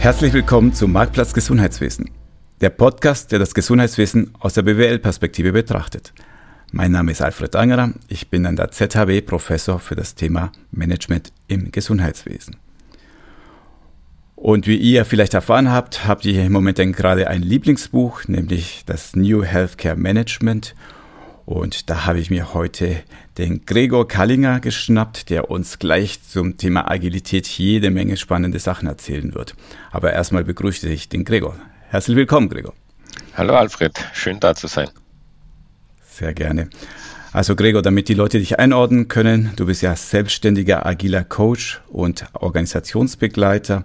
Herzlich 0.00 0.32
willkommen 0.32 0.72
zum 0.72 0.92
Marktplatz 0.92 1.34
Gesundheitswesen, 1.34 2.08
der 2.62 2.70
Podcast, 2.70 3.32
der 3.32 3.38
das 3.38 3.52
Gesundheitswesen 3.52 4.30
aus 4.40 4.54
der 4.54 4.62
BWL-Perspektive 4.62 5.52
betrachtet. 5.52 6.14
Mein 6.72 6.92
Name 6.92 7.12
ist 7.12 7.20
Alfred 7.20 7.54
Angerer, 7.54 7.92
ich 8.08 8.30
bin 8.30 8.46
an 8.46 8.56
der 8.56 8.70
ZHW 8.70 9.20
Professor 9.20 9.78
für 9.78 9.96
das 9.96 10.14
Thema 10.14 10.52
Management 10.70 11.34
im 11.48 11.70
Gesundheitswesen. 11.70 12.56
Und 14.36 14.66
wie 14.66 14.78
ihr 14.78 15.04
vielleicht 15.04 15.34
erfahren 15.34 15.70
habt, 15.70 16.06
habt 16.06 16.24
ihr 16.24 16.46
im 16.46 16.52
Moment 16.52 16.78
gerade 16.96 17.28
ein 17.28 17.42
Lieblingsbuch, 17.42 18.26
nämlich 18.26 18.84
das 18.86 19.14
New 19.14 19.44
Healthcare 19.44 19.96
Management. 19.96 20.74
Und 21.46 21.90
da 21.90 22.06
habe 22.06 22.20
ich 22.20 22.30
mir 22.30 22.54
heute 22.54 23.02
den 23.38 23.64
Gregor 23.66 24.06
Kallinger 24.06 24.60
geschnappt, 24.60 25.30
der 25.30 25.50
uns 25.50 25.78
gleich 25.78 26.22
zum 26.22 26.56
Thema 26.56 26.90
Agilität 26.90 27.46
jede 27.46 27.90
Menge 27.90 28.16
spannende 28.16 28.58
Sachen 28.58 28.86
erzählen 28.86 29.34
wird. 29.34 29.54
Aber 29.90 30.12
erstmal 30.12 30.44
begrüße 30.44 30.88
ich 30.88 31.08
den 31.08 31.24
Gregor. 31.24 31.56
Herzlich 31.88 32.16
willkommen, 32.16 32.48
Gregor. 32.48 32.74
Hallo 33.34 33.54
Alfred, 33.54 33.98
schön 34.12 34.38
da 34.38 34.54
zu 34.54 34.66
sein. 34.66 34.90
Sehr 36.08 36.34
gerne. 36.34 36.68
Also 37.32 37.54
Gregor, 37.54 37.82
damit 37.82 38.08
die 38.08 38.14
Leute 38.14 38.38
dich 38.38 38.58
einordnen 38.58 39.08
können, 39.08 39.52
du 39.56 39.66
bist 39.66 39.82
ja 39.82 39.94
selbstständiger 39.94 40.84
agiler 40.84 41.22
Coach 41.22 41.80
und 41.88 42.26
Organisationsbegleiter 42.32 43.84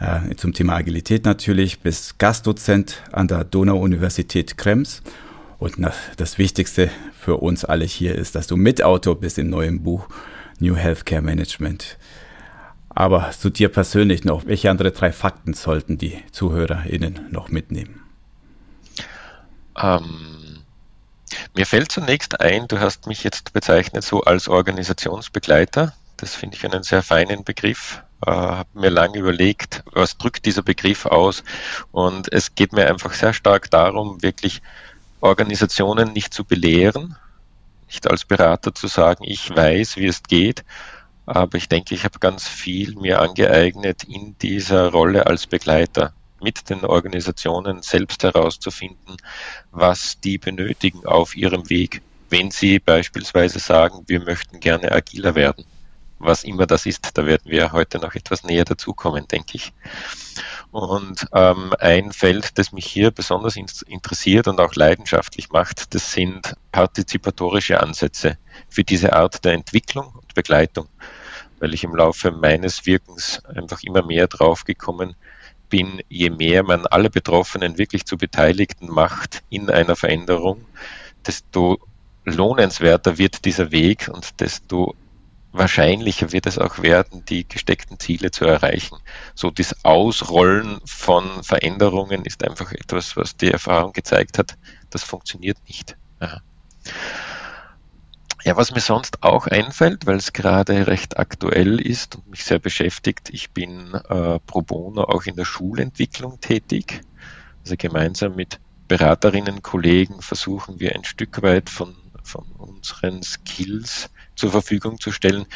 äh, 0.00 0.34
zum 0.36 0.54
Thema 0.54 0.76
Agilität 0.76 1.26
natürlich, 1.26 1.80
bist 1.80 2.18
Gastdozent 2.18 3.02
an 3.12 3.28
der 3.28 3.44
Donau-Universität 3.44 4.56
Krems. 4.56 5.02
Und 5.60 5.76
das 6.16 6.38
Wichtigste 6.38 6.90
für 7.12 7.36
uns 7.36 7.66
alle 7.66 7.84
hier 7.84 8.14
ist, 8.14 8.34
dass 8.34 8.46
du 8.46 8.56
Mitautor 8.56 9.20
bist 9.20 9.38
im 9.38 9.50
neuen 9.50 9.82
Buch 9.82 10.08
New 10.58 10.74
Healthcare 10.74 11.20
Management. 11.20 11.98
Aber 12.88 13.30
zu 13.30 13.50
dir 13.50 13.68
persönlich 13.68 14.24
noch, 14.24 14.46
welche 14.46 14.70
andere 14.70 14.90
drei 14.90 15.12
Fakten 15.12 15.52
sollten 15.52 15.98
die 15.98 16.18
ZuhörerInnen 16.32 17.26
noch 17.30 17.50
mitnehmen? 17.50 18.02
Ähm, 19.76 20.62
mir 21.54 21.66
fällt 21.66 21.92
zunächst 21.92 22.40
ein, 22.40 22.66
du 22.66 22.80
hast 22.80 23.06
mich 23.06 23.22
jetzt 23.22 23.52
bezeichnet 23.52 24.02
so 24.02 24.22
als 24.22 24.48
Organisationsbegleiter. 24.48 25.92
Das 26.16 26.34
finde 26.34 26.56
ich 26.56 26.64
einen 26.64 26.82
sehr 26.82 27.02
feinen 27.02 27.44
Begriff 27.44 28.02
äh, 28.26 28.30
habe 28.30 28.68
mir 28.74 28.90
lange 28.90 29.18
überlegt, 29.18 29.82
was 29.92 30.18
drückt 30.18 30.44
dieser 30.44 30.62
Begriff 30.62 31.06
aus. 31.06 31.42
Und 31.90 32.32
es 32.32 32.54
geht 32.54 32.72
mir 32.72 32.86
einfach 32.88 33.12
sehr 33.12 33.32
stark 33.32 33.70
darum, 33.70 34.22
wirklich 34.22 34.62
Organisationen 35.20 36.12
nicht 36.12 36.34
zu 36.34 36.44
belehren, 36.44 37.16
nicht 37.86 38.08
als 38.08 38.24
Berater 38.24 38.74
zu 38.74 38.86
sagen, 38.86 39.24
ich 39.24 39.54
weiß, 39.54 39.96
wie 39.96 40.06
es 40.06 40.22
geht, 40.22 40.64
aber 41.26 41.58
ich 41.58 41.68
denke, 41.68 41.94
ich 41.94 42.04
habe 42.04 42.18
ganz 42.18 42.48
viel 42.48 42.94
mir 42.96 43.20
angeeignet 43.20 44.04
in 44.04 44.36
dieser 44.38 44.90
Rolle 44.90 45.26
als 45.26 45.46
Begleiter 45.46 46.12
mit 46.40 46.70
den 46.70 46.84
Organisationen 46.84 47.82
selbst 47.82 48.22
herauszufinden, 48.22 49.16
was 49.70 50.20
die 50.20 50.38
benötigen 50.38 51.06
auf 51.06 51.36
ihrem 51.36 51.68
Weg, 51.68 52.02
wenn 52.30 52.50
sie 52.50 52.78
beispielsweise 52.78 53.58
sagen, 53.58 54.04
wir 54.06 54.20
möchten 54.20 54.60
gerne 54.60 54.92
agiler 54.92 55.34
werden 55.34 55.66
was 56.20 56.44
immer 56.44 56.66
das 56.66 56.86
ist. 56.86 57.16
Da 57.16 57.26
werden 57.26 57.50
wir 57.50 57.72
heute 57.72 57.98
noch 57.98 58.14
etwas 58.14 58.44
näher 58.44 58.64
dazukommen, 58.64 59.26
denke 59.26 59.56
ich. 59.56 59.72
Und 60.70 61.26
ähm, 61.32 61.74
ein 61.80 62.12
Feld, 62.12 62.56
das 62.56 62.70
mich 62.70 62.86
hier 62.86 63.10
besonders 63.10 63.56
interessiert 63.56 64.46
und 64.46 64.60
auch 64.60 64.74
leidenschaftlich 64.74 65.50
macht, 65.50 65.94
das 65.94 66.12
sind 66.12 66.54
partizipatorische 66.70 67.80
Ansätze 67.80 68.38
für 68.68 68.84
diese 68.84 69.12
Art 69.12 69.44
der 69.44 69.54
Entwicklung 69.54 70.12
und 70.14 70.34
Begleitung, 70.34 70.86
weil 71.58 71.74
ich 71.74 71.82
im 71.82 71.96
Laufe 71.96 72.30
meines 72.30 72.86
Wirkens 72.86 73.44
einfach 73.46 73.82
immer 73.82 74.02
mehr 74.02 74.28
draufgekommen 74.28 75.16
bin, 75.68 76.02
je 76.08 76.30
mehr 76.30 76.62
man 76.62 76.86
alle 76.86 77.10
Betroffenen 77.10 77.78
wirklich 77.78 78.04
zu 78.04 78.16
Beteiligten 78.16 78.88
macht 78.88 79.42
in 79.50 79.70
einer 79.70 79.96
Veränderung, 79.96 80.64
desto 81.26 81.78
lohnenswerter 82.24 83.18
wird 83.18 83.44
dieser 83.44 83.72
Weg 83.72 84.08
und 84.12 84.40
desto 84.40 84.94
wahrscheinlicher 85.52 86.32
wird 86.32 86.46
es 86.46 86.58
auch 86.58 86.80
werden, 86.80 87.24
die 87.24 87.46
gesteckten 87.46 87.98
Ziele 87.98 88.30
zu 88.30 88.44
erreichen. 88.44 88.98
So 89.34 89.50
das 89.50 89.84
Ausrollen 89.84 90.80
von 90.84 91.42
Veränderungen 91.42 92.24
ist 92.24 92.44
einfach 92.44 92.72
etwas, 92.72 93.16
was 93.16 93.36
die 93.36 93.50
Erfahrung 93.50 93.92
gezeigt 93.92 94.38
hat, 94.38 94.56
das 94.90 95.02
funktioniert 95.02 95.58
nicht. 95.66 95.96
Ja. 96.20 96.40
Ja, 98.42 98.56
was 98.56 98.72
mir 98.72 98.80
sonst 98.80 99.22
auch 99.22 99.46
einfällt, 99.46 100.06
weil 100.06 100.16
es 100.16 100.32
gerade 100.32 100.86
recht 100.86 101.18
aktuell 101.18 101.78
ist 101.78 102.16
und 102.16 102.30
mich 102.30 102.44
sehr 102.44 102.58
beschäftigt, 102.58 103.28
ich 103.30 103.50
bin 103.50 103.92
äh, 103.92 104.38
pro 104.46 104.62
bono 104.62 105.04
auch 105.04 105.24
in 105.24 105.36
der 105.36 105.44
Schulentwicklung 105.44 106.40
tätig. 106.40 107.02
Also 107.62 107.74
gemeinsam 107.76 108.36
mit 108.36 108.58
Beraterinnen, 108.88 109.60
Kollegen 109.60 110.22
versuchen 110.22 110.80
wir 110.80 110.94
ein 110.94 111.04
Stück 111.04 111.42
weit 111.42 111.68
von, 111.68 111.94
von 112.22 112.46
unseren 112.56 113.22
Skills 113.22 114.08
zur 114.40 114.50
Verfügung 114.50 114.98
zu 114.98 115.12
stellen. 115.12 115.46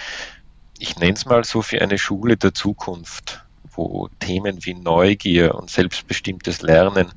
Ich 0.78 0.97
nenne 0.99 1.15
es 1.15 1.25
mal 1.25 1.43
so 1.45 1.62
für 1.62 1.81
eine 1.81 1.99
Schule 1.99 2.37
der 2.37 2.53
Zukunft, 2.53 3.43
wo 3.72 4.09
Themen 4.21 4.65
wie 4.65 4.75
Neugier 4.75 5.55
und 5.55 5.71
selbstbestimmtes 5.71 6.61
Lernen 6.61 7.12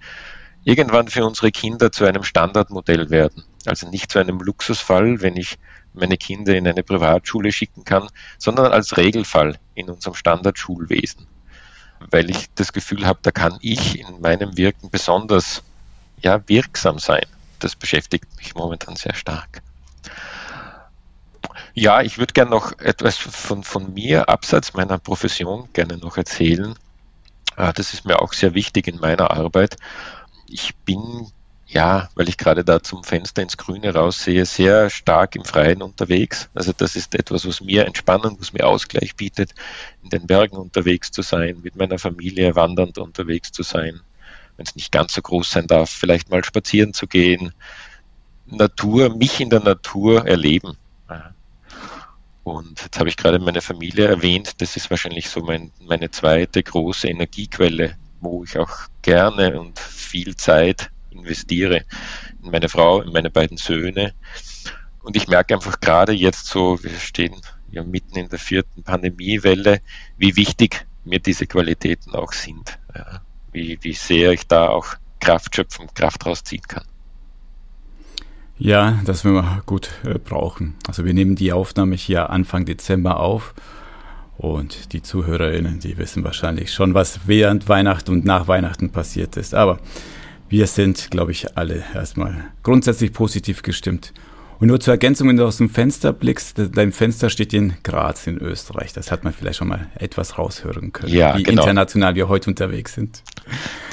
irgendwann 0.63 1.09
für 1.09 1.25
unsere 1.25 1.51
Kinder 1.51 1.91
zu 1.91 2.05
einem 2.05 2.23
Standardmodell 2.23 3.09
werden. 3.09 3.43
Also 3.65 3.89
nicht 3.89 4.11
zu 4.11 4.19
einem 4.19 4.39
Luxusfall, 4.39 5.21
wenn 5.21 5.35
ich 5.35 5.57
meine 5.93 6.17
Kinder 6.17 6.55
in 6.55 6.67
eine 6.67 6.83
Privatschule 6.83 7.51
schicken 7.51 7.83
kann, 7.83 8.07
sondern 8.37 8.71
als 8.71 8.95
Regelfall 8.95 9.57
in 9.75 9.89
unserem 9.89 10.15
Standardschulwesen. 10.15 11.27
Weil 12.11 12.29
ich 12.29 12.45
das 12.55 12.71
Gefühl 12.71 13.05
habe, 13.05 13.19
da 13.23 13.31
kann 13.31 13.57
ich 13.61 13.99
in 13.99 14.21
meinem 14.21 14.55
Wirken 14.55 14.89
besonders 14.89 15.63
ja, 16.21 16.47
wirksam 16.47 16.99
sein. 16.99 17.25
Das 17.59 17.75
beschäftigt 17.75 18.27
mich 18.37 18.55
momentan 18.55 18.95
sehr 18.95 19.15
stark. 19.15 19.61
Ja, 21.73 22.01
ich 22.01 22.17
würde 22.17 22.33
gerne 22.33 22.51
noch 22.51 22.77
etwas 22.79 23.17
von, 23.17 23.63
von 23.63 23.93
mir 23.93 24.29
abseits 24.29 24.73
meiner 24.73 24.97
Profession 24.97 25.69
gerne 25.73 25.97
noch 25.97 26.17
erzählen. 26.17 26.75
Ah, 27.55 27.73
das 27.73 27.93
ist 27.93 28.05
mir 28.05 28.21
auch 28.21 28.33
sehr 28.33 28.53
wichtig 28.53 28.87
in 28.87 28.99
meiner 28.99 29.31
Arbeit. 29.31 29.77
Ich 30.47 30.75
bin, 30.75 31.27
ja, 31.65 32.09
weil 32.15 32.29
ich 32.29 32.37
gerade 32.37 32.63
da 32.63 32.83
zum 32.83 33.03
Fenster 33.03 33.41
ins 33.41 33.57
Grüne 33.57 33.93
raussehe, 33.93 34.45
sehr 34.45 34.89
stark 34.89 35.35
im 35.35 35.43
Freien 35.43 35.81
unterwegs. 35.81 36.49
Also 36.53 36.71
das 36.75 36.95
ist 36.95 37.15
etwas, 37.15 37.47
was 37.47 37.61
mir 37.61 37.85
Entspannung, 37.85 38.37
was 38.39 38.53
mir 38.53 38.67
Ausgleich 38.67 39.15
bietet, 39.15 39.53
in 40.03 40.09
den 40.09 40.27
Bergen 40.27 40.57
unterwegs 40.57 41.11
zu 41.11 41.23
sein, 41.23 41.61
mit 41.63 41.75
meiner 41.75 41.97
Familie 41.97 42.55
wandernd 42.55 42.97
unterwegs 42.99 43.51
zu 43.51 43.63
sein. 43.63 44.01
Wenn 44.55 44.65
es 44.65 44.75
nicht 44.75 44.91
ganz 44.91 45.13
so 45.13 45.21
groß 45.21 45.49
sein 45.49 45.67
darf, 45.67 45.89
vielleicht 45.89 46.29
mal 46.29 46.43
spazieren 46.43 46.93
zu 46.93 47.07
gehen, 47.07 47.53
Natur, 48.45 49.15
mich 49.15 49.39
in 49.39 49.49
der 49.49 49.59
Natur 49.59 50.25
erleben. 50.25 50.77
Und 52.47 52.81
jetzt 52.81 52.97
habe 52.97 53.09
ich 53.09 53.17
gerade 53.17 53.39
meine 53.39 53.59
Familie 53.59 54.07
erwähnt. 54.07 54.61
Das 54.61 54.77
ist 54.77 54.89
wahrscheinlich 54.89 55.29
so 55.29 55.41
mein, 55.41 55.73
meine 55.81 56.09
zweite 56.11 56.63
große 56.63 57.09
Energiequelle, 57.09 57.97
wo 58.21 58.45
ich 58.45 58.57
auch 58.57 58.71
gerne 59.01 59.59
und 59.59 59.77
viel 59.77 60.33
Zeit 60.37 60.89
investiere. 61.09 61.83
In 62.41 62.51
meine 62.51 62.69
Frau, 62.69 63.01
in 63.01 63.11
meine 63.11 63.29
beiden 63.29 63.57
Söhne. 63.57 64.13
Und 65.03 65.17
ich 65.17 65.27
merke 65.27 65.55
einfach 65.55 65.81
gerade 65.81 66.13
jetzt 66.13 66.47
so, 66.47 66.81
wir 66.81 66.97
stehen 66.97 67.35
ja 67.69 67.83
mitten 67.83 68.17
in 68.17 68.29
der 68.29 68.39
vierten 68.39 68.81
Pandemiewelle, 68.81 69.81
wie 70.17 70.37
wichtig 70.37 70.87
mir 71.03 71.19
diese 71.19 71.47
Qualitäten 71.47 72.15
auch 72.15 72.31
sind. 72.31 72.79
Ja, 72.95 73.23
wie, 73.51 73.77
wie 73.81 73.93
sehr 73.93 74.31
ich 74.31 74.47
da 74.47 74.69
auch 74.69 74.95
Kraft 75.19 75.53
schöpfen, 75.53 75.93
Kraft 75.93 76.25
rausziehen 76.25 76.63
kann. 76.65 76.85
Ja, 78.59 78.99
das 79.05 79.23
werden 79.23 79.35
wir 79.35 79.61
gut 79.65 79.89
äh, 80.03 80.17
brauchen. 80.17 80.75
Also 80.87 81.05
wir 81.05 81.13
nehmen 81.13 81.35
die 81.35 81.53
Aufnahme 81.53 81.95
hier 81.95 82.29
Anfang 82.29 82.65
Dezember 82.65 83.19
auf 83.19 83.53
und 84.37 84.93
die 84.93 85.01
ZuhörerInnen, 85.01 85.79
die 85.79 85.97
wissen 85.97 86.23
wahrscheinlich 86.23 86.71
schon, 86.73 86.93
was 86.93 87.21
während 87.27 87.69
Weihnachten 87.69 88.11
und 88.11 88.25
nach 88.25 88.47
Weihnachten 88.47 88.91
passiert 88.91 89.37
ist. 89.37 89.53
Aber 89.53 89.79
wir 90.49 90.67
sind, 90.67 91.11
glaube 91.11 91.31
ich, 91.31 91.57
alle 91.57 91.83
erstmal 91.93 92.45
grundsätzlich 92.63 93.13
positiv 93.13 93.63
gestimmt. 93.63 94.13
Und 94.59 94.69
nur 94.69 94.79
zur 94.79 94.93
Ergänzung, 94.93 95.29
wenn 95.29 95.37
du 95.37 95.45
aus 95.45 95.57
dem 95.57 95.69
Fenster 95.69 96.13
blickst, 96.13 96.59
dein 96.73 96.91
Fenster 96.91 97.29
steht 97.29 97.53
in 97.53 97.75
Graz 97.83 98.25
in 98.25 98.39
Österreich. 98.39 98.91
Das 98.91 99.11
hat 99.11 99.23
man 99.23 99.33
vielleicht 99.33 99.57
schon 99.57 99.67
mal 99.67 99.87
etwas 99.95 100.39
raushören 100.39 100.93
können, 100.93 101.13
ja, 101.13 101.37
wie 101.37 101.43
genau. 101.43 101.61
international 101.61 102.15
wir 102.15 102.27
heute 102.27 102.49
unterwegs 102.49 102.95
sind. 102.95 103.21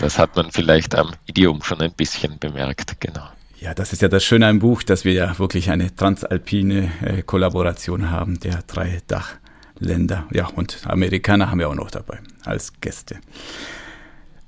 Das 0.00 0.19
hat 0.19 0.37
man 0.37 0.50
vielleicht 0.50 0.94
am 0.94 1.12
Idiom 1.26 1.62
schon 1.62 1.82
ein 1.82 1.93
bisschen 1.93 2.38
bemerkt, 2.38 2.99
genau. 2.99 3.28
Ja, 3.64 3.72
das 3.72 3.94
ist 3.94 4.02
ja 4.02 4.08
das 4.08 4.22
Schöne 4.22 4.46
am 4.46 4.58
Buch, 4.58 4.82
dass 4.82 5.06
wir 5.06 5.14
ja 5.14 5.38
wirklich 5.38 5.70
eine 5.70 5.96
transalpine 5.96 6.90
äh, 7.02 7.22
Kollaboration 7.22 8.11
haben 8.11 8.38
der 8.38 8.58
drei 8.66 9.00
Dachländer. 9.06 10.26
Ja, 10.32 10.49
und 10.49 10.82
Amerikaner 10.87 11.50
haben 11.50 11.61
wir 11.61 11.70
auch 11.70 11.75
noch 11.75 11.90
dabei 11.90 12.19
als 12.44 12.75
Gäste. 12.82 13.16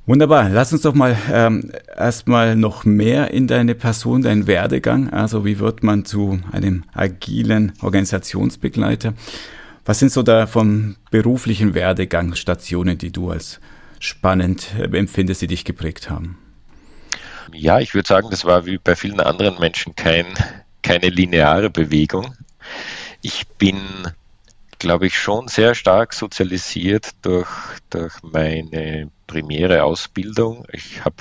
Wunderbar. 0.04 0.50
Lass 0.50 0.74
uns 0.74 0.82
doch 0.82 0.92
mal 0.92 1.16
ähm, 1.32 1.72
erstmal 1.96 2.56
noch 2.56 2.84
mehr 2.84 3.30
in 3.30 3.46
deine 3.46 3.74
Person, 3.74 4.20
deinen 4.20 4.46
Werdegang. 4.46 5.08
Also 5.08 5.46
wie 5.46 5.60
wird 5.60 5.82
man 5.82 6.04
zu 6.04 6.38
einem 6.52 6.84
agilen 6.92 7.72
Organisationsbegleiter? 7.80 9.14
Was 9.86 9.98
sind 9.98 10.12
so 10.12 10.22
da 10.22 10.46
vom 10.46 10.96
beruflichen 11.10 11.72
Werdegang 11.72 12.34
Stationen, 12.34 12.98
die 12.98 13.12
du 13.12 13.30
als 13.30 13.60
spannend 13.98 14.74
äh, 14.78 14.94
empfindest, 14.94 15.40
die 15.40 15.46
dich 15.46 15.64
geprägt 15.64 16.10
haben? 16.10 16.36
Ja, 17.52 17.80
ich 17.80 17.94
würde 17.94 18.08
sagen, 18.08 18.28
das 18.30 18.44
war 18.44 18.66
wie 18.66 18.78
bei 18.78 18.96
vielen 18.96 19.20
anderen 19.20 19.58
Menschen 19.58 19.94
kein, 19.94 20.26
keine 20.82 21.08
lineare 21.08 21.70
Bewegung. 21.70 22.34
Ich 23.22 23.46
bin, 23.46 23.80
glaube 24.78 25.06
ich, 25.06 25.18
schon 25.18 25.48
sehr 25.48 25.74
stark 25.74 26.12
sozialisiert 26.12 27.10
durch, 27.22 27.48
durch 27.90 28.14
meine 28.22 29.10
primäre 29.26 29.84
Ausbildung. 29.84 30.66
Ich 30.72 31.04
habe 31.04 31.16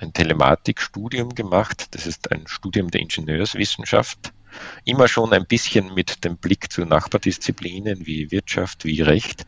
ein 0.00 0.12
Telematikstudium 0.12 1.34
gemacht. 1.34 1.86
Das 1.94 2.06
ist 2.06 2.32
ein 2.32 2.46
Studium 2.46 2.90
der 2.90 3.00
Ingenieurswissenschaft. 3.00 4.32
Immer 4.84 5.08
schon 5.08 5.32
ein 5.32 5.46
bisschen 5.46 5.94
mit 5.94 6.24
dem 6.24 6.36
Blick 6.36 6.70
zu 6.70 6.84
Nachbardisziplinen 6.84 8.06
wie 8.06 8.30
Wirtschaft, 8.30 8.84
wie 8.84 9.00
Recht. 9.00 9.46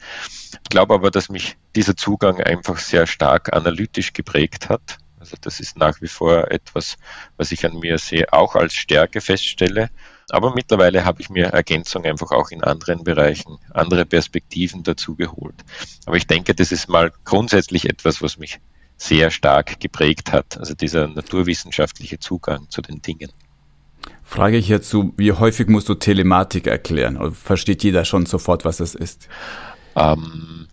Ich 0.63 0.71
glaube 0.71 0.95
aber, 0.95 1.11
dass 1.11 1.29
mich 1.29 1.57
dieser 1.77 1.97
Zugang 1.97 2.41
einfach 2.41 2.79
sehr 2.79 3.07
stark 3.07 3.53
analytisch 3.53 4.13
geprägt 4.13 4.69
hat. 4.71 4.99
Also 5.25 5.39
das 5.41 5.59
ist 5.59 5.79
nach 5.79 6.03
wie 6.03 6.07
vor 6.07 6.51
etwas, 6.51 6.99
was 7.39 7.51
ich 7.51 7.65
an 7.65 7.79
mir 7.79 7.97
sehe, 7.97 8.31
auch 8.31 8.57
als 8.57 8.75
Stärke 8.75 9.23
feststelle. 9.23 9.89
Aber 10.29 10.55
mittlerweile 10.55 11.07
habe 11.07 11.23
ich 11.23 11.31
mir 11.31 11.47
Ergänzung 11.47 12.05
einfach 12.05 12.31
auch 12.31 12.51
in 12.51 12.63
anderen 12.63 13.05
Bereichen, 13.05 13.57
andere 13.73 14.05
Perspektiven 14.05 14.83
dazu 14.83 15.17
geholt. 15.17 15.55
Aber 16.05 16.17
ich 16.17 16.27
denke, 16.27 16.55
das 16.55 16.73
ist 16.73 16.91
mal 16.91 17.11
grundsätzlich 17.25 17.89
etwas, 17.89 18.21
was 18.21 18.37
mich 18.37 18.61
sehr 18.99 19.31
stark 19.31 19.81
geprägt 19.81 20.31
hat, 20.31 20.59
also 20.59 20.75
dieser 20.75 21.09
naturwissenschaftliche 21.09 22.19
Zugang 22.19 22.69
zu 22.69 22.83
den 22.83 23.01
Dingen. 23.01 23.31
Frage 24.23 24.59
ich 24.59 24.67
hierzu, 24.67 25.15
wie 25.17 25.33
häufig 25.33 25.69
musst 25.69 25.89
du 25.89 25.95
Telematik 25.95 26.67
erklären? 26.67 27.17
Oder 27.17 27.33
versteht 27.33 27.83
jeder 27.83 28.05
schon 28.05 28.27
sofort, 28.27 28.67
was 28.67 28.81
es 28.81 28.95
ist? 28.95 29.27
Ähm, 29.97 30.64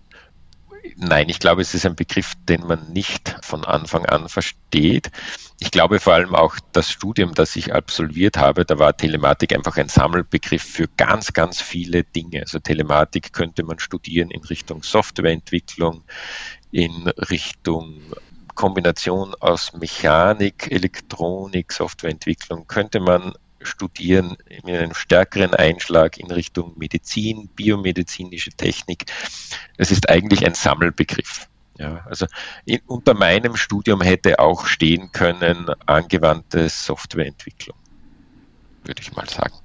nein, 1.02 1.30
ich 1.30 1.40
glaube, 1.40 1.62
es 1.62 1.74
ist 1.74 1.86
ein 1.86 1.96
Begriff, 1.96 2.34
den 2.48 2.66
man 2.66 2.92
nicht 2.94 3.36
von 3.42 3.66
Anfang 3.66 4.06
an 4.06 4.30
versteht. 4.30 5.12
Ich 5.60 5.72
glaube 5.72 6.00
vor 6.00 6.14
allem 6.14 6.36
auch 6.36 6.58
das 6.72 6.92
Studium, 6.92 7.34
das 7.34 7.56
ich 7.56 7.74
absolviert 7.74 8.38
habe, 8.38 8.66
da 8.66 8.80
war 8.80 8.96
Telematik 8.96 9.54
einfach 9.54 9.78
ein 9.78 9.90
Sammelbegriff 9.90 10.64
für 10.64 10.88
ganz, 10.98 11.34
ganz 11.34 11.62
viele 11.62 12.04
Dinge. 12.04 12.42
Also 12.42 12.60
Telematik 12.60 13.34
könnte 13.34 13.64
man 13.64 13.80
studieren 13.80 14.32
in 14.32 14.44
Richtung 14.44 14.84
Softwareentwicklung, 14.84 16.04
in 16.72 17.08
Richtung 17.08 18.00
Kombination 18.56 19.34
aus 19.40 19.74
Mechanik, 19.74 20.72
Elektronik, 20.72 21.72
Softwareentwicklung 21.72 22.68
könnte 22.68 23.00
man 23.00 23.34
studieren 23.64 24.38
mit 24.64 24.76
einem 24.76 24.94
stärkeren 24.94 25.54
Einschlag 25.54 26.18
in 26.18 26.32
Richtung 26.32 26.74
Medizin, 26.78 27.50
biomedizinische 27.56 28.52
Technik. 28.52 29.06
Es 29.78 29.92
ist 29.92 30.10
eigentlich 30.10 30.46
ein 30.46 30.54
Sammelbegriff. 30.54 31.48
Ja, 31.78 32.06
also 32.06 32.28
in, 32.66 32.80
unter 32.86 33.14
meinem 33.14 33.56
Studium 33.56 34.02
hätte 34.02 34.40
auch 34.40 34.66
stehen 34.66 35.12
können 35.12 35.68
angewandte 35.86 36.70
Softwareentwicklung, 36.70 37.78
würde 38.84 39.02
ich 39.02 39.14
mal 39.14 39.28
sagen. 39.28 39.56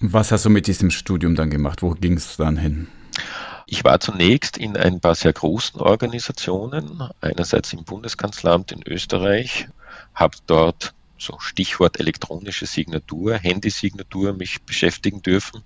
Was 0.00 0.30
hast 0.30 0.44
du 0.44 0.50
mit 0.50 0.68
diesem 0.68 0.90
Studium 0.90 1.34
dann 1.34 1.50
gemacht? 1.50 1.82
Wo 1.82 1.90
ging 1.90 2.16
es 2.16 2.36
dann 2.36 2.56
hin? 2.56 2.86
Ich 3.66 3.84
war 3.84 3.98
zunächst 4.00 4.56
in 4.56 4.76
ein 4.76 5.00
paar 5.00 5.14
sehr 5.14 5.32
großen 5.32 5.80
Organisationen, 5.80 7.02
einerseits 7.20 7.72
im 7.72 7.84
Bundeskanzleramt 7.84 8.72
in 8.72 8.82
Österreich, 8.86 9.68
habe 10.14 10.36
dort 10.46 10.94
so 11.18 11.38
Stichwort 11.38 12.00
elektronische 12.00 12.66
Signatur, 12.66 13.36
Handysignatur 13.36 14.32
mich 14.32 14.62
beschäftigen 14.62 15.22
dürfen, 15.22 15.62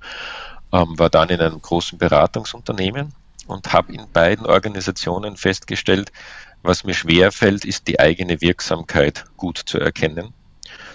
ähm, 0.72 0.98
war 0.98 1.10
dann 1.10 1.28
in 1.28 1.40
einem 1.40 1.60
großen 1.60 1.98
Beratungsunternehmen 1.98 3.14
und 3.46 3.72
habe 3.72 3.92
in 3.92 4.10
beiden 4.12 4.46
Organisationen 4.46 5.36
festgestellt, 5.36 6.12
was 6.62 6.84
mir 6.84 6.94
schwer 6.94 7.32
fällt, 7.32 7.64
ist 7.64 7.88
die 7.88 7.98
eigene 7.98 8.40
Wirksamkeit 8.40 9.24
gut 9.36 9.58
zu 9.58 9.78
erkennen. 9.78 10.32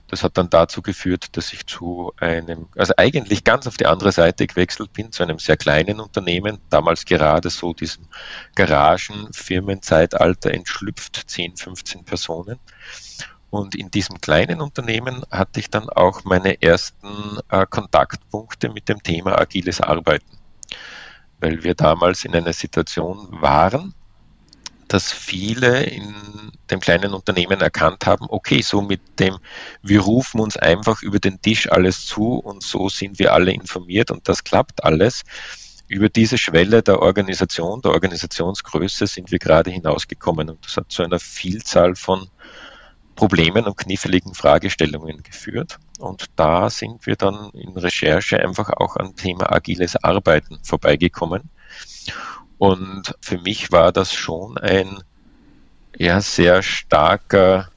Das 0.07 0.23
hat 0.23 0.37
dann 0.37 0.49
dazu 0.49 0.81
geführt, 0.81 1.35
dass 1.35 1.51
ich 1.51 1.65
zu 1.65 2.13
einem, 2.17 2.67
also 2.77 2.93
eigentlich 2.95 3.43
ganz 3.43 3.67
auf 3.67 3.75
die 3.75 3.87
andere 3.87 4.13
Seite 4.13 4.47
gewechselt 4.47 4.93
bin, 4.93 5.11
zu 5.11 5.23
einem 5.23 5.37
sehr 5.39 5.57
kleinen 5.57 5.99
Unternehmen, 5.99 6.59
damals 6.69 7.03
gerade 7.03 7.49
so 7.49 7.73
diesem 7.73 8.05
Garagenfirmenzeitalter 8.55 10.53
entschlüpft, 10.53 11.23
10, 11.29 11.57
15 11.57 12.05
Personen. 12.05 12.57
Und 13.49 13.75
in 13.75 13.89
diesem 13.89 14.19
kleinen 14.19 14.61
Unternehmen 14.61 15.23
hatte 15.31 15.59
ich 15.59 15.69
dann 15.69 15.89
auch 15.89 16.23
meine 16.25 16.61
ersten 16.61 17.39
äh, 17.49 17.65
Kontaktpunkte 17.69 18.69
mit 18.69 18.89
dem 18.89 19.01
Thema 19.01 19.39
agiles 19.39 19.79
Arbeiten, 19.79 20.37
weil 21.39 21.63
wir 21.63 21.73
damals 21.73 22.25
in 22.25 22.35
einer 22.35 22.53
Situation 22.53 23.27
waren, 23.31 23.93
dass 24.87 25.11
viele 25.11 25.83
in 25.83 26.15
dem 26.71 26.79
kleinen 26.79 27.13
Unternehmen 27.13 27.61
erkannt 27.61 28.05
haben, 28.05 28.25
okay, 28.29 28.61
so 28.61 28.81
mit 28.81 29.01
dem, 29.19 29.37
wir 29.81 30.01
rufen 30.01 30.39
uns 30.39 30.57
einfach 30.57 31.01
über 31.01 31.19
den 31.19 31.41
Tisch 31.41 31.69
alles 31.71 32.05
zu 32.05 32.35
und 32.35 32.63
so 32.63 32.89
sind 32.89 33.19
wir 33.19 33.33
alle 33.33 33.51
informiert 33.51 34.11
und 34.11 34.27
das 34.27 34.43
klappt 34.43 34.83
alles. 34.83 35.23
Über 35.89 36.09
diese 36.09 36.37
Schwelle 36.37 36.83
der 36.83 37.01
Organisation, 37.01 37.81
der 37.81 37.91
Organisationsgröße 37.91 39.07
sind 39.07 39.31
wir 39.31 39.39
gerade 39.39 39.71
hinausgekommen 39.71 40.49
und 40.49 40.65
das 40.65 40.75
hat 40.75 40.91
zu 40.91 41.03
einer 41.03 41.19
Vielzahl 41.19 41.95
von 41.95 42.29
Problemen 43.17 43.65
und 43.65 43.75
kniffligen 43.75 44.35
Fragestellungen 44.35 45.23
geführt. 45.23 45.79
Und 45.99 46.27
da 46.35 46.69
sind 46.69 47.05
wir 47.07 47.15
dann 47.15 47.49
in 47.49 47.75
Recherche 47.75 48.39
einfach 48.39 48.69
auch 48.69 48.95
am 48.95 49.15
Thema 49.15 49.51
agiles 49.51 50.01
Arbeiten 50.01 50.59
vorbeigekommen. 50.63 51.49
Und 52.59 53.15
für 53.19 53.39
mich 53.39 53.71
war 53.71 53.91
das 53.91 54.13
schon 54.13 54.57
ein 54.59 55.03
ja, 55.97 56.21
sehr 56.21 56.61
starker, 56.61 57.69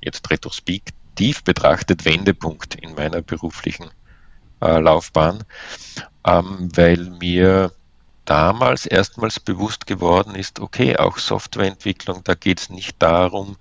jetzt 0.00 0.28
retrospektiv 0.30 1.44
betrachtet, 1.44 2.04
Wendepunkt 2.04 2.74
in 2.74 2.94
meiner 2.96 3.22
beruflichen 3.22 3.88
äh, 4.60 4.80
Laufbahn, 4.80 5.44
ähm, 6.26 6.68
weil 6.74 7.10
mir 7.20 7.70
damals 8.24 8.86
erstmals 8.86 9.38
bewusst 9.38 9.86
geworden 9.86 10.34
ist, 10.34 10.58
okay, 10.58 10.96
auch 10.96 11.18
Softwareentwicklung, 11.18 12.22
da 12.24 12.34
geht 12.34 12.60
es 12.60 12.70
nicht 12.70 13.00
darum, 13.00 13.56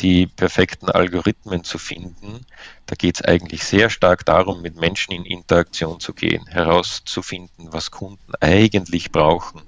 die 0.00 0.26
perfekten 0.26 0.88
Algorithmen 0.90 1.64
zu 1.64 1.78
finden. 1.78 2.46
Da 2.86 2.94
geht 2.94 3.16
es 3.16 3.22
eigentlich 3.22 3.64
sehr 3.64 3.90
stark 3.90 4.24
darum, 4.24 4.62
mit 4.62 4.76
Menschen 4.76 5.12
in 5.12 5.24
Interaktion 5.24 6.00
zu 6.00 6.14
gehen, 6.14 6.46
herauszufinden, 6.46 7.72
was 7.72 7.90
Kunden 7.90 8.32
eigentlich 8.40 9.12
brauchen 9.12 9.62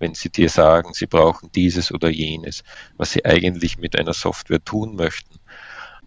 wenn 0.00 0.14
sie 0.14 0.30
dir 0.30 0.48
sagen, 0.48 0.94
sie 0.94 1.06
brauchen 1.06 1.52
dieses 1.52 1.92
oder 1.92 2.08
jenes, 2.08 2.64
was 2.96 3.12
sie 3.12 3.24
eigentlich 3.24 3.78
mit 3.78 3.96
einer 3.96 4.14
Software 4.14 4.64
tun 4.64 4.96
möchten. 4.96 5.38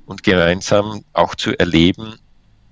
Und 0.05 0.23
gemeinsam 0.23 1.05
auch 1.13 1.35
zu 1.35 1.57
erleben, 1.57 2.15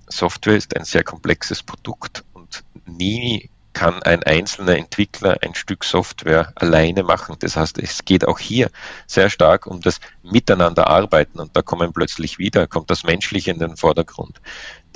Software 0.08 0.56
ist 0.56 0.76
ein 0.76 0.84
sehr 0.84 1.04
komplexes 1.04 1.62
Produkt 1.62 2.24
und 2.34 2.64
nie 2.84 3.48
kann 3.72 4.02
ein 4.02 4.22
einzelner 4.22 4.76
Entwickler 4.76 5.38
ein 5.42 5.54
Stück 5.54 5.84
Software 5.84 6.52
alleine 6.56 7.02
machen. 7.02 7.36
Das 7.38 7.56
heißt, 7.56 7.78
es 7.78 8.04
geht 8.04 8.26
auch 8.26 8.38
hier 8.38 8.70
sehr 9.06 9.30
stark 9.30 9.66
um 9.66 9.80
das 9.80 10.00
Miteinanderarbeiten 10.22 11.40
und 11.40 11.56
da 11.56 11.62
kommen 11.62 11.92
plötzlich 11.92 12.38
wieder, 12.38 12.66
kommt 12.66 12.90
das 12.90 13.04
Menschliche 13.04 13.50
in 13.50 13.58
den 13.58 13.76
Vordergrund. 13.76 14.40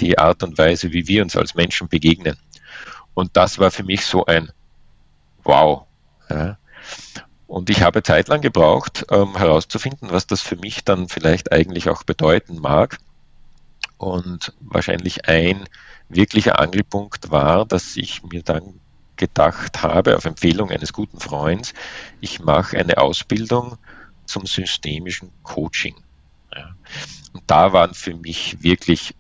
Die 0.00 0.18
Art 0.18 0.42
und 0.42 0.58
Weise, 0.58 0.92
wie 0.92 1.08
wir 1.08 1.22
uns 1.22 1.36
als 1.36 1.54
Menschen 1.54 1.88
begegnen. 1.88 2.36
Und 3.14 3.36
das 3.36 3.58
war 3.58 3.70
für 3.70 3.84
mich 3.84 4.04
so 4.04 4.26
ein 4.26 4.50
Wow, 5.42 5.86
ja. 6.28 6.58
Und 7.46 7.70
ich 7.70 7.82
habe 7.82 8.02
zeitlang 8.02 8.40
gebraucht, 8.40 9.06
ähm, 9.10 9.36
herauszufinden, 9.36 10.10
was 10.10 10.26
das 10.26 10.40
für 10.40 10.56
mich 10.56 10.84
dann 10.84 11.08
vielleicht 11.08 11.52
eigentlich 11.52 11.88
auch 11.88 12.02
bedeuten 12.02 12.58
mag. 12.60 12.98
Und 13.96 14.52
wahrscheinlich 14.60 15.28
ein 15.28 15.68
wirklicher 16.08 16.58
Angelpunkt 16.58 17.30
war, 17.30 17.66
dass 17.66 17.96
ich 17.96 18.22
mir 18.22 18.42
dann 18.42 18.80
gedacht 19.16 19.82
habe, 19.82 20.16
auf 20.16 20.24
Empfehlung 20.24 20.70
eines 20.70 20.92
guten 20.92 21.20
Freundes, 21.20 21.72
ich 22.20 22.40
mache 22.40 22.78
eine 22.78 22.98
Ausbildung 22.98 23.78
zum 24.26 24.46
systemischen 24.46 25.30
Coaching. 25.42 25.96
Ja. 26.54 26.74
Und 27.32 27.42
da 27.46 27.72
waren 27.72 27.94
für 27.94 28.14
mich 28.14 28.62
wirklich, 28.62 29.14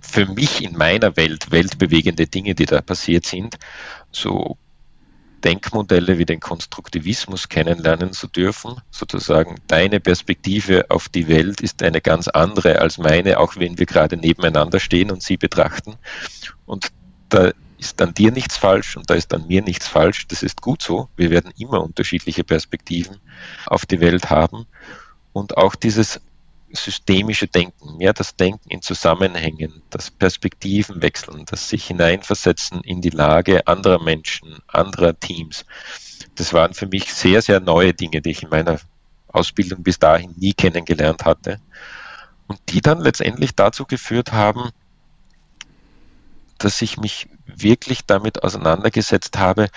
für 0.00 0.26
mich 0.26 0.62
in 0.62 0.76
meiner 0.76 1.16
Welt, 1.16 1.50
weltbewegende 1.50 2.26
Dinge, 2.26 2.54
die 2.54 2.66
da 2.66 2.80
passiert 2.80 3.26
sind. 3.26 3.58
So 4.10 4.58
Denkmodelle 5.44 6.18
wie 6.18 6.24
den 6.24 6.40
Konstruktivismus 6.40 7.48
kennenlernen 7.48 8.12
zu 8.12 8.26
dürfen. 8.26 8.80
Sozusagen 8.90 9.56
deine 9.66 10.00
Perspektive 10.00 10.86
auf 10.90 11.08
die 11.08 11.28
Welt 11.28 11.60
ist 11.60 11.82
eine 11.82 12.00
ganz 12.00 12.28
andere 12.28 12.80
als 12.80 12.98
meine, 12.98 13.38
auch 13.38 13.56
wenn 13.56 13.78
wir 13.78 13.86
gerade 13.86 14.16
nebeneinander 14.16 14.80
stehen 14.80 15.10
und 15.10 15.22
sie 15.22 15.36
betrachten. 15.36 15.96
Und 16.66 16.88
da 17.28 17.52
ist 17.78 18.02
an 18.02 18.14
dir 18.14 18.32
nichts 18.32 18.56
falsch 18.56 18.96
und 18.96 19.08
da 19.08 19.14
ist 19.14 19.32
an 19.32 19.46
mir 19.46 19.62
nichts 19.62 19.86
falsch. 19.86 20.26
Das 20.28 20.42
ist 20.42 20.60
gut 20.60 20.82
so. 20.82 21.08
Wir 21.16 21.30
werden 21.30 21.52
immer 21.58 21.82
unterschiedliche 21.82 22.44
Perspektiven 22.44 23.18
auf 23.66 23.86
die 23.86 24.00
Welt 24.00 24.30
haben. 24.30 24.66
Und 25.32 25.56
auch 25.56 25.76
dieses 25.76 26.20
systemische 26.72 27.46
Denken, 27.46 27.96
mehr 27.96 28.12
das 28.12 28.36
Denken 28.36 28.70
in 28.70 28.82
Zusammenhängen, 28.82 29.82
das 29.90 30.10
Perspektiven 30.10 31.02
wechseln, 31.02 31.44
das 31.46 31.68
sich 31.68 31.86
hineinversetzen 31.86 32.82
in 32.82 33.00
die 33.00 33.10
Lage 33.10 33.66
anderer 33.66 34.02
Menschen, 34.02 34.58
anderer 34.66 35.18
Teams. 35.18 35.64
Das 36.34 36.52
waren 36.52 36.74
für 36.74 36.86
mich 36.86 37.12
sehr, 37.12 37.42
sehr 37.42 37.60
neue 37.60 37.94
Dinge, 37.94 38.20
die 38.20 38.30
ich 38.30 38.42
in 38.42 38.50
meiner 38.50 38.78
Ausbildung 39.28 39.82
bis 39.82 39.98
dahin 39.98 40.34
nie 40.36 40.52
kennengelernt 40.52 41.24
hatte 41.24 41.60
und 42.46 42.60
die 42.68 42.80
dann 42.80 43.00
letztendlich 43.00 43.54
dazu 43.54 43.84
geführt 43.84 44.32
haben, 44.32 44.70
dass 46.58 46.82
ich 46.82 46.98
mich 46.98 47.28
wirklich 47.46 48.04
damit 48.04 48.42
auseinandergesetzt 48.42 49.38
habe, 49.38 49.68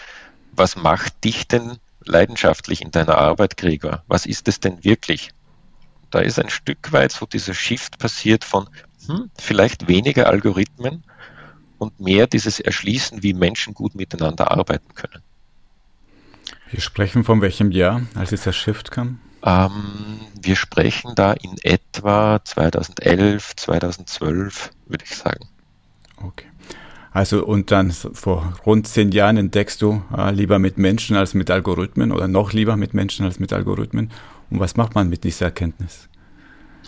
was 0.51 0.75
macht 0.75 1.23
dich 1.23 1.47
denn 1.47 1.77
leidenschaftlich 2.03 2.81
in 2.81 2.91
deiner 2.91 3.17
Arbeit, 3.17 3.57
Gregor? 3.57 4.03
Was 4.07 4.25
ist 4.25 4.47
es 4.47 4.59
denn 4.59 4.83
wirklich? 4.83 5.31
Da 6.11 6.19
ist 6.19 6.39
ein 6.39 6.49
Stück 6.49 6.91
weit 6.91 7.11
so 7.11 7.25
dieser 7.25 7.53
Shift 7.53 7.97
passiert 7.97 8.43
von 8.43 8.69
hm, 9.07 9.31
vielleicht 9.37 9.87
weniger 9.87 10.27
Algorithmen 10.27 11.03
und 11.77 11.99
mehr 11.99 12.27
dieses 12.27 12.59
Erschließen, 12.59 13.23
wie 13.23 13.33
Menschen 13.33 13.73
gut 13.73 13.95
miteinander 13.95 14.51
arbeiten 14.51 14.93
können. 14.93 15.23
Wir 16.69 16.81
sprechen 16.81 17.23
von 17.23 17.41
welchem 17.41 17.71
Jahr, 17.71 18.03
als 18.15 18.29
dieser 18.29 18.53
Shift 18.53 18.91
kam? 18.91 19.19
Ähm, 19.43 20.19
wir 20.39 20.55
sprechen 20.55 21.13
da 21.15 21.33
in 21.33 21.55
etwa 21.63 22.39
2011, 22.43 23.55
2012, 23.55 24.69
würde 24.87 25.03
ich 25.03 25.15
sagen. 25.15 25.47
Okay. 26.17 26.45
Also 27.11 27.45
und 27.45 27.71
dann 27.71 27.91
vor 27.91 28.53
rund 28.65 28.87
zehn 28.87 29.11
Jahren 29.11 29.35
entdeckst 29.35 29.81
du 29.81 30.01
äh, 30.15 30.31
lieber 30.31 30.59
mit 30.59 30.77
Menschen 30.77 31.17
als 31.17 31.33
mit 31.33 31.51
Algorithmen 31.51 32.11
oder 32.13 32.29
noch 32.29 32.53
lieber 32.53 32.77
mit 32.77 32.93
Menschen 32.93 33.25
als 33.25 33.39
mit 33.39 33.51
Algorithmen. 33.51 34.11
Und 34.51 34.59
was 34.59 34.75
macht 34.75 34.93
man 34.93 35.09
mit 35.09 35.23
dieser 35.23 35.45
Erkenntnis? 35.45 36.09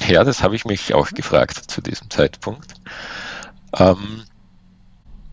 Ja, 0.08 0.24
das 0.24 0.44
habe 0.44 0.56
ich 0.56 0.66
mich 0.66 0.94
auch 0.94 1.10
gefragt 1.10 1.72
zu 1.72 1.82
diesem 1.82 2.10
Zeitpunkt. 2.10 2.74
Ähm, 3.78 4.24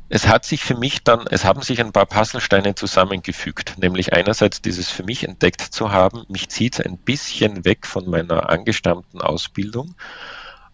es 0.08 0.26
hat 0.26 0.44
sich 0.44 0.62
für 0.62 0.76
mich 0.76 1.02
dann, 1.04 1.26
es 1.30 1.44
haben 1.44 1.62
sich 1.62 1.80
ein 1.80 1.92
paar 1.92 2.06
Puzzlesteine 2.06 2.74
zusammengefügt, 2.74 3.78
nämlich 3.78 4.12
einerseits 4.12 4.60
dieses 4.62 4.88
für 4.88 5.04
mich 5.04 5.24
entdeckt 5.24 5.60
zu 5.60 5.92
haben, 5.92 6.24
mich 6.28 6.48
zieht 6.48 6.74
es 6.74 6.86
ein 6.86 6.98
bisschen 6.98 7.64
weg 7.64 7.86
von 7.86 8.08
meiner 8.08 8.48
angestammten 8.48 9.20
Ausbildung 9.20 9.94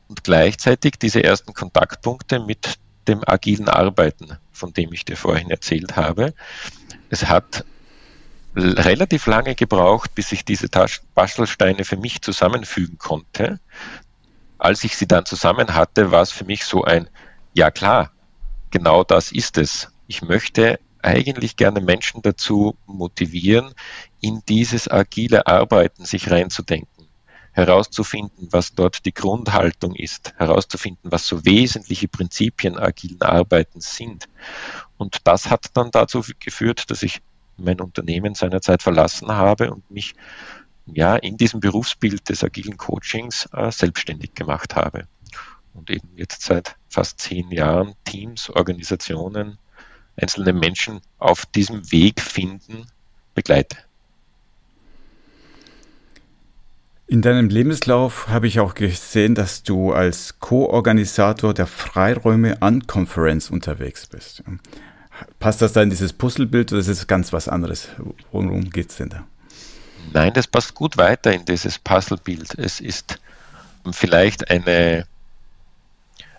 und 0.08 0.24
gleichzeitig 0.24 0.94
diese 0.98 1.22
ersten 1.22 1.52
Kontaktpunkte 1.52 2.40
mit 2.40 2.78
dem 3.08 3.22
agilen 3.26 3.68
Arbeiten, 3.68 4.38
von 4.52 4.72
dem 4.72 4.92
ich 4.92 5.04
dir 5.04 5.16
vorhin 5.16 5.50
erzählt 5.50 5.96
habe. 5.96 6.34
Es 7.10 7.26
hat 7.26 7.64
relativ 8.56 9.26
lange 9.26 9.54
gebraucht, 9.54 10.14
bis 10.14 10.32
ich 10.32 10.44
diese 10.44 10.68
Bastelsteine 11.14 11.84
für 11.84 11.96
mich 11.96 12.22
zusammenfügen 12.22 12.98
konnte. 12.98 13.60
Als 14.58 14.82
ich 14.84 14.96
sie 14.96 15.06
dann 15.06 15.26
zusammen 15.26 15.74
hatte, 15.74 16.10
war 16.10 16.22
es 16.22 16.32
für 16.32 16.44
mich 16.44 16.64
so 16.64 16.82
ein, 16.82 17.10
ja 17.54 17.70
klar, 17.70 18.10
genau 18.70 19.04
das 19.04 19.30
ist 19.30 19.58
es. 19.58 19.92
Ich 20.06 20.22
möchte 20.22 20.80
eigentlich 21.02 21.56
gerne 21.56 21.80
Menschen 21.80 22.22
dazu 22.22 22.76
motivieren, 22.86 23.74
in 24.20 24.42
dieses 24.48 24.90
agile 24.90 25.46
Arbeiten 25.46 26.04
sich 26.04 26.30
reinzudenken 26.30 26.96
herauszufinden, 27.56 28.48
was 28.50 28.74
dort 28.74 29.06
die 29.06 29.14
Grundhaltung 29.14 29.94
ist, 29.94 30.34
herauszufinden, 30.36 31.10
was 31.10 31.26
so 31.26 31.46
wesentliche 31.46 32.06
Prinzipien 32.06 32.76
agilen 32.76 33.22
Arbeitens 33.22 33.96
sind. 33.96 34.28
Und 34.98 35.26
das 35.26 35.48
hat 35.48 35.70
dann 35.72 35.90
dazu 35.90 36.22
geführt, 36.38 36.90
dass 36.90 37.02
ich 37.02 37.22
mein 37.56 37.80
Unternehmen 37.80 38.34
seinerzeit 38.34 38.82
verlassen 38.82 39.28
habe 39.28 39.72
und 39.72 39.90
mich 39.90 40.14
ja 40.86 41.16
in 41.16 41.36
diesem 41.36 41.60
Berufsbild 41.60 42.28
des 42.28 42.44
agilen 42.44 42.76
Coachings 42.76 43.48
äh, 43.52 43.70
selbstständig 43.70 44.34
gemacht 44.34 44.76
habe. 44.76 45.06
Und 45.74 45.90
eben 45.90 46.08
jetzt 46.16 46.42
seit 46.42 46.76
fast 46.88 47.20
zehn 47.20 47.50
Jahren 47.50 47.94
Teams, 48.04 48.48
Organisationen, 48.50 49.58
einzelne 50.16 50.52
Menschen 50.52 51.00
auf 51.18 51.44
diesem 51.46 51.90
Weg 51.92 52.20
finden, 52.20 52.86
begleite. 53.34 53.76
In 57.08 57.22
deinem 57.22 57.48
Lebenslauf 57.48 58.26
habe 58.28 58.48
ich 58.48 58.58
auch 58.58 58.74
gesehen, 58.74 59.36
dass 59.36 59.62
du 59.62 59.92
als 59.92 60.40
Co-Organisator 60.40 61.54
der 61.54 61.68
Freiräume 61.68 62.62
an 62.62 62.88
Conference 62.88 63.48
unterwegs 63.48 64.08
bist. 64.08 64.42
Passt 65.38 65.62
das 65.62 65.72
da 65.72 65.82
in 65.82 65.90
dieses 65.90 66.12
Puzzlebild 66.12 66.72
oder 66.72 66.80
ist 66.80 66.88
es 66.88 67.06
ganz 67.06 67.32
was 67.32 67.48
anderes? 67.48 67.88
Worum 68.32 68.70
geht 68.70 68.90
es 68.90 68.96
denn 68.96 69.08
da? 69.08 69.26
Nein, 70.12 70.32
das 70.34 70.46
passt 70.46 70.74
gut 70.74 70.96
weiter 70.96 71.32
in 71.32 71.44
dieses 71.44 71.78
Puzzlebild. 71.78 72.58
Es 72.58 72.80
ist 72.80 73.18
vielleicht 73.92 74.50
eine, 74.50 75.06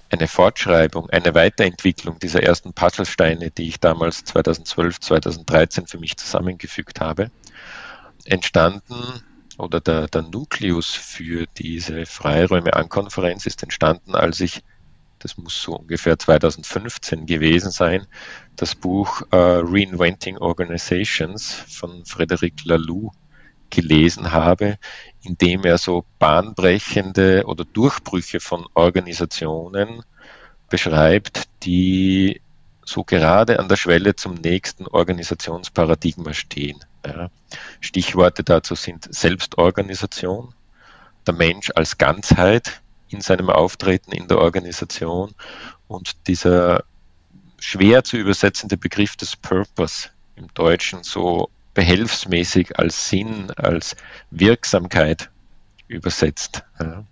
eine 0.10 0.28
Fortschreibung, 0.28 1.10
eine 1.10 1.34
Weiterentwicklung 1.34 2.20
dieser 2.20 2.44
ersten 2.44 2.74
Puzzlesteine, 2.74 3.52
die 3.52 3.68
ich 3.68 3.80
damals 3.80 4.24
2012, 4.26 5.00
2013 5.00 5.88
für 5.88 5.98
mich 5.98 6.18
zusammengefügt 6.18 7.02
habe. 7.02 7.32
Entstanden 8.26 9.22
oder 9.58 9.82
der, 9.82 10.08
der 10.08 10.22
Nukleus 10.22 10.88
für 10.88 11.46
diese 11.58 12.06
Freiräume-An-Konferenz 12.06 13.46
ist 13.46 13.64
entstanden, 13.64 14.16
als 14.16 14.40
ich, 14.40 14.64
das 15.28 15.38
muss 15.38 15.62
so 15.62 15.76
ungefähr 15.76 16.18
2015 16.18 17.26
gewesen 17.26 17.70
sein, 17.70 18.08
das 18.56 18.76
Buch 18.76 19.24
uh, 19.34 19.60
Reinventing 19.62 20.38
Organizations 20.38 21.54
von 21.54 22.06
Frederic 22.06 22.64
Laloux 22.64 23.12
gelesen 23.70 24.32
habe, 24.32 24.78
in 25.24 25.38
dem 25.38 25.66
er 25.66 25.78
so 25.78 26.06
bahnbrechende 26.18 27.44
oder 27.46 27.66
Durchbrüche 27.66 28.40
von 28.40 28.68
Organisationen 28.74 30.04
beschreibt, 30.70 31.50
die 31.64 32.40
so 32.86 33.04
gerade 33.04 33.60
an 33.60 33.68
der 33.68 33.76
Schwelle 33.76 34.16
zum 34.16 34.36
nächsten 34.36 34.88
Organisationsparadigma 34.88 36.34
stehen. 36.34 36.80
Ja. 37.06 37.30
Stichworte 37.82 38.46
dazu 38.46 38.76
sind 38.76 39.14
Selbstorganisation, 39.14 40.54
der 41.26 41.34
Mensch 41.34 41.70
als 41.76 41.98
Ganzheit 41.98 42.82
in 43.10 43.22
seinem 43.22 43.50
Auftreten 43.50 44.12
in 44.12 44.28
der 44.28 44.40
Organisation 44.40 45.34
und 45.88 46.28
dieser 46.28 46.84
schwer 47.60 48.04
zu 48.04 48.18
übersetzende 48.18 48.78
Begriff 48.78 49.16
des 49.16 49.36
Purpose 49.36 50.10
im 50.36 50.48
Deutschen 50.54 51.04
so 51.04 51.50
behelfsmäßig 51.74 52.80
als 52.80 53.10
Sinn, 53.10 53.52
als 53.52 53.96
Wirksamkeit 54.32 55.30
übersetzt. 55.88 56.64
Ja. 56.80 57.06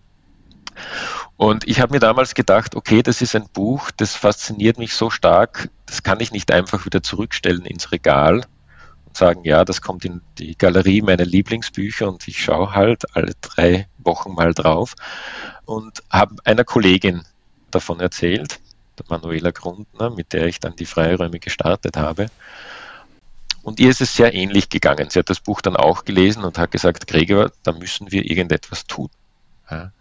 Und 1.38 1.68
ich 1.68 1.82
habe 1.82 1.94
mir 1.94 2.00
damals 2.00 2.34
gedacht, 2.34 2.76
okay, 2.76 3.04
das 3.04 3.22
ist 3.22 3.36
ein 3.36 3.48
Buch, 3.52 3.92
das 3.92 4.16
fasziniert 4.16 4.78
mich 4.78 4.94
so 4.94 5.10
stark, 5.10 5.70
das 5.86 6.04
kann 6.04 6.20
ich 6.20 6.32
nicht 6.32 6.52
einfach 6.52 6.86
wieder 6.86 7.04
zurückstellen 7.04 7.66
ins 7.66 7.92
Regal 7.92 8.46
und 9.06 9.18
sagen, 9.18 9.42
ja, 9.44 9.66
das 9.66 9.82
kommt 9.82 10.06
in 10.06 10.22
die 10.38 10.58
Galerie 10.58 11.02
meiner 11.02 11.26
Lieblingsbücher 11.26 12.08
und 12.08 12.28
ich 12.28 12.42
schaue 12.42 12.74
halt 12.74 13.16
alle 13.16 13.34
drei 13.42 13.88
Wochen 14.06 14.34
mal 14.34 14.54
drauf 14.54 14.96
und 15.66 16.04
habe 16.10 16.36
einer 16.44 16.64
Kollegin 16.64 17.24
davon 17.72 18.00
erzählt, 18.00 18.60
der 18.98 19.06
Manuela 19.10 19.52
Grundner, 19.52 20.10
mit 20.10 20.34
der 20.34 20.46
ich 20.46 20.60
dann 20.60 20.76
die 20.76 20.86
Freiräume 20.86 21.40
gestartet 21.40 21.98
habe. 21.98 22.28
Und 23.64 23.80
ihr 23.80 23.90
ist 23.90 24.02
es 24.02 24.16
sehr 24.16 24.34
ähnlich 24.34 24.70
gegangen. 24.70 25.10
Sie 25.10 25.20
hat 25.20 25.30
das 25.30 25.40
Buch 25.40 25.62
dann 25.62 25.76
auch 25.76 26.06
gelesen 26.06 26.44
und 26.44 26.58
hat 26.58 26.72
gesagt, 26.72 27.08
Gregor, 27.08 27.52
da 27.64 27.72
müssen 27.74 28.12
wir 28.12 28.24
irgendetwas 28.30 28.86
tun. 28.86 29.10
Ja. 29.70 29.92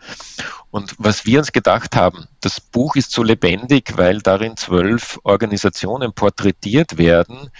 Und 0.71 0.95
was 0.99 1.25
wir 1.25 1.39
uns 1.39 1.53
gedacht 1.53 1.97
haben, 1.97 2.27
das 2.43 2.61
Buch 2.61 2.97
ist 2.97 3.13
so 3.13 3.23
lebendig, 3.23 3.97
weil 3.97 4.21
darin 4.21 4.59
zwölf 4.59 5.19
Organisationen 5.23 6.13
porträtiert 6.13 6.99
werden, 6.99 7.51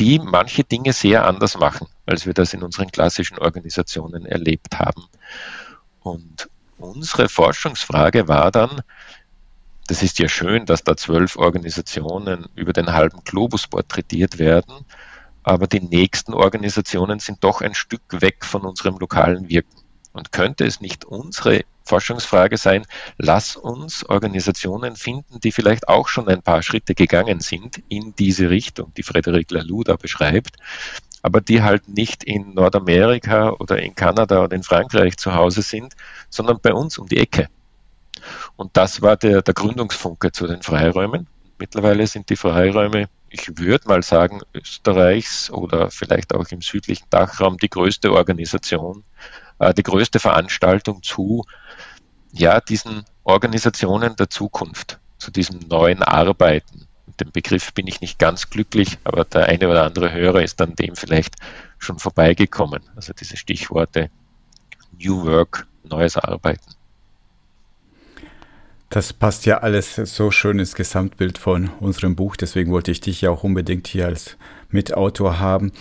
die 0.00 0.18
manche 0.18 0.64
Dinge 0.64 0.92
sehr 0.92 1.24
anders 1.24 1.56
machen, 1.56 1.86
als 2.06 2.26
wir 2.26 2.34
das 2.34 2.52
in 2.52 2.62
unseren 2.64 2.90
klassischen 2.90 3.38
Organisationen 3.38 4.26
erlebt 4.26 4.78
haben. 4.78 5.04
Und 6.04 6.50
unsere 6.76 7.30
Forschungsfrage 7.30 8.28
war 8.28 8.52
dann, 8.52 8.82
das 9.86 10.02
ist 10.02 10.18
ja 10.18 10.28
schön, 10.28 10.66
dass 10.66 10.84
da 10.84 10.96
zwölf 10.96 11.36
Organisationen 11.36 12.46
über 12.54 12.74
den 12.74 12.92
halben 12.92 13.24
Globus 13.24 13.66
porträtiert 13.66 14.38
werden, 14.38 14.84
aber 15.42 15.66
die 15.66 15.80
nächsten 15.80 16.34
Organisationen 16.34 17.20
sind 17.20 17.42
doch 17.42 17.62
ein 17.62 17.74
Stück 17.74 18.02
weg 18.20 18.44
von 18.44 18.62
unserem 18.62 18.98
lokalen 18.98 19.48
Wirken. 19.48 19.80
Und 20.12 20.30
könnte 20.30 20.64
es 20.64 20.80
nicht 20.80 21.06
unsere 21.06 21.62
Forschungsfrage 21.84 22.56
sein, 22.56 22.86
lass 23.18 23.56
uns 23.56 24.04
Organisationen 24.04 24.96
finden, 24.96 25.40
die 25.40 25.52
vielleicht 25.52 25.88
auch 25.88 26.08
schon 26.08 26.28
ein 26.28 26.42
paar 26.42 26.62
Schritte 26.62 26.94
gegangen 26.94 27.40
sind 27.40 27.82
in 27.88 28.14
diese 28.14 28.48
Richtung, 28.48 28.92
die 28.94 29.02
Frederic 29.02 29.50
Laloux 29.50 29.84
beschreibt, 29.98 30.56
aber 31.24 31.40
die 31.40 31.62
halt 31.62 31.88
nicht 31.88 32.22
in 32.22 32.52
Nordamerika 32.52 33.50
oder 33.58 33.80
in 33.80 33.94
Kanada 33.94 34.44
oder 34.44 34.54
in 34.54 34.62
Frankreich 34.62 35.16
zu 35.16 35.34
Hause 35.34 35.62
sind, 35.62 35.94
sondern 36.28 36.58
bei 36.60 36.74
uns 36.74 36.98
um 36.98 37.08
die 37.08 37.16
Ecke. 37.16 37.48
Und 38.56 38.76
das 38.76 39.00
war 39.00 39.16
der, 39.16 39.40
der 39.40 39.54
Gründungsfunke 39.54 40.32
zu 40.32 40.46
den 40.46 40.60
Freiräumen. 40.60 41.26
Mittlerweile 41.58 42.06
sind 42.06 42.28
die 42.28 42.36
Freiräume, 42.36 43.08
ich 43.30 43.56
würde 43.56 43.88
mal 43.88 44.02
sagen, 44.02 44.42
Österreichs 44.52 45.50
oder 45.50 45.90
vielleicht 45.90 46.34
auch 46.34 46.46
im 46.50 46.60
südlichen 46.60 47.06
Dachraum 47.08 47.56
die 47.56 47.70
größte 47.70 48.12
Organisation 48.12 49.02
äh, 49.58 49.72
die 49.72 49.82
größte 49.82 50.20
Veranstaltung 50.20 51.02
zu 51.02 51.46
ja, 52.32 52.60
diesen 52.60 53.04
Organisationen 53.22 54.14
der 54.16 54.28
Zukunft, 54.28 54.98
zu 55.16 55.30
diesem 55.30 55.60
neuen 55.60 56.02
Arbeiten. 56.02 56.83
Mit 57.16 57.28
dem 57.28 57.32
Begriff 57.32 57.72
bin 57.72 57.86
ich 57.86 58.00
nicht 58.00 58.18
ganz 58.18 58.50
glücklich, 58.50 58.98
aber 59.04 59.24
der 59.24 59.46
eine 59.46 59.68
oder 59.68 59.84
andere 59.84 60.12
Hörer 60.12 60.42
ist 60.42 60.60
an 60.60 60.74
dem 60.74 60.96
vielleicht 60.96 61.36
schon 61.78 62.00
vorbeigekommen. 62.00 62.82
Also 62.96 63.12
diese 63.12 63.36
Stichworte 63.36 64.10
New 65.00 65.24
Work, 65.24 65.66
neues 65.84 66.16
Arbeiten. 66.16 66.74
Das 68.88 69.12
passt 69.12 69.46
ja 69.46 69.58
alles 69.58 69.94
so 69.94 70.32
schön 70.32 70.58
ins 70.58 70.74
Gesamtbild 70.74 71.38
von 71.38 71.68
unserem 71.80 72.16
Buch, 72.16 72.34
deswegen 72.34 72.72
wollte 72.72 72.90
ich 72.90 73.00
dich 73.00 73.20
ja 73.20 73.30
auch 73.30 73.44
unbedingt 73.44 73.86
hier 73.86 74.06
als 74.06 74.36
Mitautor 74.70 75.38
haben. 75.38 75.72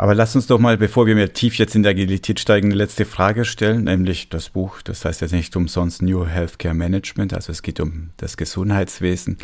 Aber 0.00 0.14
lass 0.14 0.34
uns 0.34 0.46
doch 0.46 0.58
mal, 0.58 0.78
bevor 0.78 1.06
wir 1.06 1.14
mehr 1.14 1.34
tief 1.34 1.56
jetzt 1.56 1.74
in 1.74 1.82
der 1.82 1.90
Agilität 1.90 2.40
steigen, 2.40 2.68
eine 2.68 2.74
letzte 2.74 3.04
Frage 3.04 3.44
stellen, 3.44 3.84
nämlich 3.84 4.30
das 4.30 4.48
Buch, 4.48 4.80
das 4.80 5.04
heißt 5.04 5.20
jetzt 5.20 5.32
nicht 5.32 5.54
umsonst 5.56 6.00
New 6.00 6.26
Healthcare 6.26 6.72
Management, 6.72 7.34
also 7.34 7.52
es 7.52 7.60
geht 7.60 7.80
um 7.80 8.08
das 8.16 8.38
Gesundheitswesen. 8.38 9.36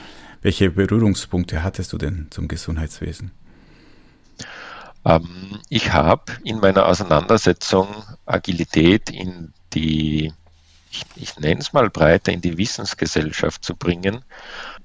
Welche 0.46 0.70
Berührungspunkte 0.70 1.64
hattest 1.64 1.92
du 1.92 1.98
denn 1.98 2.28
zum 2.30 2.46
Gesundheitswesen? 2.46 3.32
Ähm, 5.04 5.58
ich 5.68 5.92
habe 5.92 6.34
in 6.44 6.60
meiner 6.60 6.86
Auseinandersetzung 6.86 7.88
Agilität 8.26 9.10
in 9.10 9.52
die, 9.74 10.32
ich, 10.92 11.02
ich 11.16 11.36
nenne 11.40 11.58
es 11.58 11.72
mal 11.72 11.90
breiter, 11.90 12.30
in 12.30 12.42
die 12.42 12.58
Wissensgesellschaft 12.58 13.64
zu 13.64 13.74
bringen, 13.74 14.24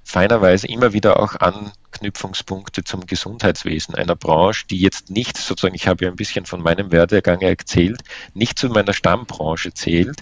feiner 0.03 0.41
immer 0.63 0.93
wieder 0.93 1.19
auch 1.19 1.35
Anknüpfungspunkte 1.35 2.83
zum 2.83 3.05
Gesundheitswesen, 3.05 3.93
einer 3.93 4.15
Branche, 4.15 4.65
die 4.65 4.79
jetzt 4.79 5.11
nicht 5.11 5.37
sozusagen, 5.37 5.75
ich 5.75 5.87
habe 5.87 6.05
ja 6.05 6.09
ein 6.09 6.17
bisschen 6.17 6.47
von 6.47 6.63
meinem 6.63 6.91
Werdegang 6.91 7.41
erzählt, 7.41 8.01
nicht 8.33 8.57
zu 8.57 8.69
meiner 8.69 8.93
Stammbranche 8.93 9.75
zählt, 9.75 10.21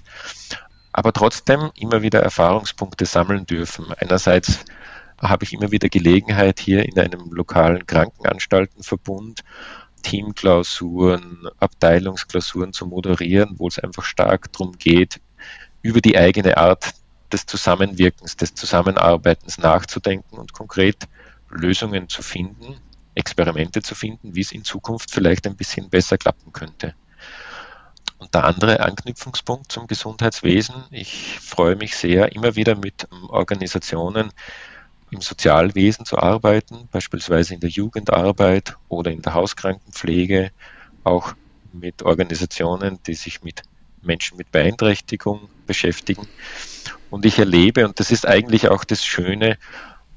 aber 0.91 1.13
trotzdem 1.13 1.71
immer 1.75 2.01
wieder 2.01 2.19
Erfahrungspunkte 2.19 3.05
sammeln 3.05 3.45
dürfen. 3.45 3.85
Einerseits 3.93 4.65
habe 5.21 5.43
ich 5.43 5.53
immer 5.53 5.71
wieder 5.71 5.89
Gelegenheit, 5.89 6.59
hier 6.59 6.85
in 6.85 6.97
einem 6.99 7.31
lokalen 7.31 7.85
Krankenanstaltenverbund 7.85 9.43
Teamklausuren, 10.01 11.47
Abteilungsklausuren 11.59 12.73
zu 12.73 12.85
moderieren, 12.85 13.55
wo 13.57 13.67
es 13.67 13.79
einfach 13.79 14.03
stark 14.03 14.51
darum 14.53 14.77
geht, 14.77 15.19
über 15.81 16.01
die 16.01 16.17
eigene 16.17 16.57
Art 16.57 16.93
des 17.31 17.45
Zusammenwirkens, 17.45 18.37
des 18.37 18.55
Zusammenarbeitens 18.55 19.57
nachzudenken 19.57 20.37
und 20.37 20.53
konkret 20.53 21.07
Lösungen 21.49 22.09
zu 22.09 22.21
finden, 22.21 22.77
Experimente 23.15 23.81
zu 23.81 23.95
finden, 23.95 24.35
wie 24.35 24.41
es 24.41 24.51
in 24.51 24.63
Zukunft 24.63 25.11
vielleicht 25.11 25.45
ein 25.47 25.55
bisschen 25.55 25.89
besser 25.89 26.17
klappen 26.17 26.53
könnte. 26.53 26.95
Und 28.17 28.33
der 28.33 28.45
andere 28.45 28.81
Anknüpfungspunkt 28.81 29.71
zum 29.71 29.87
Gesundheitswesen, 29.87 30.75
ich 30.91 31.39
freue 31.39 31.75
mich 31.75 31.95
sehr, 31.95 32.33
immer 32.33 32.55
wieder 32.55 32.75
mit 32.75 33.07
Organisationen 33.29 34.31
im 35.11 35.21
Sozialwesen 35.21 36.05
zu 36.05 36.17
arbeiten, 36.17 36.87
beispielsweise 36.91 37.53
in 37.53 37.59
der 37.59 37.69
Jugendarbeit 37.69 38.77
oder 38.87 39.11
in 39.11 39.21
der 39.21 39.33
Hauskrankenpflege, 39.33 40.51
auch 41.03 41.33
mit 41.73 42.03
Organisationen, 42.03 42.99
die 43.05 43.15
sich 43.15 43.43
mit 43.43 43.63
Menschen 44.01 44.37
mit 44.37 44.51
Beeinträchtigung 44.51 45.49
beschäftigen. 45.67 46.27
Und 47.09 47.25
ich 47.25 47.39
erlebe, 47.39 47.85
und 47.85 47.99
das 47.99 48.11
ist 48.11 48.27
eigentlich 48.27 48.69
auch 48.69 48.83
das 48.83 49.03
Schöne, 49.03 49.57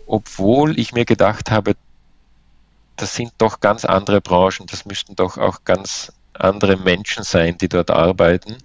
obwohl 0.06 0.78
ich 0.78 0.92
mir 0.92 1.04
gedacht 1.04 1.50
habe, 1.50 1.74
das 2.96 3.14
sind 3.14 3.32
doch 3.38 3.60
ganz 3.60 3.84
andere 3.84 4.20
Branchen, 4.20 4.66
das 4.66 4.84
müssten 4.84 5.16
doch 5.16 5.38
auch 5.38 5.64
ganz 5.64 6.12
andere 6.34 6.76
Menschen 6.76 7.24
sein, 7.24 7.58
die 7.58 7.68
dort 7.68 7.90
arbeiten. 7.90 8.56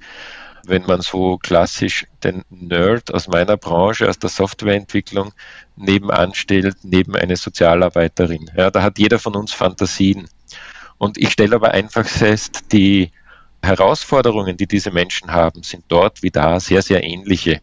Wenn 0.68 0.86
man 0.86 1.02
so 1.02 1.38
klassisch 1.38 2.06
den 2.24 2.44
Nerd 2.50 3.14
aus 3.14 3.28
meiner 3.28 3.56
Branche, 3.56 4.10
aus 4.10 4.20
der 4.20 4.30
Softwareentwicklung 4.30 5.32
nebenan 5.78 6.34
stellt, 6.34 6.78
neben 6.84 7.16
eine 7.16 7.38
Sozialarbeiterin. 7.38 8.52
Ja, 8.56 8.70
da 8.70 8.84
hat 8.84 9.00
jeder 9.00 9.18
von 9.18 9.36
uns 9.36 9.54
Fantasien. 9.54 10.28
Und 10.98 11.18
ich 11.18 11.32
stelle 11.32 11.56
aber 11.56 11.72
einfach 11.72 12.06
fest, 12.06 12.66
die 12.74 13.12
Herausforderungen, 13.62 14.58
die 14.58 14.68
diese 14.68 14.92
Menschen 14.92 15.32
haben, 15.32 15.64
sind 15.64 15.86
dort 15.88 16.22
wie 16.22 16.32
da 16.32 16.60
sehr, 16.60 16.82
sehr 16.82 17.04
ähnliche. 17.04 17.62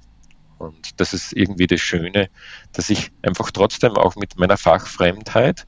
Und 0.58 1.00
das 1.00 1.12
ist 1.12 1.32
irgendwie 1.32 1.66
das 1.66 1.80
Schöne, 1.80 2.30
dass 2.72 2.88
ich 2.90 3.10
einfach 3.22 3.50
trotzdem 3.50 3.96
auch 3.96 4.16
mit 4.16 4.38
meiner 4.38 4.56
Fachfremdheit 4.56 5.66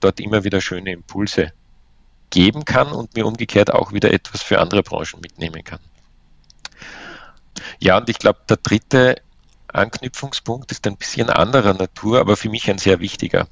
dort 0.00 0.18
immer 0.18 0.44
wieder 0.44 0.60
schöne 0.60 0.92
Impulse 0.92 1.52
geben 2.30 2.64
kann 2.64 2.92
und 2.92 3.14
mir 3.14 3.26
umgekehrt 3.26 3.72
auch 3.72 3.92
wieder 3.92 4.12
etwas 4.12 4.42
für 4.42 4.60
andere 4.60 4.82
Branchen 4.82 5.20
mitnehmen 5.20 5.64
kann. 5.64 5.80
Ja, 7.78 7.98
und 7.98 8.08
ich 8.08 8.18
glaube, 8.18 8.40
der 8.48 8.58
dritte 8.58 9.16
Anknüpfungspunkt 9.68 10.70
ist 10.72 10.86
ein 10.86 10.96
bisschen 10.96 11.30
anderer 11.30 11.74
Natur, 11.74 12.20
aber 12.20 12.36
für 12.36 12.48
mich 12.48 12.68
ein 12.70 12.78
sehr 12.78 13.00
wichtiger. 13.00 13.46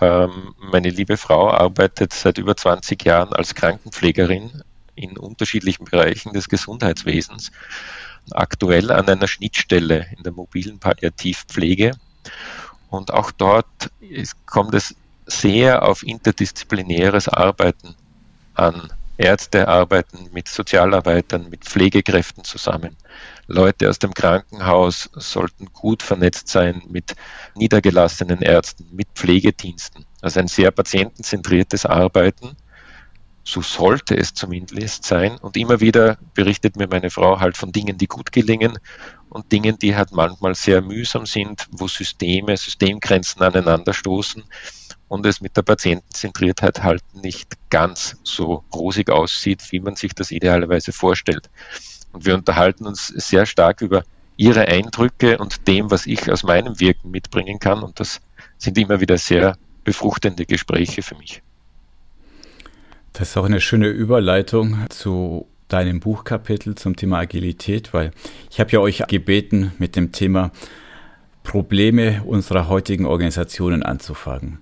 Ähm, 0.00 0.54
meine 0.58 0.90
liebe 0.90 1.16
Frau 1.16 1.50
arbeitet 1.50 2.12
seit 2.12 2.38
über 2.38 2.56
20 2.56 3.04
Jahren 3.04 3.32
als 3.32 3.54
Krankenpflegerin 3.54 4.62
in 4.94 5.16
unterschiedlichen 5.18 5.84
Bereichen 5.84 6.32
des 6.32 6.48
Gesundheitswesens 6.48 7.50
aktuell 8.30 8.90
an 8.90 9.08
einer 9.08 9.28
Schnittstelle 9.28 10.06
in 10.16 10.22
der 10.22 10.32
mobilen 10.32 10.78
Palliativpflege. 10.78 11.92
Und 12.90 13.12
auch 13.12 13.30
dort 13.30 13.90
ist, 14.00 14.46
kommt 14.46 14.74
es 14.74 14.94
sehr 15.26 15.82
auf 15.82 16.02
interdisziplinäres 16.02 17.28
Arbeiten 17.28 17.94
an. 18.54 18.92
Ärzte 19.16 19.68
arbeiten 19.68 20.28
mit 20.32 20.48
Sozialarbeitern, 20.48 21.48
mit 21.48 21.64
Pflegekräften 21.64 22.42
zusammen. 22.44 22.96
Leute 23.46 23.88
aus 23.88 23.98
dem 23.98 24.14
Krankenhaus 24.14 25.10
sollten 25.14 25.66
gut 25.72 26.02
vernetzt 26.02 26.48
sein 26.48 26.82
mit 26.88 27.14
niedergelassenen 27.54 28.42
Ärzten, 28.42 28.88
mit 28.92 29.08
Pflegediensten. 29.14 30.06
Also 30.20 30.40
ein 30.40 30.48
sehr 30.48 30.70
patientenzentriertes 30.70 31.86
Arbeiten 31.86 32.56
so 33.44 33.60
sollte 33.60 34.16
es 34.16 34.32
zumindest 34.32 35.04
sein. 35.04 35.36
Und 35.36 35.56
immer 35.56 35.80
wieder 35.80 36.16
berichtet 36.32 36.76
mir 36.76 36.88
meine 36.88 37.10
Frau 37.10 37.38
halt 37.40 37.56
von 37.56 37.72
Dingen, 37.72 37.98
die 37.98 38.06
gut 38.06 38.32
gelingen 38.32 38.78
und 39.28 39.52
Dingen, 39.52 39.78
die 39.78 39.94
halt 39.94 40.12
manchmal 40.12 40.54
sehr 40.54 40.80
mühsam 40.80 41.26
sind, 41.26 41.66
wo 41.70 41.86
Systeme, 41.86 42.56
Systemgrenzen 42.56 43.42
aneinander 43.42 43.92
stoßen 43.92 44.42
und 45.08 45.26
es 45.26 45.42
mit 45.42 45.56
der 45.56 45.62
Patientenzentriertheit 45.62 46.82
halt 46.82 47.02
nicht 47.12 47.52
ganz 47.68 48.16
so 48.24 48.64
rosig 48.74 49.10
aussieht, 49.10 49.62
wie 49.70 49.80
man 49.80 49.96
sich 49.96 50.14
das 50.14 50.30
idealerweise 50.30 50.92
vorstellt. 50.92 51.50
Und 52.14 52.24
wir 52.24 52.34
unterhalten 52.34 52.86
uns 52.86 53.08
sehr 53.08 53.44
stark 53.44 53.82
über 53.82 54.04
ihre 54.36 54.68
Eindrücke 54.68 55.38
und 55.38 55.66
dem, 55.68 55.90
was 55.90 56.06
ich 56.06 56.30
aus 56.30 56.42
meinem 56.42 56.80
Wirken 56.80 57.10
mitbringen 57.10 57.58
kann. 57.58 57.82
Und 57.82 58.00
das 58.00 58.20
sind 58.58 58.78
immer 58.78 59.00
wieder 59.00 59.18
sehr 59.18 59.56
befruchtende 59.84 60.46
Gespräche 60.46 61.02
für 61.02 61.16
mich. 61.16 61.42
Das 63.12 63.30
ist 63.30 63.36
auch 63.36 63.44
eine 63.44 63.60
schöne 63.60 63.88
Überleitung 63.88 64.78
zu 64.88 65.46
deinem 65.68 66.00
Buchkapitel 66.00 66.74
zum 66.74 66.96
Thema 66.96 67.18
Agilität, 67.18 67.92
weil 67.92 68.10
ich 68.50 68.60
habe 68.60 68.70
ja 68.70 68.80
euch 68.80 69.06
gebeten, 69.06 69.72
mit 69.78 69.96
dem 69.96 70.12
Thema 70.12 70.50
Probleme 71.42 72.22
unserer 72.24 72.68
heutigen 72.68 73.06
Organisationen 73.06 73.82
anzufangen. 73.82 74.58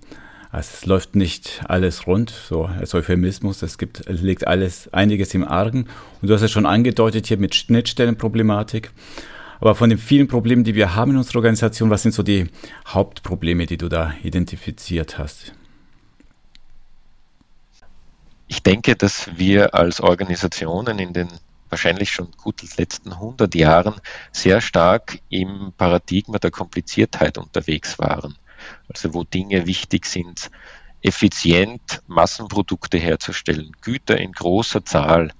Also 0.53 0.69
es 0.75 0.85
läuft 0.85 1.15
nicht 1.15 1.63
alles 1.67 2.05
rund, 2.05 2.29
so 2.29 2.65
als 2.65 2.93
Euphemismus, 2.93 3.63
es 3.63 3.79
gibt, 3.79 4.07
liegt 4.07 4.45
alles, 4.45 4.87
einiges 4.93 5.33
im 5.33 5.43
Argen. 5.43 5.87
Und 6.21 6.29
du 6.29 6.33
hast 6.35 6.43
es 6.43 6.51
schon 6.51 6.67
angedeutet 6.67 7.25
hier 7.25 7.39
mit 7.39 7.55
Schnittstellenproblematik. 7.55 8.91
Aber 9.59 9.73
von 9.73 9.89
den 9.89 9.97
vielen 9.97 10.27
Problemen, 10.27 10.63
die 10.63 10.75
wir 10.75 10.93
haben 10.93 11.09
in 11.09 11.17
unserer 11.17 11.37
Organisation, 11.37 11.89
was 11.89 12.03
sind 12.03 12.11
so 12.11 12.21
die 12.21 12.51
Hauptprobleme, 12.85 13.65
die 13.65 13.77
du 13.77 13.89
da 13.89 14.13
identifiziert 14.21 15.17
hast? 15.17 15.53
Ich 18.47 18.61
denke, 18.61 18.95
dass 18.95 19.31
wir 19.35 19.73
als 19.73 20.01
Organisationen 20.01 20.99
in 20.99 21.13
den 21.13 21.29
wahrscheinlich 21.69 22.11
schon 22.11 22.29
gut 22.37 22.61
letzten 22.77 23.11
100 23.11 23.55
Jahren 23.55 23.95
sehr 24.31 24.61
stark 24.61 25.17
im 25.29 25.73
Paradigma 25.75 26.37
der 26.37 26.51
Kompliziertheit 26.51 27.39
unterwegs 27.39 27.97
waren. 27.97 28.35
Also 28.87 29.13
wo 29.13 29.23
Dinge 29.23 29.65
wichtig 29.65 30.05
sind, 30.05 30.49
effizient 31.01 32.01
Massenprodukte 32.07 32.97
herzustellen, 32.97 33.71
Güter 33.81 34.17
in 34.19 34.31
großer 34.31 34.85
Zahl. 34.85 35.31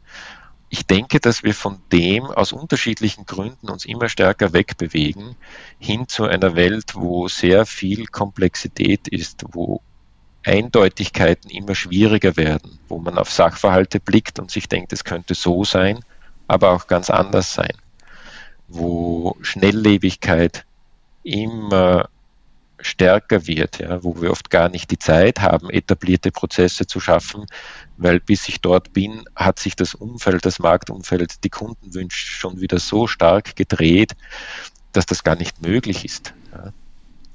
Ich 0.69 0.85
denke, 0.87 1.19
dass 1.19 1.43
wir 1.43 1.53
von 1.53 1.79
dem 1.91 2.25
aus 2.25 2.51
unterschiedlichen 2.51 3.25
Gründen 3.25 3.69
uns 3.69 3.85
immer 3.85 4.09
stärker 4.09 4.53
wegbewegen 4.53 5.35
hin 5.79 6.07
zu 6.07 6.25
einer 6.25 6.55
Welt, 6.55 6.95
wo 6.95 7.27
sehr 7.27 7.65
viel 7.65 8.07
Komplexität 8.07 9.07
ist, 9.07 9.45
wo 9.51 9.81
Eindeutigkeiten 10.43 11.49
immer 11.49 11.75
schwieriger 11.75 12.35
werden, 12.35 12.79
wo 12.89 12.97
man 12.97 13.17
auf 13.17 13.31
Sachverhalte 13.31 13.99
blickt 13.99 14.39
und 14.39 14.51
sich 14.51 14.67
denkt, 14.67 14.91
es 14.91 15.03
könnte 15.03 15.35
so 15.35 15.63
sein, 15.63 15.99
aber 16.47 16.71
auch 16.71 16.87
ganz 16.87 17.09
anders 17.09 17.53
sein, 17.53 17.77
wo 18.67 19.37
Schnelllebigkeit 19.41 20.65
immer 21.23 22.09
stärker 22.83 23.47
wird, 23.47 23.79
ja, 23.79 24.03
wo 24.03 24.21
wir 24.21 24.31
oft 24.31 24.49
gar 24.49 24.69
nicht 24.69 24.91
die 24.91 24.99
Zeit 24.99 25.41
haben, 25.41 25.69
etablierte 25.69 26.31
Prozesse 26.31 26.85
zu 26.85 26.99
schaffen, 26.99 27.45
weil 27.97 28.19
bis 28.19 28.47
ich 28.49 28.61
dort 28.61 28.93
bin, 28.93 29.23
hat 29.35 29.59
sich 29.59 29.75
das 29.75 29.95
Umfeld, 29.95 30.45
das 30.45 30.59
Marktumfeld, 30.59 31.43
die 31.43 31.49
Kundenwünsche 31.49 32.27
schon 32.27 32.59
wieder 32.59 32.79
so 32.79 33.07
stark 33.07 33.55
gedreht, 33.55 34.13
dass 34.91 35.05
das 35.05 35.23
gar 35.23 35.35
nicht 35.35 35.61
möglich 35.61 36.05
ist. 36.05 36.33
Ja. 36.51 36.71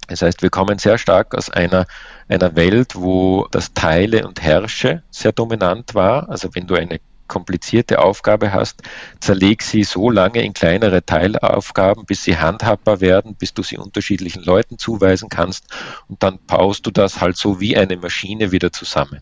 Das 0.09 0.23
heißt, 0.23 0.41
wir 0.43 0.51
kommen 0.51 0.79
sehr 0.79 0.97
stark 0.97 1.35
aus 1.35 1.51
einer, 1.51 1.87
einer 2.29 2.57
Welt, 2.57 2.97
wo 2.97 3.47
das 3.51 3.75
Teile 3.75 4.27
und 4.27 4.43
Herrsche 4.43 5.03
sehr 5.11 5.33
dominant 5.33 5.95
war. 5.95 6.31
Also 6.31 6.55
wenn 6.55 6.67
du 6.67 6.75
eine 6.75 6.99
komplizierte 7.29 8.01
Aufgabe 8.01 8.53
hast, 8.53 8.83
zerleg 9.21 9.63
sie 9.63 9.85
so 9.85 10.11
lange 10.11 10.43
in 10.43 10.55
kleinere 10.55 11.05
Teilaufgaben, 11.05 12.07
bis 12.07 12.25
sie 12.25 12.39
handhabbar 12.39 13.01
werden, 13.01 13.35
bis 13.35 13.55
du 13.55 13.63
sie 13.63 13.79
unterschiedlichen 13.79 14.43
Leuten 14.43 14.79
zuweisen 14.79 15.29
kannst 15.29 15.67
und 16.09 16.23
dann 16.23 16.39
baust 16.47 16.87
du 16.87 16.91
das 16.91 17.21
halt 17.21 17.37
so 17.37 17.61
wie 17.61 17.77
eine 17.77 17.97
Maschine 17.97 18.51
wieder 18.51 18.73
zusammen. 18.73 19.21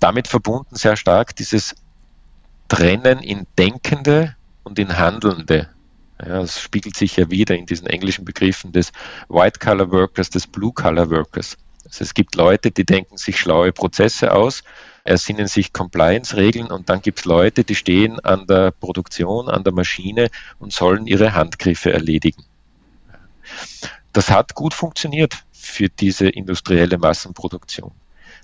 Damit 0.00 0.28
verbunden 0.28 0.76
sehr 0.76 0.96
stark 0.96 1.34
dieses 1.36 1.74
Trennen 2.68 3.20
in 3.20 3.46
Denkende 3.58 4.36
und 4.62 4.78
in 4.78 4.98
Handelnde. 4.98 5.68
Ja, 6.20 6.40
das 6.40 6.60
spiegelt 6.60 6.96
sich 6.96 7.16
ja 7.16 7.30
wieder 7.30 7.56
in 7.56 7.66
diesen 7.66 7.86
englischen 7.86 8.24
Begriffen 8.24 8.72
des 8.72 8.92
White-Collar-Workers, 9.28 10.30
des 10.30 10.46
Blue-Collar-Workers. 10.46 11.56
Also 11.84 12.04
es 12.04 12.12
gibt 12.12 12.34
Leute, 12.34 12.70
die 12.70 12.84
denken 12.84 13.16
sich 13.16 13.38
schlaue 13.38 13.72
Prozesse 13.72 14.32
aus, 14.32 14.62
ersinnen 15.04 15.46
sich 15.46 15.72
Compliance-Regeln 15.72 16.70
und 16.70 16.88
dann 16.88 17.00
gibt 17.00 17.20
es 17.20 17.24
Leute, 17.24 17.64
die 17.64 17.74
stehen 17.74 18.20
an 18.20 18.46
der 18.46 18.70
Produktion, 18.70 19.48
an 19.48 19.64
der 19.64 19.72
Maschine 19.72 20.28
und 20.58 20.72
sollen 20.72 21.06
ihre 21.06 21.34
Handgriffe 21.34 21.92
erledigen. 21.92 22.44
Das 24.12 24.30
hat 24.30 24.54
gut 24.54 24.74
funktioniert 24.74 25.44
für 25.52 25.88
diese 25.88 26.28
industrielle 26.28 26.98
Massenproduktion. 26.98 27.92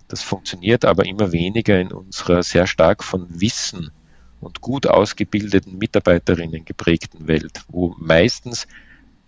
Das 0.08 0.22
funktioniert 0.22 0.84
aber 0.84 1.06
immer 1.06 1.32
weniger 1.32 1.80
in 1.80 1.92
unserer 1.92 2.42
sehr 2.42 2.66
stark 2.66 3.02
von 3.02 3.26
Wissen 3.40 3.90
und 4.40 4.60
gut 4.60 4.86
ausgebildeten 4.86 5.78
Mitarbeiterinnen 5.78 6.64
geprägten 6.64 7.26
Welt, 7.26 7.62
wo 7.68 7.94
meistens 7.98 8.66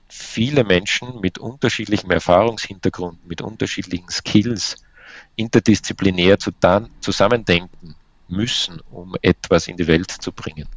viele 0.08 0.64
Menschen 0.64 1.20
mit 1.20 1.38
unterschiedlichem 1.38 2.10
Erfahrungshintergrund, 2.10 3.26
mit 3.26 3.40
unterschiedlichen 3.40 4.10
Skills 4.10 4.76
interdisziplinär 5.37 6.38
zusammendenken 6.38 7.94
müssen, 8.29 8.81
um 8.90 9.14
etwas 9.22 9.68
in 9.68 9.77
die 9.77 9.87
Welt 9.87 10.11
zu 10.11 10.33
bringen. 10.33 10.68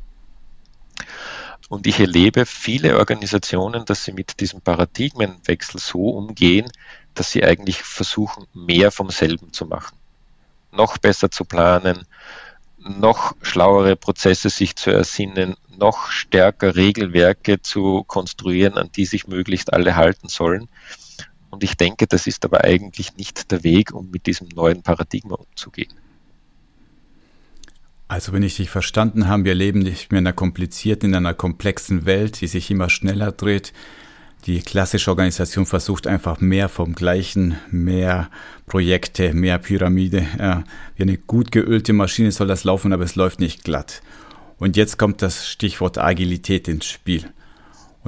Und 1.69 1.85
ich 1.85 1.99
erlebe 1.99 2.45
viele 2.45 2.97
Organisationen, 2.97 3.85
dass 3.85 4.03
sie 4.03 4.11
mit 4.11 4.39
diesem 4.39 4.61
Paradigmenwechsel 4.61 5.79
so 5.79 6.09
umgehen, 6.09 6.69
dass 7.13 7.31
sie 7.31 7.43
eigentlich 7.43 7.83
versuchen, 7.83 8.47
mehr 8.53 8.91
vom 8.91 9.11
selben 9.11 9.53
zu 9.53 9.65
machen. 9.65 9.95
Noch 10.71 10.97
besser 10.97 11.29
zu 11.29 11.45
planen, 11.45 12.05
noch 12.77 13.35
schlauere 13.41 13.95
Prozesse 13.95 14.49
sich 14.49 14.75
zu 14.75 14.89
ersinnen, 14.89 15.57
noch 15.77 16.11
stärker 16.11 16.75
Regelwerke 16.75 17.61
zu 17.61 18.03
konstruieren, 18.03 18.77
an 18.77 18.91
die 18.91 19.05
sich 19.05 19.27
möglichst 19.27 19.73
alle 19.73 19.95
halten 19.95 20.27
sollen. 20.27 20.69
Und 21.49 21.63
ich 21.63 21.75
denke, 21.75 22.07
das 22.07 22.27
ist 22.27 22.45
aber 22.45 22.63
eigentlich 22.63 23.15
nicht 23.17 23.51
der 23.51 23.63
Weg, 23.63 23.93
um 23.93 24.09
mit 24.11 24.27
diesem 24.27 24.47
neuen 24.49 24.83
Paradigma 24.83 25.35
umzugehen. 25.35 25.93
Also 28.07 28.33
wenn 28.33 28.41
ich 28.43 28.55
dich 28.55 28.69
verstanden 28.69 29.27
habe, 29.27 29.45
wir 29.45 29.53
leben 29.53 29.79
nicht 29.79 30.11
mehr 30.11 30.19
in 30.19 30.25
einer 30.25 30.33
komplizierten, 30.33 31.09
in 31.09 31.15
einer 31.15 31.35
komplexen 31.35 32.05
Welt, 32.05 32.41
die 32.41 32.47
sich 32.47 32.71
immer 32.71 32.89
schneller 32.89 33.31
dreht. 33.31 33.71
Die 34.45 34.61
klassische 34.61 35.11
Organisation 35.11 35.65
versucht 35.65 36.07
einfach 36.07 36.39
mehr 36.39 36.69
vom 36.69 36.95
Gleichen, 36.95 37.57
mehr 37.69 38.29
Projekte, 38.65 39.33
mehr 39.33 39.59
Pyramide. 39.59 40.25
Ja, 40.39 40.63
wie 40.95 41.03
eine 41.03 41.17
gut 41.17 41.51
geölte 41.51 41.93
Maschine 41.93 42.31
soll 42.31 42.47
das 42.47 42.63
laufen, 42.63 42.93
aber 42.93 43.03
es 43.03 43.15
läuft 43.15 43.39
nicht 43.39 43.63
glatt. 43.63 44.01
Und 44.57 44.75
jetzt 44.75 44.97
kommt 44.97 45.21
das 45.21 45.47
Stichwort 45.47 45.97
Agilität 45.97 46.67
ins 46.67 46.85
Spiel. 46.85 47.31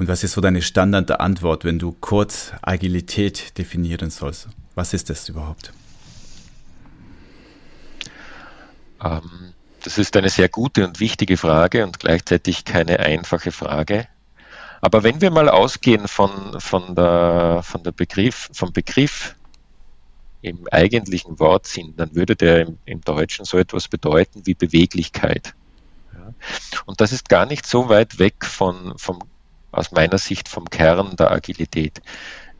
Und 0.02 0.08
was 0.08 0.24
ist 0.24 0.32
so 0.32 0.40
deine 0.40 0.62
Standardantwort, 0.62 1.64
wenn 1.64 1.78
du 1.78 1.92
kurz 1.92 2.50
Agilität 2.60 3.56
definieren 3.56 4.10
sollst? 4.10 4.48
Was 4.74 4.94
ist 4.94 5.10
das 5.10 5.28
überhaupt? 5.28 5.72
Ähm, 9.00 9.52
das 9.84 9.98
ist 9.98 10.16
eine 10.16 10.28
sehr 10.28 10.48
gute 10.48 10.84
und 10.84 10.98
wichtige 10.98 11.36
Frage 11.36 11.84
und 11.84 12.00
gleichzeitig 12.00 12.64
keine 12.64 12.98
einfache 12.98 13.52
Frage. 13.52 14.08
Aber 14.80 15.04
wenn 15.04 15.20
wir 15.20 15.30
mal 15.30 15.48
ausgehen 15.48 16.08
von, 16.08 16.58
von, 16.58 16.96
der, 16.96 17.60
von 17.62 17.84
der 17.84 17.92
Begriff, 17.92 18.50
vom 18.52 18.72
Begriff 18.72 19.36
im 20.40 20.66
eigentlichen 20.72 21.38
Wortsinn, 21.38 21.94
dann 21.96 22.12
würde 22.16 22.34
der 22.34 22.62
im, 22.62 22.78
im 22.86 23.02
Deutschen 23.02 23.44
so 23.44 23.56
etwas 23.56 23.86
bedeuten 23.86 24.44
wie 24.46 24.54
Beweglichkeit. 24.54 25.54
Und 26.86 27.00
das 27.00 27.12
ist 27.12 27.28
gar 27.28 27.46
nicht 27.46 27.66
so 27.66 27.88
weit 27.88 28.18
weg 28.18 28.44
von, 28.44 28.94
vom 28.96 29.20
aus 29.72 29.90
meiner 29.90 30.18
Sicht 30.18 30.48
vom 30.48 30.70
Kern 30.70 31.16
der 31.16 31.32
Agilität. 31.32 32.00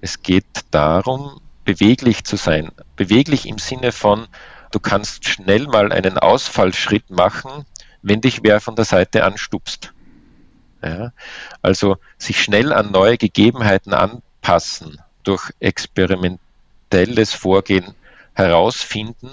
Es 0.00 0.22
geht 0.22 0.64
darum, 0.70 1.40
beweglich 1.64 2.24
zu 2.24 2.36
sein. 2.36 2.72
Beweglich 2.96 3.46
im 3.46 3.58
Sinne 3.58 3.92
von, 3.92 4.26
du 4.72 4.80
kannst 4.80 5.28
schnell 5.28 5.66
mal 5.66 5.92
einen 5.92 6.18
Ausfallschritt 6.18 7.10
machen, 7.10 7.64
wenn 8.02 8.20
dich 8.20 8.40
wer 8.42 8.60
von 8.60 8.74
der 8.74 8.84
Seite 8.84 9.24
anstupst. 9.24 9.92
Ja, 10.82 11.12
also 11.60 11.98
sich 12.18 12.42
schnell 12.42 12.72
an 12.72 12.90
neue 12.90 13.16
Gegebenheiten 13.16 13.94
anpassen, 13.94 15.00
durch 15.22 15.52
experimentelles 15.60 17.32
Vorgehen 17.32 17.94
herausfinden, 18.34 19.30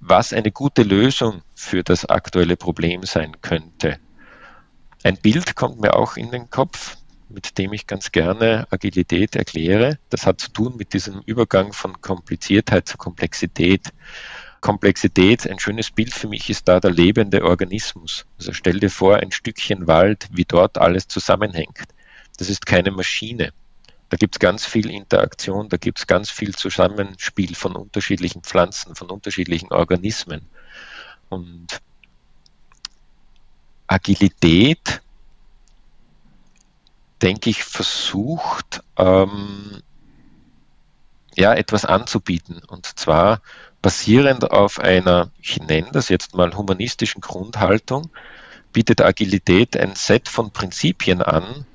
was 0.00 0.32
eine 0.32 0.50
gute 0.50 0.82
Lösung 0.82 1.42
für 1.54 1.84
das 1.84 2.04
aktuelle 2.06 2.56
Problem 2.56 3.04
sein 3.04 3.40
könnte. 3.40 3.98
Ein 5.04 5.18
Bild 5.18 5.54
kommt 5.54 5.82
mir 5.82 5.96
auch 5.96 6.16
in 6.16 6.30
den 6.30 6.48
Kopf, 6.48 6.96
mit 7.28 7.58
dem 7.58 7.74
ich 7.74 7.86
ganz 7.86 8.10
gerne 8.10 8.66
Agilität 8.70 9.36
erkläre. 9.36 9.98
Das 10.08 10.24
hat 10.24 10.40
zu 10.40 10.50
tun 10.50 10.78
mit 10.78 10.94
diesem 10.94 11.20
Übergang 11.26 11.74
von 11.74 12.00
Kompliziertheit 12.00 12.88
zu 12.88 12.96
Komplexität. 12.96 13.92
Komplexität, 14.62 15.46
ein 15.46 15.58
schönes 15.58 15.90
Bild 15.90 16.14
für 16.14 16.26
mich 16.26 16.48
ist 16.48 16.68
da 16.68 16.80
der 16.80 16.90
lebende 16.90 17.44
Organismus. 17.44 18.24
Also 18.38 18.54
stell 18.54 18.80
dir 18.80 18.88
vor, 18.88 19.16
ein 19.16 19.30
Stückchen 19.30 19.86
Wald, 19.86 20.26
wie 20.32 20.46
dort 20.46 20.78
alles 20.78 21.06
zusammenhängt. 21.06 21.82
Das 22.38 22.48
ist 22.48 22.64
keine 22.64 22.90
Maschine. 22.90 23.52
Da 24.08 24.16
gibt 24.16 24.36
es 24.36 24.38
ganz 24.38 24.64
viel 24.64 24.88
Interaktion, 24.88 25.68
da 25.68 25.76
gibt 25.76 25.98
es 25.98 26.06
ganz 26.06 26.30
viel 26.30 26.54
Zusammenspiel 26.54 27.54
von 27.54 27.76
unterschiedlichen 27.76 28.42
Pflanzen, 28.42 28.94
von 28.94 29.10
unterschiedlichen 29.10 29.70
Organismen. 29.70 30.46
Und 31.28 31.82
Agilität, 33.86 35.00
denke 37.22 37.50
ich, 37.50 37.64
versucht, 37.64 38.82
ähm, 38.96 39.82
ja, 41.36 41.54
etwas 41.54 41.84
anzubieten. 41.84 42.62
Und 42.66 42.86
zwar 42.98 43.40
basierend 43.82 44.50
auf 44.50 44.78
einer, 44.78 45.30
ich 45.40 45.60
nenne 45.60 45.90
das 45.92 46.08
jetzt 46.08 46.34
mal 46.34 46.56
humanistischen 46.56 47.20
Grundhaltung, 47.20 48.10
bietet 48.72 49.00
Agilität 49.00 49.76
ein 49.76 49.94
Set 49.94 50.28
von 50.28 50.50
Prinzipien 50.50 51.22
an, 51.22 51.66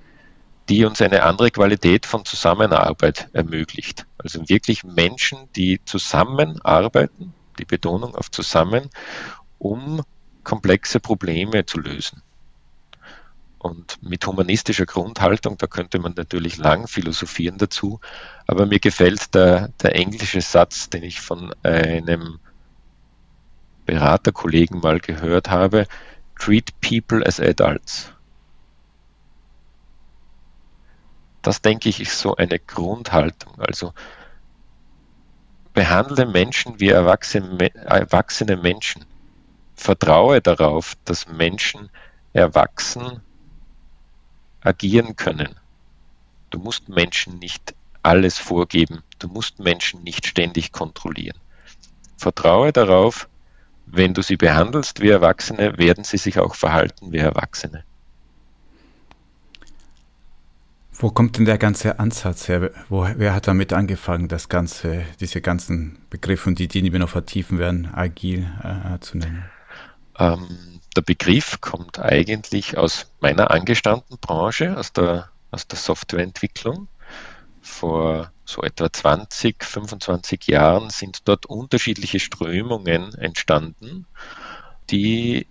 die 0.69 0.85
uns 0.85 1.01
eine 1.01 1.23
andere 1.23 1.49
Qualität 1.49 2.05
von 2.05 2.25
Zusammenarbeit 2.25 3.29
ermöglicht. 3.33 4.05
Also 4.17 4.47
wirklich 4.49 4.83
Menschen, 4.83 5.49
die 5.55 5.81
zusammenarbeiten, 5.85 7.33
die 7.57 7.65
Betonung 7.65 8.15
auf 8.15 8.29
zusammen, 8.29 8.89
um 9.57 10.03
komplexe 10.49 10.99
Probleme 10.99 11.63
zu 11.67 11.79
lösen. 11.79 12.23
Und 13.59 14.01
mit 14.01 14.25
humanistischer 14.25 14.87
Grundhaltung, 14.87 15.59
da 15.59 15.67
könnte 15.67 15.99
man 15.99 16.13
natürlich 16.15 16.57
lang 16.57 16.87
philosophieren 16.87 17.59
dazu, 17.59 17.99
aber 18.47 18.65
mir 18.65 18.79
gefällt 18.79 19.35
der, 19.35 19.67
der 19.83 19.95
englische 19.95 20.41
Satz, 20.41 20.89
den 20.89 21.03
ich 21.03 21.21
von 21.21 21.53
einem 21.61 22.39
Beraterkollegen 23.85 24.79
mal 24.79 24.99
gehört 24.99 25.51
habe, 25.51 25.85
treat 26.39 26.71
people 26.81 27.23
as 27.27 27.39
adults. 27.39 28.11
Das 31.43 31.61
denke 31.61 31.89
ich 31.89 31.99
ist 31.99 32.19
so 32.19 32.35
eine 32.37 32.57
Grundhaltung. 32.57 33.53
Also 33.59 33.93
behandle 35.73 36.25
Menschen 36.25 36.79
wie 36.79 36.89
erwachsene, 36.89 37.71
erwachsene 37.75 38.57
Menschen 38.57 39.05
vertraue 39.79 40.41
darauf, 40.41 40.95
dass 41.05 41.27
Menschen 41.27 41.89
erwachsen 42.33 43.21
agieren 44.61 45.15
können. 45.15 45.55
Du 46.49 46.59
musst 46.59 46.89
Menschen 46.89 47.39
nicht 47.39 47.73
alles 48.03 48.37
vorgeben, 48.37 49.03
du 49.19 49.27
musst 49.27 49.59
Menschen 49.59 50.03
nicht 50.03 50.25
ständig 50.25 50.71
kontrollieren. 50.71 51.37
Vertraue 52.17 52.73
darauf, 52.73 53.29
wenn 53.85 54.13
du 54.13 54.21
sie 54.21 54.35
behandelst 54.35 54.99
wie 55.01 55.09
Erwachsene, 55.09 55.77
werden 55.77 56.03
sie 56.03 56.17
sich 56.17 56.39
auch 56.39 56.55
verhalten 56.55 57.11
wie 57.11 57.17
Erwachsene. 57.17 57.83
Wo 60.91 61.09
kommt 61.09 61.37
denn 61.37 61.45
der 61.45 61.57
ganze 61.57 61.97
Ansatz 61.97 62.49
her? 62.49 62.71
Wo, 62.89 63.07
wer 63.15 63.33
hat 63.33 63.47
damit 63.47 63.71
angefangen, 63.71 64.27
das 64.27 64.49
Ganze, 64.49 65.05
diese 65.21 65.39
ganzen 65.39 65.99
Begriffe 66.09 66.49
und 66.49 66.59
Ideen, 66.59 66.83
die 66.83 66.91
wir 66.91 66.99
noch 66.99 67.09
vertiefen 67.09 67.57
werden, 67.57 67.89
agil 67.93 68.51
äh, 68.61 68.99
zu 68.99 69.17
nennen? 69.17 69.45
Ähm, 70.19 70.81
der 70.95 71.01
Begriff 71.01 71.61
kommt 71.61 71.97
eigentlich 71.99 72.77
aus 72.77 73.07
meiner 73.21 73.51
angestammten 73.51 74.17
Branche, 74.19 74.77
aus 74.77 74.91
der, 74.91 75.29
aus 75.49 75.67
der 75.67 75.77
Softwareentwicklung. 75.77 76.87
Vor 77.61 78.31
so 78.43 78.63
etwa 78.63 78.91
20, 78.91 79.63
25 79.63 80.47
Jahren 80.47 80.89
sind 80.89 81.27
dort 81.27 81.45
unterschiedliche 81.45 82.19
Strömungen 82.19 83.13
entstanden, 83.13 84.05
die 84.89 85.47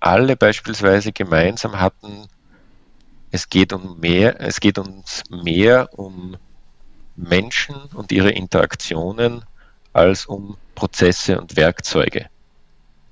alle 0.00 0.36
beispielsweise 0.36 1.12
gemeinsam 1.12 1.80
hatten, 1.80 2.26
es 3.30 3.48
geht 3.48 3.72
um 3.72 3.98
mehr, 3.98 4.40
es 4.40 4.60
geht 4.60 4.78
uns 4.78 5.22
mehr 5.30 5.88
um 5.92 6.36
Menschen 7.16 7.76
und 7.94 8.12
ihre 8.12 8.30
Interaktionen 8.30 9.44
als 9.92 10.26
um 10.26 10.56
Prozesse 10.74 11.40
und 11.40 11.56
Werkzeuge. 11.56 12.28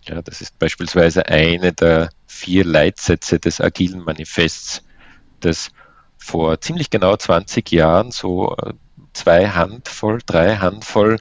Ja, 0.05 0.21
das 0.23 0.41
ist 0.41 0.59
beispielsweise 0.59 1.27
eine 1.27 1.73
der 1.73 2.11
vier 2.27 2.65
Leitsätze 2.65 3.39
des 3.39 3.61
agilen 3.61 4.01
Manifests, 4.01 4.83
das 5.41 5.71
vor 6.19 6.61
ziemlich 6.61 6.91
genau 6.91 7.17
20 7.17 7.71
Jahren 7.71 8.11
so 8.11 8.57
äh, 8.57 8.73
zwei 9.13 9.49
Handvoll, 9.49 10.21
drei 10.25 10.57
Handvoll 10.57 11.19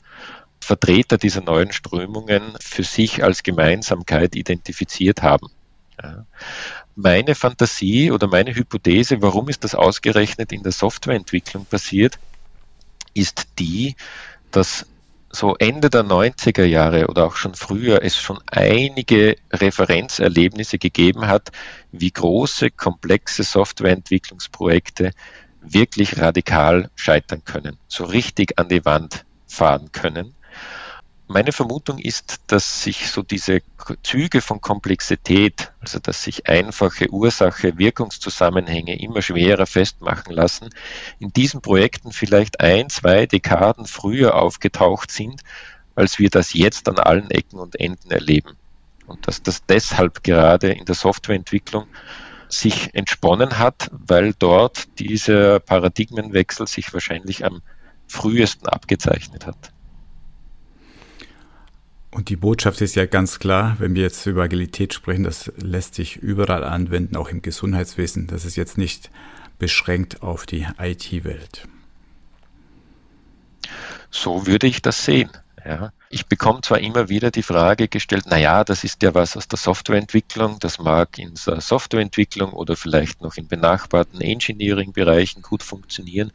Vertreter 0.59 1.17
dieser 1.17 1.41
neuen 1.41 1.71
Strömungen 1.71 2.55
für 2.59 2.83
sich 2.83 3.23
als 3.23 3.43
Gemeinsamkeit 3.43 4.35
identifiziert 4.35 5.21
haben. 5.23 5.47
Ja 6.01 6.25
meine 6.95 7.35
Fantasie 7.35 8.11
oder 8.11 8.27
meine 8.27 8.53
Hypothese, 8.55 9.21
warum 9.21 9.49
ist 9.49 9.63
das 9.63 9.75
ausgerechnet 9.75 10.51
in 10.51 10.63
der 10.63 10.71
Softwareentwicklung 10.71 11.65
passiert, 11.65 12.19
ist 13.13 13.47
die, 13.59 13.95
dass 14.51 14.85
so 15.33 15.55
Ende 15.57 15.89
der 15.89 16.03
90er 16.03 16.63
Jahre 16.63 17.07
oder 17.07 17.25
auch 17.25 17.35
schon 17.35 17.55
früher 17.55 18.03
es 18.03 18.17
schon 18.17 18.39
einige 18.47 19.37
Referenzerlebnisse 19.51 20.77
gegeben 20.77 21.27
hat, 21.27 21.51
wie 21.91 22.11
große, 22.11 22.71
komplexe 22.71 23.43
Softwareentwicklungsprojekte 23.43 25.11
wirklich 25.61 26.19
radikal 26.19 26.89
scheitern 26.95 27.43
können, 27.45 27.77
so 27.87 28.05
richtig 28.05 28.57
an 28.59 28.67
die 28.69 28.83
Wand 28.85 29.25
fahren 29.47 29.91
können. 29.91 30.35
Meine 31.33 31.53
Vermutung 31.53 31.97
ist, 31.97 32.41
dass 32.47 32.83
sich 32.83 33.09
so 33.09 33.21
diese 33.21 33.61
Züge 34.03 34.41
von 34.41 34.59
Komplexität, 34.59 35.71
also 35.79 35.97
dass 35.99 36.23
sich 36.23 36.49
einfache 36.49 37.09
Ursache-Wirkungszusammenhänge 37.09 38.99
immer 38.99 39.21
schwerer 39.21 39.65
festmachen 39.65 40.33
lassen, 40.33 40.67
in 41.19 41.31
diesen 41.31 41.61
Projekten 41.61 42.11
vielleicht 42.11 42.59
ein, 42.59 42.89
zwei 42.89 43.27
Dekaden 43.27 43.85
früher 43.85 44.35
aufgetaucht 44.35 45.09
sind, 45.09 45.39
als 45.95 46.19
wir 46.19 46.29
das 46.29 46.51
jetzt 46.53 46.89
an 46.89 46.99
allen 46.99 47.31
Ecken 47.31 47.59
und 47.59 47.79
Enden 47.79 48.11
erleben. 48.11 48.57
Und 49.07 49.25
dass 49.25 49.41
das 49.41 49.65
deshalb 49.65 50.23
gerade 50.23 50.73
in 50.73 50.83
der 50.83 50.95
Softwareentwicklung 50.95 51.87
sich 52.49 52.93
entsponnen 52.93 53.57
hat, 53.57 53.89
weil 53.93 54.33
dort 54.37 54.99
dieser 54.99 55.61
Paradigmenwechsel 55.61 56.67
sich 56.67 56.93
wahrscheinlich 56.93 57.45
am 57.45 57.61
frühesten 58.05 58.67
abgezeichnet 58.67 59.45
hat. 59.45 59.71
Und 62.11 62.27
die 62.29 62.35
Botschaft 62.35 62.81
ist 62.81 62.95
ja 62.95 63.05
ganz 63.05 63.39
klar, 63.39 63.77
wenn 63.79 63.95
wir 63.95 64.01
jetzt 64.01 64.25
über 64.25 64.43
Agilität 64.43 64.93
sprechen, 64.93 65.23
das 65.23 65.51
lässt 65.57 65.95
sich 65.95 66.17
überall 66.17 66.63
anwenden, 66.63 67.15
auch 67.15 67.29
im 67.29 67.41
Gesundheitswesen. 67.41 68.27
Das 68.27 68.43
ist 68.43 68.57
jetzt 68.57 68.77
nicht 68.77 69.09
beschränkt 69.59 70.21
auf 70.21 70.45
die 70.45 70.67
IT-Welt. 70.77 71.67
So 74.09 74.45
würde 74.45 74.67
ich 74.67 74.81
das 74.81 75.05
sehen. 75.05 75.29
Ja. 75.63 75.93
Ich 76.09 76.25
bekomme 76.25 76.61
zwar 76.61 76.79
immer 76.79 77.07
wieder 77.07 77.31
die 77.31 77.43
Frage 77.43 77.87
gestellt, 77.87 78.25
naja, 78.25 78.63
das 78.63 78.83
ist 78.83 79.03
ja 79.03 79.13
was 79.13 79.37
aus 79.37 79.47
der 79.47 79.59
Softwareentwicklung, 79.59 80.57
das 80.59 80.79
mag 80.79 81.17
in 81.19 81.35
der 81.45 81.61
Softwareentwicklung 81.61 82.51
oder 82.51 82.75
vielleicht 82.75 83.21
noch 83.21 83.37
in 83.37 83.47
benachbarten 83.47 84.19
Engineering-Bereichen 84.19 85.43
gut 85.43 85.61
funktionieren, 85.61 86.31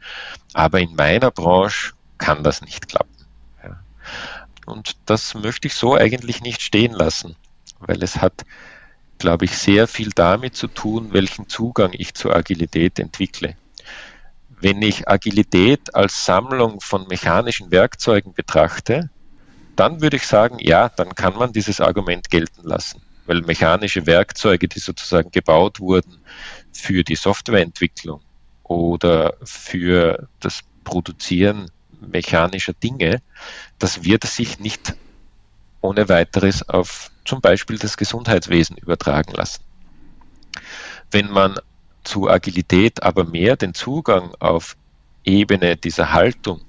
aber 0.53 0.79
in 0.79 0.95
meiner 0.95 1.29
Branche 1.29 1.93
kann 2.17 2.43
das 2.43 2.61
nicht 2.61 2.87
klappen. 2.87 3.13
Ja. 3.61 3.77
Und 4.67 4.97
das 5.05 5.33
möchte 5.33 5.67
ich 5.67 5.75
so 5.75 5.95
eigentlich 5.95 6.41
nicht 6.41 6.61
stehen 6.61 6.91
lassen, 6.91 7.37
weil 7.79 8.03
es 8.03 8.17
hat, 8.17 8.45
glaube 9.17 9.45
ich, 9.45 9.57
sehr 9.57 9.87
viel 9.87 10.09
damit 10.13 10.57
zu 10.57 10.67
tun, 10.67 11.13
welchen 11.13 11.47
Zugang 11.47 11.91
ich 11.93 12.13
zur 12.13 12.35
Agilität 12.35 12.99
entwickle. 12.99 13.55
Wenn 14.59 14.81
ich 14.81 15.07
Agilität 15.07 15.95
als 15.95 16.25
Sammlung 16.25 16.81
von 16.81 17.07
mechanischen 17.07 17.71
Werkzeugen 17.71 18.33
betrachte, 18.33 19.09
dann 19.77 20.01
würde 20.01 20.17
ich 20.17 20.27
sagen, 20.27 20.57
ja, 20.59 20.89
dann 20.89 21.15
kann 21.15 21.35
man 21.35 21.53
dieses 21.53 21.79
Argument 21.79 22.29
gelten 22.29 22.63
lassen, 22.63 23.01
weil 23.25 23.43
mechanische 23.43 24.05
Werkzeuge, 24.05 24.67
die 24.67 24.79
sozusagen 24.79 25.31
gebaut 25.31 25.79
wurden 25.79 26.17
für 26.73 27.05
die 27.05 27.15
Softwareentwicklung 27.15 28.19
oder 28.63 29.37
für 29.43 30.27
das 30.41 30.59
Produzieren 30.83 31.71
mechanischer 32.01 32.73
Dinge, 32.73 33.21
das 33.79 34.03
wird 34.03 34.23
sich 34.23 34.59
nicht 34.59 34.95
ohne 35.81 36.09
weiteres 36.09 36.67
auf 36.67 37.11
zum 37.25 37.41
Beispiel 37.41 37.77
das 37.77 37.97
Gesundheitswesen 37.97 38.77
übertragen 38.77 39.33
lassen. 39.33 39.63
Wenn 41.11 41.29
man 41.29 41.59
zu 42.03 42.29
Agilität 42.29 43.03
aber 43.03 43.25
mehr 43.25 43.57
den 43.57 43.73
Zugang 43.73 44.33
auf 44.39 44.75
Ebene 45.23 45.75
dieser 45.75 46.13
Haltung 46.13 46.61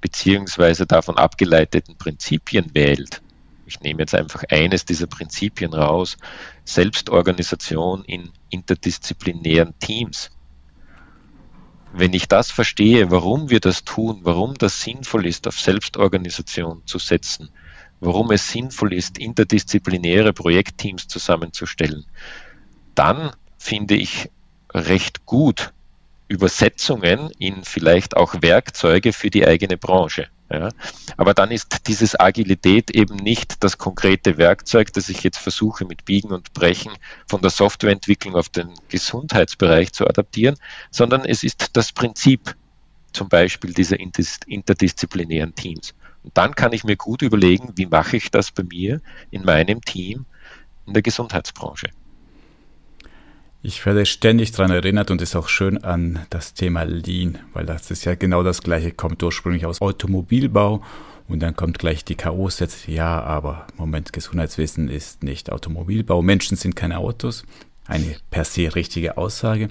beziehungsweise 0.00 0.86
davon 0.86 1.18
abgeleiteten 1.18 1.96
Prinzipien 1.96 2.74
wählt, 2.74 3.20
ich 3.66 3.80
nehme 3.80 4.02
jetzt 4.02 4.14
einfach 4.14 4.44
eines 4.48 4.84
dieser 4.84 5.08
Prinzipien 5.08 5.74
raus, 5.74 6.16
Selbstorganisation 6.64 8.04
in 8.04 8.30
interdisziplinären 8.48 9.76
Teams, 9.80 10.30
wenn 11.98 12.12
ich 12.12 12.28
das 12.28 12.50
verstehe, 12.50 13.10
warum 13.10 13.48
wir 13.48 13.60
das 13.60 13.84
tun, 13.84 14.20
warum 14.22 14.54
das 14.54 14.82
sinnvoll 14.82 15.26
ist, 15.26 15.48
auf 15.48 15.58
Selbstorganisation 15.58 16.82
zu 16.84 16.98
setzen, 16.98 17.48
warum 18.00 18.30
es 18.32 18.50
sinnvoll 18.50 18.92
ist, 18.92 19.18
interdisziplinäre 19.18 20.34
Projektteams 20.34 21.08
zusammenzustellen, 21.08 22.04
dann 22.94 23.30
finde 23.56 23.96
ich 23.96 24.30
recht 24.74 25.24
gut 25.24 25.72
Übersetzungen 26.28 27.30
in 27.38 27.64
vielleicht 27.64 28.16
auch 28.16 28.34
Werkzeuge 28.42 29.12
für 29.12 29.30
die 29.30 29.46
eigene 29.46 29.78
Branche. 29.78 30.28
Ja. 30.50 30.68
Aber 31.16 31.34
dann 31.34 31.50
ist 31.50 31.88
dieses 31.88 32.18
Agilität 32.18 32.92
eben 32.92 33.16
nicht 33.16 33.64
das 33.64 33.78
konkrete 33.78 34.38
Werkzeug, 34.38 34.92
das 34.92 35.08
ich 35.08 35.24
jetzt 35.24 35.38
versuche 35.38 35.84
mit 35.84 36.04
Biegen 36.04 36.30
und 36.30 36.52
Brechen 36.52 36.92
von 37.26 37.42
der 37.42 37.50
Softwareentwicklung 37.50 38.36
auf 38.36 38.48
den 38.48 38.72
Gesundheitsbereich 38.88 39.92
zu 39.92 40.06
adaptieren, 40.06 40.56
sondern 40.90 41.24
es 41.24 41.42
ist 41.42 41.76
das 41.76 41.92
Prinzip 41.92 42.54
zum 43.12 43.28
Beispiel 43.28 43.72
dieser 43.72 43.98
interdisziplinären 43.98 45.54
Teams. 45.54 45.94
Und 46.22 46.36
dann 46.36 46.54
kann 46.54 46.72
ich 46.72 46.84
mir 46.84 46.96
gut 46.96 47.22
überlegen, 47.22 47.72
wie 47.76 47.86
mache 47.86 48.16
ich 48.16 48.30
das 48.30 48.52
bei 48.52 48.62
mir 48.62 49.00
in 49.30 49.44
meinem 49.44 49.80
Team 49.80 50.26
in 50.86 50.92
der 50.92 51.02
Gesundheitsbranche. 51.02 51.88
Ich 53.68 53.84
werde 53.84 54.06
ständig 54.06 54.52
daran 54.52 54.70
erinnert 54.70 55.10
und 55.10 55.20
ist 55.20 55.34
auch 55.34 55.48
schön 55.48 55.82
an 55.82 56.20
das 56.30 56.54
Thema 56.54 56.84
Lean, 56.84 57.38
weil 57.52 57.66
das 57.66 57.90
ist 57.90 58.04
ja 58.04 58.14
genau 58.14 58.44
das 58.44 58.62
gleiche, 58.62 58.92
kommt 58.92 59.20
ursprünglich 59.24 59.66
aus 59.66 59.80
Automobilbau 59.80 60.84
und 61.26 61.40
dann 61.40 61.56
kommt 61.56 61.80
gleich 61.80 62.04
die 62.04 62.14
K.O.-Sätze, 62.14 62.92
ja, 62.92 63.20
aber 63.20 63.66
Moment, 63.76 64.12
Gesundheitswesen 64.12 64.88
ist 64.88 65.24
nicht 65.24 65.50
Automobilbau, 65.50 66.22
Menschen 66.22 66.56
sind 66.56 66.76
keine 66.76 66.98
Autos, 66.98 67.44
eine 67.88 68.14
per 68.30 68.44
se 68.44 68.72
richtige 68.72 69.16
Aussage, 69.16 69.66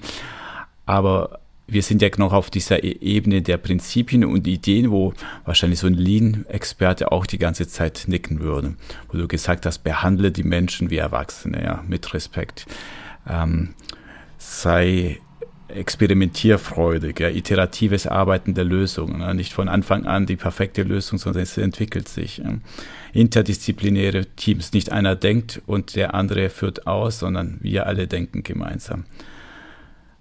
aber 0.84 1.40
wir 1.66 1.82
sind 1.82 2.02
ja 2.02 2.10
noch 2.18 2.34
auf 2.34 2.50
dieser 2.50 2.84
e- 2.84 2.98
Ebene 3.00 3.40
der 3.40 3.56
Prinzipien 3.56 4.26
und 4.26 4.46
Ideen, 4.46 4.90
wo 4.90 5.14
wahrscheinlich 5.46 5.78
so 5.78 5.86
ein 5.86 5.94
Lean-Experte 5.94 7.12
auch 7.12 7.24
die 7.24 7.38
ganze 7.38 7.66
Zeit 7.66 8.04
nicken 8.08 8.40
würde, 8.40 8.74
wo 9.08 9.16
du 9.16 9.26
gesagt 9.26 9.64
hast, 9.64 9.78
behandle 9.84 10.32
die 10.32 10.44
Menschen 10.44 10.90
wie 10.90 10.98
Erwachsene, 10.98 11.64
ja, 11.64 11.82
mit 11.88 12.12
Respekt. 12.12 12.66
Ähm, 13.28 13.74
sei 14.46 15.18
experimentierfreudig, 15.68 17.18
ja, 17.18 17.28
iteratives 17.28 18.06
Arbeiten 18.06 18.54
der 18.54 18.64
Lösungen. 18.64 19.20
Ja, 19.20 19.34
nicht 19.34 19.52
von 19.52 19.68
Anfang 19.68 20.06
an 20.06 20.26
die 20.26 20.36
perfekte 20.36 20.84
Lösung, 20.84 21.18
sondern 21.18 21.42
es 21.42 21.58
entwickelt 21.58 22.08
sich. 22.08 22.38
Ja. 22.38 22.54
Interdisziplinäre 23.12 24.26
Teams. 24.36 24.72
Nicht 24.72 24.92
einer 24.92 25.16
denkt 25.16 25.60
und 25.66 25.96
der 25.96 26.14
andere 26.14 26.50
führt 26.50 26.86
aus, 26.86 27.18
sondern 27.18 27.58
wir 27.60 27.86
alle 27.86 28.06
denken 28.06 28.44
gemeinsam. 28.44 29.04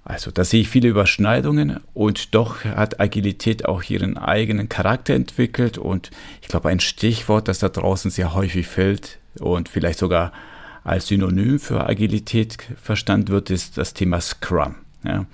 Also 0.04 0.32
da 0.32 0.44
sehe 0.44 0.62
ich 0.62 0.70
viele 0.70 0.90
Überschneidungen 0.90 1.80
und 1.94 2.36
doch 2.36 2.64
hat 2.64 3.00
Agilität 3.00 3.66
auch 3.66 3.84
ihren 3.84 4.18
eigenen 4.18 4.70
Charakter 4.70 5.16
entwickelt 5.16 5.80
und 5.80 6.12
ich 6.42 6.48
glaube 6.48 6.70
ein 6.70 6.80
Stichwort, 6.80 7.48
das 7.48 7.58
da 7.58 7.70
draußen 7.70 8.12
sehr 8.12 8.36
häufig 8.36 8.68
fällt 8.68 9.18
und 9.40 9.68
vielleicht 9.68 9.98
sogar 9.98 10.32
als 10.86 11.08
Synonym 11.08 11.60
für 11.60 11.90
Agilität 11.90 12.58
verstanden 12.82 13.30
wird, 13.30 13.50
ist 13.50 13.78
das 13.78 13.94
Thema 13.94 14.22
Scrum. 14.22 14.76
Ja. 15.04 15.26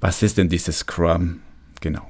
Was 0.00 0.22
ist 0.22 0.38
denn 0.38 0.48
dieses 0.48 0.78
Scrum 0.78 1.40
genau? 1.80 2.08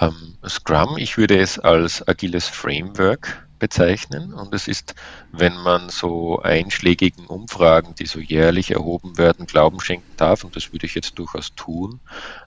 Ähm, 0.00 0.34
Scrum, 0.48 0.96
ich 0.96 1.18
würde 1.18 1.38
es 1.38 1.58
als 1.58 2.06
agiles 2.08 2.48
Framework 2.48 3.46
bezeichnen 3.58 4.32
und 4.32 4.54
es 4.54 4.66
ist, 4.66 4.94
wenn 5.32 5.56
man 5.56 5.90
so 5.90 6.40
einschlägigen 6.40 7.26
Umfragen, 7.26 7.94
die 7.96 8.06
so 8.06 8.20
jährlich 8.20 8.70
erhoben 8.70 9.18
werden, 9.18 9.46
Glauben 9.46 9.80
schenken 9.80 10.16
darf, 10.16 10.42
und 10.44 10.56
das 10.56 10.72
würde 10.72 10.86
ich 10.86 10.94
jetzt 10.94 11.18
durchaus 11.18 11.54
tun, 11.54 12.00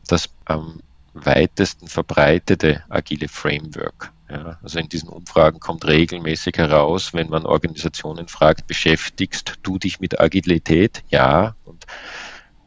das 0.08 0.30
am 0.46 0.82
weitesten 1.14 1.88
verbreitete 1.88 2.84
agile 2.90 3.28
Framework. 3.28 4.12
Ja, 4.32 4.58
also 4.64 4.80
in 4.80 4.88
diesen 4.88 5.10
Umfragen 5.10 5.60
kommt 5.60 5.86
regelmäßig 5.86 6.58
heraus, 6.58 7.14
wenn 7.14 7.30
man 7.30 7.46
Organisationen 7.46 8.28
fragt, 8.28 8.68
beschäftigst 8.68 9.60
du 9.64 9.78
dich 9.78 10.00
mit 10.00 10.20
Agilität? 10.20 11.04
Ja. 11.10 11.56
Und 11.66 11.86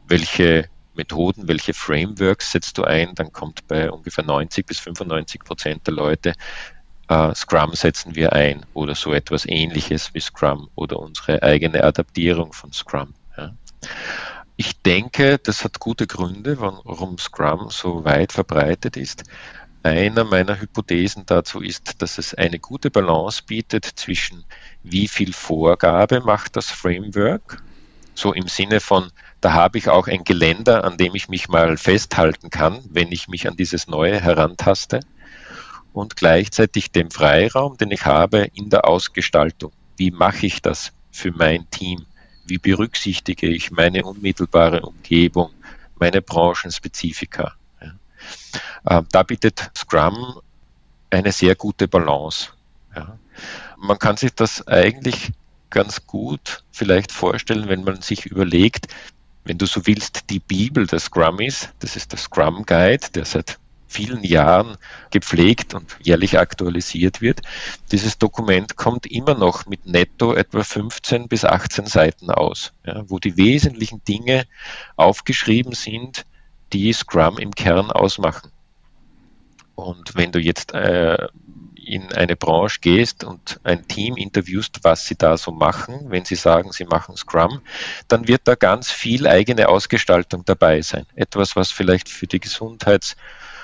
welche 0.07 0.69
Methoden, 0.93 1.47
welche 1.47 1.73
Frameworks 1.73 2.51
setzt 2.51 2.77
du 2.77 2.83
ein? 2.83 3.15
Dann 3.15 3.31
kommt 3.31 3.67
bei 3.67 3.91
ungefähr 3.91 4.23
90 4.23 4.65
bis 4.65 4.79
95 4.79 5.43
Prozent 5.43 5.87
der 5.87 5.95
Leute 5.95 6.33
äh, 7.07 7.35
Scrum 7.35 7.73
setzen 7.73 8.15
wir 8.15 8.33
ein 8.33 8.65
oder 8.73 8.95
so 8.95 9.13
etwas 9.13 9.45
ähnliches 9.45 10.13
wie 10.13 10.19
Scrum 10.19 10.69
oder 10.75 10.99
unsere 10.99 11.43
eigene 11.43 11.83
Adaptierung 11.83 12.53
von 12.53 12.71
Scrum. 12.73 13.13
Ja. 13.37 13.53
Ich 14.57 14.81
denke, 14.81 15.37
das 15.37 15.63
hat 15.63 15.79
gute 15.79 16.07
Gründe, 16.07 16.59
warum 16.59 17.17
Scrum 17.17 17.69
so 17.69 18.05
weit 18.05 18.31
verbreitet 18.31 18.95
ist. 18.97 19.23
Einer 19.85 20.23
meiner 20.23 20.59
Hypothesen 20.59 21.27
dazu 21.27 21.61
ist, 21.61 22.01
dass 22.01 22.17
es 22.17 22.33
eine 22.33 22.57
gute 22.57 22.89
Balance 22.89 23.43
bietet 23.45 23.85
zwischen 23.85 24.43
wie 24.81 25.07
viel 25.07 25.31
Vorgabe 25.31 26.21
macht 26.21 26.55
das 26.55 26.71
Framework, 26.71 27.61
so 28.15 28.33
im 28.33 28.47
Sinne 28.47 28.79
von, 28.79 29.11
da 29.41 29.53
habe 29.53 29.77
ich 29.77 29.87
auch 29.87 30.07
ein 30.07 30.23
Geländer, 30.23 30.85
an 30.85 30.97
dem 30.97 31.13
ich 31.13 31.29
mich 31.29 31.49
mal 31.49 31.77
festhalten 31.77 32.49
kann, 32.49 32.83
wenn 32.89 33.11
ich 33.11 33.27
mich 33.27 33.47
an 33.47 33.57
dieses 33.57 33.85
Neue 33.85 34.19
herantaste 34.19 35.01
und 35.93 36.15
gleichzeitig 36.15 36.91
dem 36.91 37.11
Freiraum, 37.11 37.77
den 37.77 37.91
ich 37.91 38.07
habe 38.07 38.47
in 38.55 38.71
der 38.71 38.87
Ausgestaltung. 38.87 39.71
Wie 39.97 40.09
mache 40.09 40.47
ich 40.47 40.63
das 40.63 40.93
für 41.11 41.31
mein 41.31 41.69
Team? 41.69 42.07
Wie 42.43 42.57
berücksichtige 42.57 43.45
ich 43.49 43.69
meine 43.69 44.03
unmittelbare 44.03 44.81
Umgebung, 44.81 45.51
meine 45.99 46.23
Branchenspezifika? 46.23 47.53
Äh, 48.85 49.01
da 49.11 49.23
bietet 49.23 49.71
Scrum 49.77 50.39
eine 51.09 51.31
sehr 51.31 51.55
gute 51.55 51.87
Balance. 51.87 52.49
Ja. 52.95 53.17
Man 53.77 53.99
kann 53.99 54.17
sich 54.17 54.33
das 54.33 54.67
eigentlich 54.67 55.31
ganz 55.69 56.05
gut 56.07 56.63
vielleicht 56.71 57.11
vorstellen, 57.11 57.67
wenn 57.67 57.83
man 57.83 58.01
sich 58.01 58.25
überlegt, 58.25 58.87
wenn 59.43 59.57
du 59.57 59.65
so 59.65 59.85
willst, 59.85 60.29
die 60.29 60.39
Bibel 60.39 60.87
des 60.87 61.05
Scrummies, 61.05 61.69
das 61.79 61.95
ist 61.95 62.11
der 62.11 62.19
Scrum 62.19 62.65
Guide, 62.65 63.07
der 63.13 63.25
seit 63.25 63.59
vielen 63.87 64.23
Jahren 64.23 64.77
gepflegt 65.11 65.73
und 65.73 65.97
jährlich 66.01 66.37
aktualisiert 66.39 67.21
wird. 67.21 67.41
Dieses 67.91 68.17
Dokument 68.17 68.75
kommt 68.75 69.05
immer 69.05 69.35
noch 69.35 69.67
mit 69.67 69.85
netto 69.85 70.33
etwa 70.33 70.63
15 70.63 71.27
bis 71.27 71.45
18 71.45 71.85
Seiten 71.85 72.29
aus, 72.29 72.73
ja, 72.85 73.03
wo 73.07 73.19
die 73.19 73.37
wesentlichen 73.37 74.03
Dinge 74.03 74.45
aufgeschrieben 74.97 75.73
sind, 75.73 76.25
die 76.75 76.91
Scrum 76.91 77.37
im 77.37 77.55
Kern 77.55 77.89
ausmachen. 77.89 78.51
Und 79.75 80.15
wenn 80.15 80.33
du 80.33 80.39
jetzt 80.39 80.73
äh, 80.73 81.27
in 81.75 82.11
eine 82.13 82.35
Branche 82.35 82.79
gehst 82.81 83.23
und 83.23 83.61
ein 83.63 83.87
Team 83.87 84.17
interviewst, 84.17 84.79
was 84.83 85.05
sie 85.05 85.15
da 85.15 85.37
so 85.37 85.51
machen, 85.51 86.09
wenn 86.09 86.25
sie 86.25 86.35
sagen, 86.35 86.73
sie 86.73 86.83
machen 86.83 87.15
Scrum, 87.15 87.61
dann 88.09 88.27
wird 88.27 88.41
da 88.43 88.55
ganz 88.55 88.91
viel 88.91 89.25
eigene 89.25 89.69
Ausgestaltung 89.69 90.43
dabei 90.43 90.81
sein. 90.81 91.05
Etwas, 91.15 91.55
was 91.55 91.71
vielleicht 91.71 92.09
für 92.09 92.27
Gesundheits- 92.27 93.15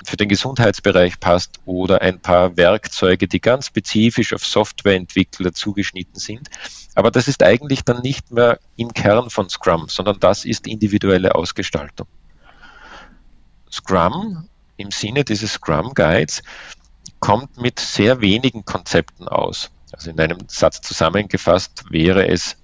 für 0.04 0.16
den 0.16 0.28
Gesundheitsbereich 0.28 1.20
passt 1.20 1.60
oder 1.64 2.00
ein 2.00 2.18
paar 2.18 2.56
Werkzeuge, 2.56 3.28
die 3.28 3.40
ganz 3.40 3.66
spezifisch 3.66 4.32
auf 4.32 4.44
Softwareentwickler 4.44 5.52
zugeschnitten 5.52 6.18
sind. 6.18 6.48
Aber 6.94 7.12
das 7.12 7.28
ist 7.28 7.42
eigentlich 7.44 7.84
dann 7.84 8.02
nicht 8.02 8.32
mehr 8.32 8.58
im 8.76 8.92
Kern 8.92 9.30
von 9.30 9.48
Scrum, 9.48 9.88
sondern 9.88 10.18
das 10.18 10.44
ist 10.44 10.66
individuelle 10.66 11.36
Ausgestaltung. 11.36 12.08
Scrum 13.72 14.48
im 14.76 14.90
Sinne 14.90 15.24
dieses 15.24 15.54
Scrum 15.54 15.94
Guides 15.94 16.42
kommt 17.20 17.60
mit 17.60 17.78
sehr 17.78 18.20
wenigen 18.20 18.64
Konzepten 18.64 19.28
aus. 19.28 19.70
Also 19.92 20.10
in 20.10 20.18
einem 20.18 20.38
Satz 20.48 20.80
zusammengefasst 20.80 21.84
wäre 21.90 22.26
es, 22.28 22.56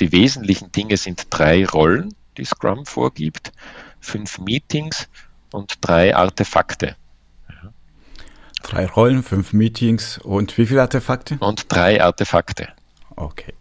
die 0.00 0.12
wesentlichen 0.12 0.72
Dinge 0.72 0.96
sind 0.96 1.26
drei 1.30 1.66
Rollen, 1.66 2.14
die 2.36 2.44
Scrum 2.44 2.86
vorgibt, 2.86 3.52
fünf 4.00 4.38
Meetings 4.38 5.08
und 5.52 5.74
drei 5.80 6.14
Artefakte. 6.14 6.96
Drei 8.62 8.86
Rollen, 8.86 9.22
fünf 9.22 9.52
Meetings 9.52 10.18
und 10.18 10.56
wie 10.56 10.66
viele 10.66 10.80
Artefakte? 10.82 11.36
Und 11.40 11.66
drei 11.68 12.02
Artefakte. 12.02 12.68
Okay. 13.14 13.54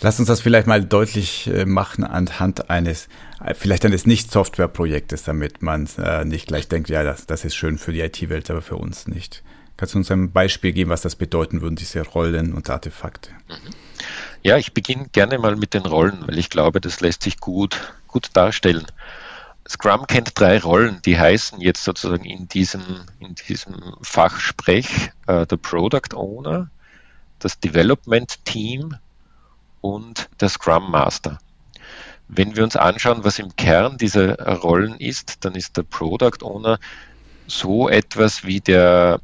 Lass 0.00 0.20
uns 0.20 0.28
das 0.28 0.40
vielleicht 0.40 0.68
mal 0.68 0.84
deutlich 0.84 1.48
äh, 1.48 1.64
machen 1.64 2.04
anhand 2.04 2.70
eines, 2.70 3.08
äh, 3.44 3.54
vielleicht 3.54 3.84
eines 3.84 4.06
Nicht-Software-Projektes, 4.06 5.24
damit 5.24 5.60
man 5.60 5.88
äh, 5.98 6.24
nicht 6.24 6.46
gleich 6.46 6.68
denkt, 6.68 6.88
ja, 6.88 7.02
das, 7.02 7.26
das 7.26 7.44
ist 7.44 7.56
schön 7.56 7.78
für 7.78 7.92
die 7.92 8.00
IT-Welt, 8.00 8.48
aber 8.50 8.62
für 8.62 8.76
uns 8.76 9.08
nicht. 9.08 9.42
Kannst 9.76 9.94
du 9.94 9.98
uns 9.98 10.10
ein 10.10 10.30
Beispiel 10.30 10.72
geben, 10.72 10.90
was 10.90 11.02
das 11.02 11.16
bedeuten 11.16 11.60
würden, 11.60 11.76
diese 11.76 12.02
Rollen 12.02 12.54
und 12.54 12.70
Artefakte? 12.70 13.30
Mhm. 13.48 13.74
Ja, 14.42 14.56
ich 14.56 14.72
beginne 14.72 15.08
gerne 15.10 15.38
mal 15.38 15.56
mit 15.56 15.74
den 15.74 15.84
Rollen, 15.84 16.22
weil 16.26 16.38
ich 16.38 16.48
glaube, 16.48 16.80
das 16.80 17.00
lässt 17.00 17.24
sich 17.24 17.38
gut, 17.38 17.92
gut 18.06 18.30
darstellen. 18.34 18.86
Scrum 19.68 20.06
kennt 20.06 20.38
drei 20.38 20.58
Rollen, 20.60 21.02
die 21.04 21.18
heißen 21.18 21.60
jetzt 21.60 21.82
sozusagen 21.84 22.24
in 22.24 22.48
diesem, 22.48 22.82
in 23.18 23.34
diesem 23.34 23.74
Fachsprech 24.02 25.10
äh, 25.26 25.44
der 25.44 25.56
Product 25.56 26.14
Owner, 26.14 26.70
das 27.40 27.58
Development 27.58 28.44
Team 28.44 28.94
und 29.80 30.28
der 30.40 30.48
Scrum 30.48 30.90
Master. 30.90 31.38
Wenn 32.28 32.56
wir 32.56 32.64
uns 32.64 32.76
anschauen, 32.76 33.24
was 33.24 33.38
im 33.38 33.56
Kern 33.56 33.96
dieser 33.96 34.36
Rollen 34.58 34.96
ist, 34.98 35.44
dann 35.44 35.54
ist 35.54 35.76
der 35.76 35.82
Product 35.82 36.42
Owner 36.42 36.78
so 37.46 37.88
etwas 37.88 38.44
wie 38.44 38.60
der 38.60 39.20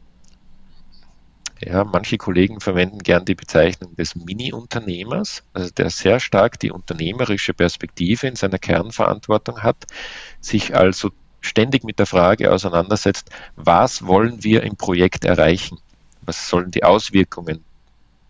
ja, 1.60 1.84
manche 1.84 2.18
Kollegen 2.18 2.60
verwenden 2.60 2.98
gern 2.98 3.24
die 3.24 3.34
Bezeichnung 3.34 3.94
des 3.96 4.16
Mini-Unternehmers, 4.16 5.44
also 5.52 5.70
der 5.70 5.90
sehr 5.90 6.20
stark 6.20 6.58
die 6.58 6.70
unternehmerische 6.70 7.54
Perspektive 7.54 8.26
in 8.26 8.36
seiner 8.36 8.58
Kernverantwortung 8.58 9.62
hat, 9.62 9.84
sich 10.40 10.74
also 10.74 11.10
ständig 11.40 11.84
mit 11.84 11.98
der 11.98 12.06
Frage 12.06 12.52
auseinandersetzt, 12.52 13.30
was 13.56 14.06
wollen 14.06 14.42
wir 14.42 14.62
im 14.62 14.76
Projekt 14.76 15.24
erreichen? 15.24 15.78
Was 16.22 16.48
sollen 16.48 16.70
die 16.70 16.84
Auswirkungen 16.84 17.64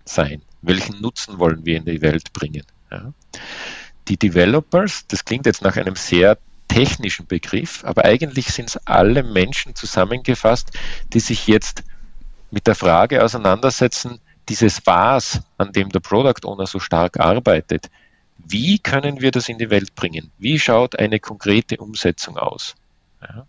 sein? 0.04 0.42
Welchen 0.66 1.00
Nutzen 1.00 1.38
wollen 1.38 1.64
wir 1.64 1.76
in 1.76 1.84
die 1.84 2.00
Welt 2.02 2.32
bringen? 2.32 2.64
Ja. 2.90 3.12
Die 4.08 4.16
Developers, 4.16 5.06
das 5.06 5.24
klingt 5.24 5.46
jetzt 5.46 5.62
nach 5.62 5.76
einem 5.76 5.96
sehr 5.96 6.38
technischen 6.68 7.26
Begriff, 7.26 7.84
aber 7.84 8.04
eigentlich 8.04 8.46
sind 8.46 8.68
es 8.68 8.76
alle 8.86 9.22
Menschen 9.22 9.74
zusammengefasst, 9.74 10.70
die 11.12 11.20
sich 11.20 11.46
jetzt 11.46 11.84
mit 12.50 12.66
der 12.66 12.74
Frage 12.74 13.22
auseinandersetzen, 13.22 14.20
dieses 14.48 14.86
Was, 14.86 15.40
an 15.56 15.72
dem 15.72 15.88
der 15.90 16.00
Product 16.00 16.44
Owner 16.44 16.66
so 16.66 16.78
stark 16.78 17.18
arbeitet, 17.18 17.90
wie 18.36 18.78
können 18.78 19.20
wir 19.20 19.30
das 19.30 19.48
in 19.48 19.58
die 19.58 19.70
Welt 19.70 19.94
bringen? 19.94 20.30
Wie 20.38 20.58
schaut 20.58 20.98
eine 20.98 21.20
konkrete 21.20 21.78
Umsetzung 21.78 22.36
aus? 22.36 22.74
Ja. 23.22 23.46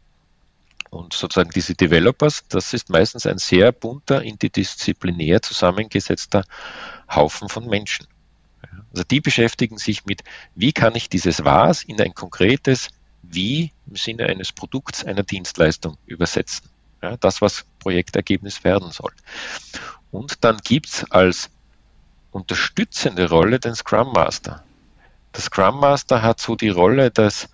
Und 0.90 1.14
sozusagen 1.14 1.50
diese 1.50 1.74
Developers, 1.74 2.46
das 2.48 2.74
ist 2.74 2.90
meistens 2.90 3.26
ein 3.26 3.38
sehr 3.38 3.72
bunter, 3.72 4.22
interdisziplinär 4.22 5.42
zusammengesetzter 5.42 6.44
Haufen 7.14 7.50
von 7.50 7.68
Menschen. 7.68 8.08
Also 8.92 9.04
die 9.04 9.20
beschäftigen 9.20 9.78
sich 9.78 10.06
mit, 10.06 10.24
wie 10.56 10.72
kann 10.72 10.96
ich 10.96 11.10
dieses 11.10 11.44
Was 11.44 11.84
in 11.84 12.00
ein 12.02 12.14
konkretes 12.14 12.90
Wie 13.24 13.72
im 13.88 13.96
Sinne 13.96 14.28
eines 14.28 14.52
Produkts, 14.52 15.04
einer 15.04 15.24
Dienstleistung 15.24 15.98
übersetzen. 16.06 16.70
Ja, 17.02 17.18
das, 17.18 17.42
was 17.42 17.66
Projektergebnis 17.80 18.64
werden 18.64 18.92
soll. 18.92 19.12
Und 20.12 20.44
dann 20.44 20.60
gibt 20.64 20.88
es 20.88 21.12
als 21.12 21.50
unterstützende 22.32 23.30
Rolle 23.30 23.60
den 23.60 23.76
Scrum 23.76 24.14
Master. 24.14 24.64
Der 25.36 25.42
Scrum 25.42 25.80
Master 25.80 26.22
hat 26.22 26.40
so 26.40 26.56
die 26.56 26.70
Rolle 26.70 27.12
des 27.12 27.50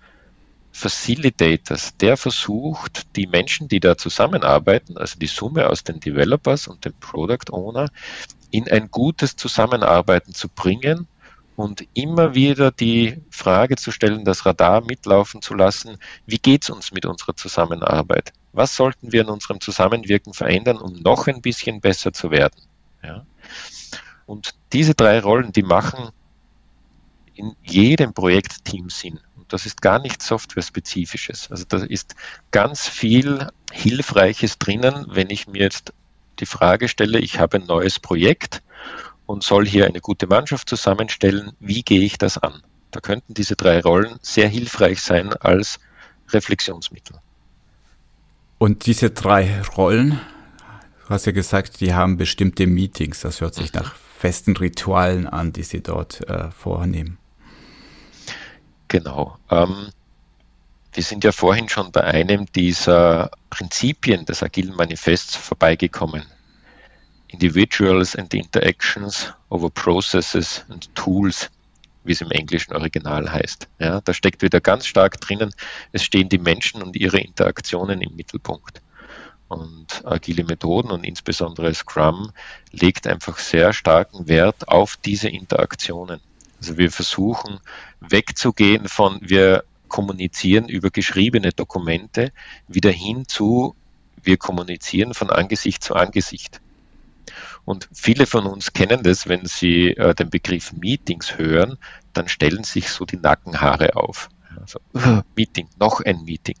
Facilitators, 0.72 1.96
der 1.98 2.16
versucht, 2.16 3.14
die 3.16 3.26
Menschen, 3.26 3.68
die 3.68 3.80
da 3.80 3.96
zusammenarbeiten, 3.96 4.96
also 4.96 5.18
die 5.18 5.26
Summe 5.26 5.68
aus 5.68 5.84
den 5.84 6.00
Developers 6.00 6.66
und 6.66 6.84
dem 6.84 6.94
Product 6.94 7.50
Owner, 7.50 7.88
in 8.50 8.68
ein 8.70 8.90
gutes 8.90 9.36
Zusammenarbeiten 9.36 10.34
zu 10.34 10.48
bringen 10.48 11.06
und 11.56 11.86
immer 11.94 12.34
wieder 12.34 12.70
die 12.70 13.20
Frage 13.30 13.76
zu 13.76 13.90
stellen, 13.90 14.24
das 14.24 14.46
Radar 14.46 14.82
mitlaufen 14.82 15.42
zu 15.42 15.54
lassen, 15.54 15.98
wie 16.26 16.38
geht 16.38 16.64
es 16.64 16.70
uns 16.70 16.92
mit 16.92 17.04
unserer 17.04 17.36
Zusammenarbeit? 17.36 18.32
Was 18.52 18.74
sollten 18.74 19.12
wir 19.12 19.22
in 19.22 19.28
unserem 19.28 19.60
Zusammenwirken 19.60 20.32
verändern, 20.32 20.78
um 20.78 20.94
noch 20.94 21.26
ein 21.26 21.42
bisschen 21.42 21.80
besser 21.80 22.12
zu 22.12 22.30
werden? 22.30 22.60
Ja? 23.02 23.26
Und 24.26 24.54
diese 24.72 24.94
drei 24.94 25.20
Rollen, 25.20 25.52
die 25.52 25.62
machen 25.62 26.10
in 27.34 27.56
jedem 27.62 28.12
Projektteam 28.12 28.90
sind. 28.90 29.20
Und 29.36 29.52
das 29.52 29.66
ist 29.66 29.82
gar 29.82 29.98
nichts 29.98 30.26
Software-spezifisches. 30.26 31.50
Also 31.50 31.64
da 31.68 31.78
ist 31.78 32.14
ganz 32.50 32.88
viel 32.88 33.48
Hilfreiches 33.72 34.58
drinnen, 34.58 35.06
wenn 35.08 35.30
ich 35.30 35.46
mir 35.46 35.62
jetzt 35.62 35.92
die 36.38 36.46
Frage 36.46 36.88
stelle, 36.88 37.18
ich 37.18 37.38
habe 37.38 37.58
ein 37.58 37.66
neues 37.66 37.98
Projekt 37.98 38.62
und 39.26 39.42
soll 39.42 39.66
hier 39.66 39.86
eine 39.86 40.00
gute 40.00 40.26
Mannschaft 40.26 40.68
zusammenstellen, 40.68 41.52
wie 41.60 41.82
gehe 41.82 42.00
ich 42.00 42.18
das 42.18 42.38
an? 42.38 42.62
Da 42.90 43.00
könnten 43.00 43.34
diese 43.34 43.56
drei 43.56 43.80
Rollen 43.80 44.18
sehr 44.20 44.48
hilfreich 44.48 45.00
sein 45.00 45.32
als 45.32 45.80
Reflexionsmittel. 46.30 47.16
Und 48.58 48.86
diese 48.86 49.10
drei 49.10 49.62
Rollen, 49.76 50.20
du 51.02 51.08
hast 51.08 51.26
ja 51.26 51.32
gesagt, 51.32 51.80
die 51.80 51.94
haben 51.94 52.16
bestimmte 52.16 52.66
Meetings. 52.66 53.20
Das 53.20 53.40
hört 53.40 53.54
sich 53.54 53.72
mhm. 53.72 53.80
nach 53.80 53.94
festen 53.94 54.56
Ritualen 54.56 55.26
an, 55.26 55.52
die 55.52 55.64
sie 55.64 55.82
dort 55.82 56.28
äh, 56.28 56.50
vornehmen. 56.50 57.18
Genau. 58.92 59.38
Ähm, 59.50 59.88
wir 60.92 61.02
sind 61.02 61.24
ja 61.24 61.32
vorhin 61.32 61.70
schon 61.70 61.92
bei 61.92 62.04
einem 62.04 62.44
dieser 62.52 63.30
Prinzipien 63.48 64.26
des 64.26 64.42
agilen 64.42 64.76
Manifests 64.76 65.34
vorbeigekommen. 65.34 66.26
Individuals 67.28 68.14
and 68.14 68.34
Interactions 68.34 69.32
over 69.48 69.70
Processes 69.70 70.66
and 70.68 70.94
Tools, 70.94 71.50
wie 72.04 72.12
es 72.12 72.20
im 72.20 72.30
englischen 72.32 72.76
Original 72.76 73.32
heißt. 73.32 73.66
Ja, 73.78 74.02
da 74.02 74.12
steckt 74.12 74.42
wieder 74.42 74.60
ganz 74.60 74.84
stark 74.84 75.18
drinnen, 75.22 75.54
es 75.92 76.04
stehen 76.04 76.28
die 76.28 76.36
Menschen 76.36 76.82
und 76.82 76.94
ihre 76.94 77.18
Interaktionen 77.18 78.02
im 78.02 78.14
Mittelpunkt. 78.14 78.82
Und 79.48 80.04
agile 80.04 80.44
Methoden 80.44 80.90
und 80.90 81.04
insbesondere 81.04 81.72
Scrum 81.72 82.30
legt 82.72 83.06
einfach 83.06 83.38
sehr 83.38 83.72
starken 83.72 84.28
Wert 84.28 84.68
auf 84.68 84.98
diese 84.98 85.30
Interaktionen. 85.30 86.20
Also 86.62 86.78
wir 86.78 86.92
versuchen 86.92 87.58
wegzugehen 87.98 88.86
von, 88.86 89.18
wir 89.20 89.64
kommunizieren 89.88 90.68
über 90.68 90.90
geschriebene 90.90 91.50
Dokumente, 91.50 92.30
wieder 92.68 92.92
hin 92.92 93.26
zu, 93.26 93.74
wir 94.22 94.36
kommunizieren 94.36 95.12
von 95.12 95.30
Angesicht 95.30 95.82
zu 95.82 95.96
Angesicht. 95.96 96.60
Und 97.64 97.88
viele 97.92 98.26
von 98.26 98.46
uns 98.46 98.72
kennen 98.72 99.02
das, 99.02 99.26
wenn 99.26 99.44
sie 99.44 99.88
äh, 99.88 100.14
den 100.14 100.30
Begriff 100.30 100.72
Meetings 100.72 101.36
hören, 101.36 101.78
dann 102.12 102.28
stellen 102.28 102.62
sich 102.62 102.90
so 102.90 103.06
die 103.06 103.16
Nackenhaare 103.16 103.96
auf. 103.96 104.28
Also, 104.60 104.78
uh, 104.94 105.22
Meeting, 105.34 105.68
noch 105.80 106.00
ein 106.00 106.22
Meeting, 106.22 106.58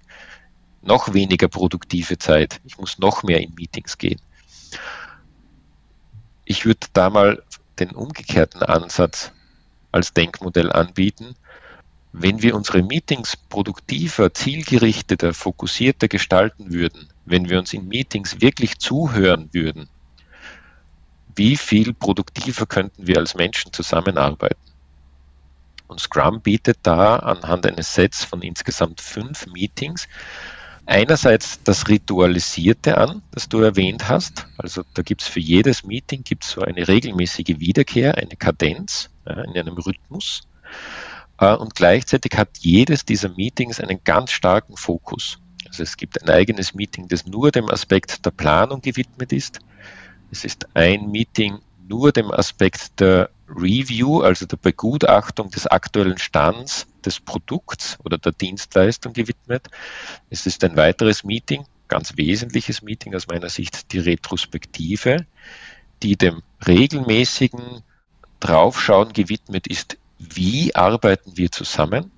noch 0.80 1.14
weniger 1.14 1.46
produktive 1.46 2.18
Zeit, 2.18 2.60
ich 2.64 2.76
muss 2.76 2.98
noch 2.98 3.22
mehr 3.22 3.40
in 3.40 3.54
Meetings 3.54 3.98
gehen. 3.98 4.20
Ich 6.44 6.66
würde 6.66 6.88
da 6.92 7.08
mal 7.08 7.44
den 7.78 7.92
umgekehrten 7.92 8.64
Ansatz 8.64 9.30
als 9.92 10.12
Denkmodell 10.12 10.72
anbieten. 10.72 11.34
Wenn 12.12 12.42
wir 12.42 12.54
unsere 12.54 12.82
Meetings 12.82 13.36
produktiver, 13.36 14.34
zielgerichteter, 14.34 15.32
fokussierter 15.32 16.08
gestalten 16.08 16.72
würden, 16.72 17.08
wenn 17.24 17.48
wir 17.48 17.58
uns 17.58 17.72
in 17.72 17.88
Meetings 17.88 18.40
wirklich 18.40 18.78
zuhören 18.78 19.48
würden, 19.52 19.88
wie 21.34 21.56
viel 21.56 21.94
produktiver 21.94 22.66
könnten 22.66 23.06
wir 23.06 23.16
als 23.18 23.34
Menschen 23.34 23.72
zusammenarbeiten? 23.72 24.60
Und 25.86 26.00
Scrum 26.00 26.40
bietet 26.40 26.78
da 26.82 27.16
anhand 27.16 27.66
eines 27.66 27.94
Sets 27.94 28.24
von 28.24 28.42
insgesamt 28.42 29.00
fünf 29.00 29.46
Meetings 29.46 30.08
einerseits 30.86 31.62
das 31.62 31.88
Ritualisierte 31.88 32.98
an, 32.98 33.22
das 33.30 33.48
du 33.48 33.60
erwähnt 33.60 34.08
hast. 34.08 34.46
Also 34.58 34.82
da 34.94 35.02
gibt 35.02 35.22
es 35.22 35.28
für 35.28 35.40
jedes 35.40 35.84
Meeting 35.84 36.24
gibt's 36.24 36.50
so 36.50 36.62
eine 36.62 36.88
regelmäßige 36.88 37.58
Wiederkehr, 37.58 38.16
eine 38.16 38.36
Kadenz 38.36 39.10
ja, 39.26 39.42
in 39.42 39.58
einem 39.58 39.78
Rhythmus. 39.78 40.42
Äh, 41.38 41.54
und 41.54 41.74
gleichzeitig 41.74 42.32
hat 42.36 42.58
jedes 42.60 43.04
dieser 43.04 43.30
Meetings 43.30 43.80
einen 43.80 44.02
ganz 44.04 44.30
starken 44.30 44.76
Fokus. 44.76 45.38
Also 45.66 45.82
es 45.82 45.96
gibt 45.96 46.22
ein 46.22 46.28
eigenes 46.28 46.74
Meeting, 46.74 47.08
das 47.08 47.26
nur 47.26 47.50
dem 47.50 47.68
Aspekt 47.68 48.24
der 48.26 48.30
Planung 48.30 48.80
gewidmet 48.80 49.32
ist. 49.32 49.60
Es 50.30 50.44
ist 50.44 50.66
ein 50.74 51.10
Meeting 51.10 51.58
nur 51.88 52.12
dem 52.12 52.30
Aspekt 52.30 53.00
der 53.00 53.30
Review, 53.48 54.20
also 54.20 54.46
der 54.46 54.56
Begutachtung 54.56 55.50
des 55.50 55.66
aktuellen 55.66 56.18
Stands 56.18 56.86
des 57.04 57.20
Produkts 57.20 57.98
oder 58.04 58.18
der 58.18 58.32
Dienstleistung 58.32 59.12
gewidmet. 59.12 59.68
Es 60.30 60.46
ist 60.46 60.64
ein 60.64 60.76
weiteres 60.76 61.24
Meeting, 61.24 61.64
ganz 61.88 62.16
wesentliches 62.16 62.82
Meeting 62.82 63.14
aus 63.14 63.26
meiner 63.26 63.50
Sicht, 63.50 63.92
die 63.92 63.98
Retrospektive, 63.98 65.26
die 66.02 66.16
dem 66.16 66.42
regelmäßigen 66.66 67.82
Draufschauen 68.42 69.12
gewidmet 69.12 69.68
ist, 69.68 69.98
wie 70.18 70.74
arbeiten 70.74 71.36
wir 71.36 71.52
zusammen. 71.52 72.10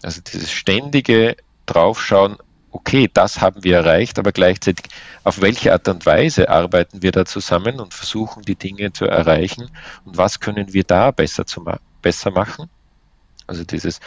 Also 0.00 0.20
dieses 0.20 0.52
ständige 0.52 1.36
Draufschauen, 1.66 2.36
okay, 2.70 3.10
das 3.12 3.40
haben 3.40 3.64
wir 3.64 3.78
erreicht, 3.78 4.20
aber 4.20 4.30
gleichzeitig, 4.30 4.86
auf 5.24 5.40
welche 5.40 5.72
Art 5.72 5.88
und 5.88 6.06
Weise 6.06 6.48
arbeiten 6.48 7.02
wir 7.02 7.10
da 7.10 7.24
zusammen 7.24 7.80
und 7.80 7.94
versuchen 7.94 8.44
die 8.44 8.54
Dinge 8.54 8.92
zu 8.92 9.06
erreichen 9.06 9.70
und 10.04 10.16
was 10.16 10.38
können 10.38 10.72
wir 10.72 10.84
da 10.84 11.10
besser, 11.10 11.46
zu 11.46 11.60
ma 11.62 11.80
besser 12.00 12.30
machen. 12.30 12.70
Also 13.48 13.64
dieses 13.64 13.98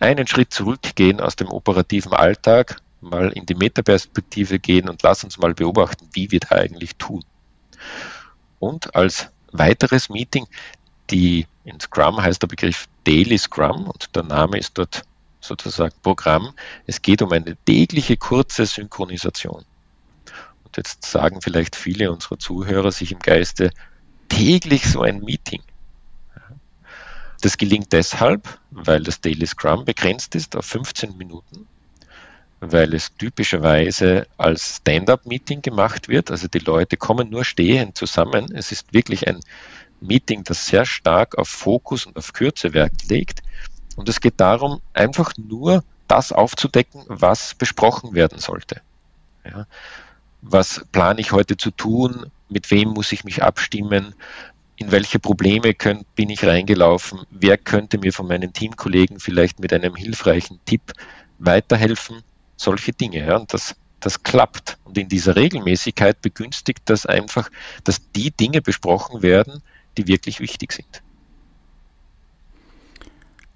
einen 0.00 0.26
Schritt 0.26 0.54
zurückgehen 0.54 1.20
aus 1.20 1.36
dem 1.36 1.48
operativen 1.48 2.14
Alltag, 2.14 2.80
mal 3.02 3.30
in 3.32 3.44
die 3.44 3.54
Metaperspektive 3.54 4.58
gehen 4.58 4.88
und 4.88 5.02
lass 5.02 5.24
uns 5.24 5.36
mal 5.36 5.52
beobachten, 5.52 6.08
wie 6.12 6.30
wir 6.30 6.40
da 6.40 6.56
eigentlich 6.56 6.96
tun. 6.96 7.22
Und 8.58 8.96
als 8.96 9.30
weiteres 9.52 10.08
Meeting, 10.08 10.46
die 11.10 11.46
in 11.64 11.80
Scrum 11.80 12.20
heißt 12.20 12.42
der 12.42 12.48
Begriff 12.48 12.86
Daily 13.04 13.38
Scrum 13.38 13.88
und 13.88 14.14
der 14.14 14.22
Name 14.22 14.58
ist 14.58 14.76
dort 14.76 15.02
sozusagen 15.40 15.94
Programm. 16.02 16.54
Es 16.86 17.02
geht 17.02 17.22
um 17.22 17.32
eine 17.32 17.56
tägliche 17.64 18.16
kurze 18.16 18.66
Synchronisation. 18.66 19.64
Und 20.64 20.76
jetzt 20.76 21.04
sagen 21.04 21.40
vielleicht 21.40 21.76
viele 21.76 22.10
unserer 22.10 22.38
Zuhörer 22.38 22.92
sich 22.92 23.12
im 23.12 23.20
Geiste, 23.20 23.70
täglich 24.28 24.84
so 24.84 25.02
ein 25.02 25.20
Meeting. 25.20 25.62
Das 27.40 27.56
gelingt 27.56 27.92
deshalb, 27.92 28.58
weil 28.70 29.02
das 29.02 29.20
Daily 29.20 29.46
Scrum 29.46 29.84
begrenzt 29.84 30.34
ist 30.34 30.56
auf 30.56 30.66
15 30.66 31.16
Minuten, 31.16 31.66
weil 32.60 32.94
es 32.94 33.14
typischerweise 33.16 34.26
als 34.36 34.76
Stand-up-Meeting 34.76 35.62
gemacht 35.62 36.08
wird. 36.08 36.30
Also 36.30 36.48
die 36.48 36.58
Leute 36.58 36.96
kommen 36.96 37.30
nur 37.30 37.44
stehend 37.44 37.96
zusammen. 37.96 38.46
Es 38.52 38.72
ist 38.72 38.92
wirklich 38.92 39.28
ein 39.28 39.40
Meeting, 40.00 40.44
das 40.44 40.66
sehr 40.66 40.84
stark 40.84 41.38
auf 41.38 41.48
Fokus 41.48 42.06
und 42.06 42.16
auf 42.16 42.32
Kürze 42.32 42.74
Wert 42.74 43.08
legt. 43.08 43.42
Und 43.96 44.08
es 44.08 44.20
geht 44.20 44.34
darum, 44.38 44.80
einfach 44.92 45.32
nur 45.36 45.84
das 46.06 46.32
aufzudecken, 46.32 47.02
was 47.08 47.54
besprochen 47.54 48.14
werden 48.14 48.38
sollte. 48.38 48.80
Ja. 49.44 49.66
Was 50.40 50.84
plane 50.92 51.20
ich 51.20 51.32
heute 51.32 51.56
zu 51.56 51.70
tun? 51.70 52.30
Mit 52.48 52.70
wem 52.70 52.90
muss 52.90 53.12
ich 53.12 53.24
mich 53.24 53.42
abstimmen? 53.42 54.14
In 54.76 54.92
welche 54.92 55.18
Probleme 55.18 55.74
könnt, 55.74 56.14
bin 56.14 56.30
ich 56.30 56.44
reingelaufen? 56.44 57.20
Wer 57.30 57.58
könnte 57.58 57.98
mir 57.98 58.12
von 58.12 58.28
meinen 58.28 58.52
Teamkollegen 58.52 59.18
vielleicht 59.18 59.58
mit 59.58 59.72
einem 59.72 59.96
hilfreichen 59.96 60.60
Tipp 60.64 60.92
weiterhelfen? 61.38 62.22
Solche 62.58 62.92
Dinge. 62.92 63.26
Ja. 63.26 63.36
Und 63.36 63.54
das, 63.54 63.74
das 64.00 64.22
klappt. 64.22 64.76
Und 64.84 64.98
in 64.98 65.08
dieser 65.08 65.36
Regelmäßigkeit 65.36 66.20
begünstigt 66.20 66.82
das 66.84 67.06
einfach, 67.06 67.48
dass 67.84 68.10
die 68.12 68.30
Dinge 68.30 68.60
besprochen 68.60 69.22
werden, 69.22 69.62
die 69.96 70.06
wirklich 70.06 70.40
wichtig 70.40 70.72
sind. 70.72 71.02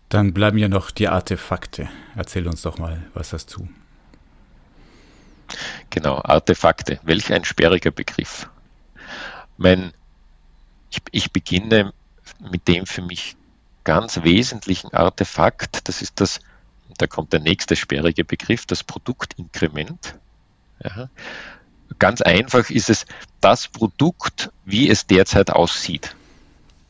Dann 0.08 0.32
bleiben 0.32 0.58
ja 0.58 0.68
noch 0.68 0.90
die 0.90 1.08
Artefakte. 1.08 1.88
Erzähl 2.16 2.46
uns 2.46 2.62
doch 2.62 2.78
mal, 2.78 3.02
was 3.14 3.32
hast 3.32 3.54
du? 3.54 3.68
Genau, 5.90 6.20
Artefakte. 6.22 7.00
Welch 7.02 7.32
ein 7.32 7.44
sperriger 7.44 7.90
Begriff. 7.90 8.48
Mein, 9.56 9.92
ich, 10.90 11.00
ich 11.10 11.32
beginne 11.32 11.92
mit 12.50 12.68
dem 12.68 12.86
für 12.86 13.02
mich 13.02 13.36
ganz 13.84 14.22
wesentlichen 14.22 14.92
Artefakt. 14.92 15.88
Das 15.88 16.02
ist 16.02 16.20
das, 16.20 16.40
da 17.02 17.08
kommt 17.08 17.32
der 17.32 17.40
nächste 17.40 17.74
sperrige 17.74 18.24
Begriff, 18.24 18.64
das 18.64 18.84
Produktinkrement. 18.84 20.14
Ja. 20.84 21.08
Ganz 21.98 22.22
einfach 22.22 22.70
ist 22.70 22.90
es 22.90 23.06
das 23.40 23.66
Produkt, 23.66 24.52
wie 24.64 24.88
es 24.88 25.08
derzeit 25.08 25.50
aussieht. 25.50 26.14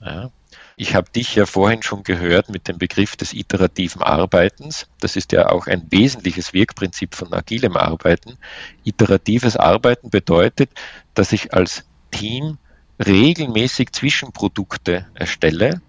Ja. 0.05 0.31
Ich 0.77 0.95
habe 0.95 1.11
dich 1.11 1.35
ja 1.35 1.47
vorhin 1.47 1.83
schon 1.83 2.03
gehört 2.03 2.51
mit 2.51 2.69
dem 2.69 2.77
Begriff 2.77 3.17
des 3.17 3.33
iterativen 3.33 4.03
Arbeitens. 4.03 4.87
Das 5.01 5.17
ist 5.17 5.33
ja 5.33 5.49
auch 5.49 5.67
ein 5.67 5.87
wesentliches 5.91 6.53
Wirkprinzip 6.53 7.15
von 7.15 7.33
agilem 7.33 7.79
Arbeiten. 7.79 8.37
Iteratives 8.85 9.57
Arbeiten 9.57 10.11
bedeutet, 10.11 10.71
dass 11.15 11.33
ich 11.33 11.55
als 11.55 11.85
Team 12.11 12.59
regelmäßig 12.99 13.93
Zwischenprodukte 13.93 15.07
erstelle 15.15 15.81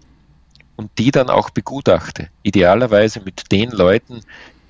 und 0.76 0.90
die 0.98 1.10
dann 1.10 1.30
auch 1.30 1.50
begutachte. 1.50 2.28
Idealerweise 2.42 3.20
mit 3.20 3.50
den 3.52 3.70
Leuten, 3.70 4.20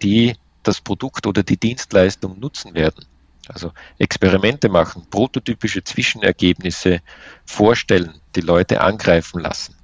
die 0.03 0.37
das 0.63 0.81
Produkt 0.81 1.27
oder 1.27 1.43
die 1.43 1.57
Dienstleistung 1.57 2.39
nutzen 2.41 2.75
werden. 2.75 3.05
Also 3.49 3.73
Experimente 3.99 4.69
machen, 4.69 5.07
prototypische 5.11 5.85
Zwischenergebnisse 5.85 7.01
vorstellen, 7.45 8.15
die 8.37 8.41
Leute 8.41 8.81
angreifen 8.81 9.41
lassen. 9.41 9.77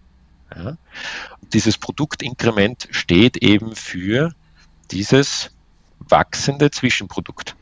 Ja. 0.55 0.77
Dieses 1.53 1.77
Produktinkrement 1.77 2.89
steht 2.91 3.37
eben 3.37 3.77
für 3.77 4.33
dieses 4.91 5.51
wachsende 5.99 6.71
Zwischenprodukt. 6.71 7.55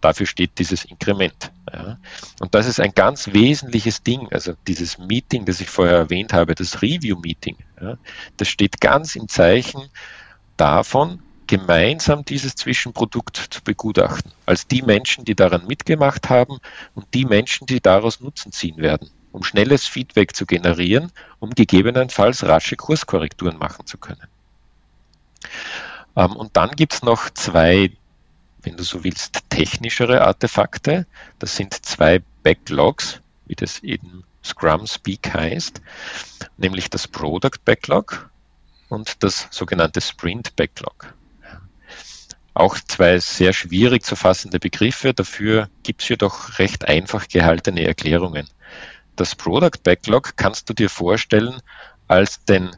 Dafür 0.00 0.26
steht 0.26 0.58
dieses 0.58 0.84
Inkrement. 0.84 1.52
Ja. 1.72 1.98
Und 2.40 2.54
das 2.54 2.66
ist 2.66 2.80
ein 2.80 2.92
ganz 2.94 3.32
wesentliches 3.32 4.02
Ding. 4.02 4.28
Also 4.30 4.54
dieses 4.66 4.98
Meeting, 4.98 5.44
das 5.44 5.60
ich 5.60 5.68
vorher 5.68 5.96
erwähnt 5.96 6.32
habe, 6.32 6.54
das 6.54 6.80
Review-Meeting, 6.80 7.56
ja, 7.80 7.96
das 8.36 8.48
steht 8.48 8.80
ganz 8.80 9.16
im 9.16 9.28
Zeichen 9.28 9.88
davon, 10.56 11.22
gemeinsam 11.46 12.24
dieses 12.24 12.56
Zwischenprodukt 12.56 13.36
zu 13.36 13.62
begutachten. 13.62 14.32
Als 14.46 14.66
die 14.66 14.82
Menschen, 14.82 15.24
die 15.24 15.34
daran 15.34 15.66
mitgemacht 15.66 16.28
haben 16.28 16.58
und 16.94 17.06
die 17.14 17.24
Menschen, 17.24 17.66
die 17.66 17.80
daraus 17.80 18.20
Nutzen 18.20 18.52
ziehen 18.52 18.78
werden, 18.78 19.10
um 19.32 19.44
schnelles 19.44 19.86
Feedback 19.86 20.34
zu 20.34 20.46
generieren, 20.46 21.12
um 21.38 21.50
gegebenenfalls 21.50 22.44
rasche 22.44 22.76
Kurskorrekturen 22.76 23.58
machen 23.58 23.86
zu 23.86 23.98
können. 23.98 24.26
Ähm, 26.16 26.34
und 26.34 26.56
dann 26.56 26.70
gibt 26.70 26.94
es 26.94 27.02
noch 27.02 27.30
zwei, 27.30 27.92
wenn 28.62 28.76
du 28.76 28.82
so 28.82 29.04
willst, 29.04 29.40
technischere 29.50 30.22
Artefakte. 30.22 31.06
Das 31.38 31.56
sind 31.56 31.74
zwei 31.84 32.22
Backlogs, 32.42 33.20
wie 33.46 33.54
das 33.54 33.78
in 33.78 34.24
Scrum 34.46 34.86
Speak 34.86 35.32
heißt, 35.34 35.80
nämlich 36.56 36.88
das 36.88 37.08
Product 37.08 37.58
Backlog 37.64 38.30
und 38.88 39.22
das 39.22 39.48
sogenannte 39.50 40.00
Sprint 40.00 40.54
Backlog. 40.56 41.14
Auch 42.54 42.78
zwei 42.88 43.18
sehr 43.18 43.52
schwierig 43.52 44.04
zu 44.04 44.16
fassende 44.16 44.58
Begriffe, 44.58 45.12
dafür 45.12 45.68
gibt 45.82 46.02
es 46.02 46.08
jedoch 46.08 46.58
recht 46.58 46.86
einfach 46.88 47.28
gehaltene 47.28 47.84
Erklärungen. 47.84 48.48
Das 49.16 49.34
Product 49.34 49.82
Backlog 49.82 50.36
kannst 50.36 50.70
du 50.70 50.74
dir 50.74 50.88
vorstellen 50.88 51.60
als 52.08 52.44
den, 52.44 52.70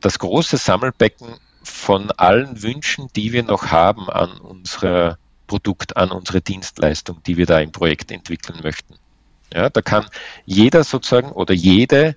das 0.00 0.18
große 0.18 0.56
Sammelbecken 0.56 1.38
von 1.62 2.10
allen 2.10 2.62
Wünschen, 2.62 3.08
die 3.14 3.32
wir 3.32 3.44
noch 3.44 3.68
haben 3.70 4.10
an 4.10 4.32
unser 4.38 5.18
Produkt, 5.46 5.96
an 5.96 6.10
unsere 6.10 6.40
Dienstleistung, 6.40 7.22
die 7.22 7.36
wir 7.36 7.46
da 7.46 7.60
im 7.60 7.72
Projekt 7.72 8.10
entwickeln 8.10 8.60
möchten. 8.62 8.96
Ja, 9.52 9.68
da 9.68 9.82
kann 9.82 10.06
jeder 10.46 10.82
sozusagen 10.84 11.30
oder 11.30 11.52
jede, 11.54 12.16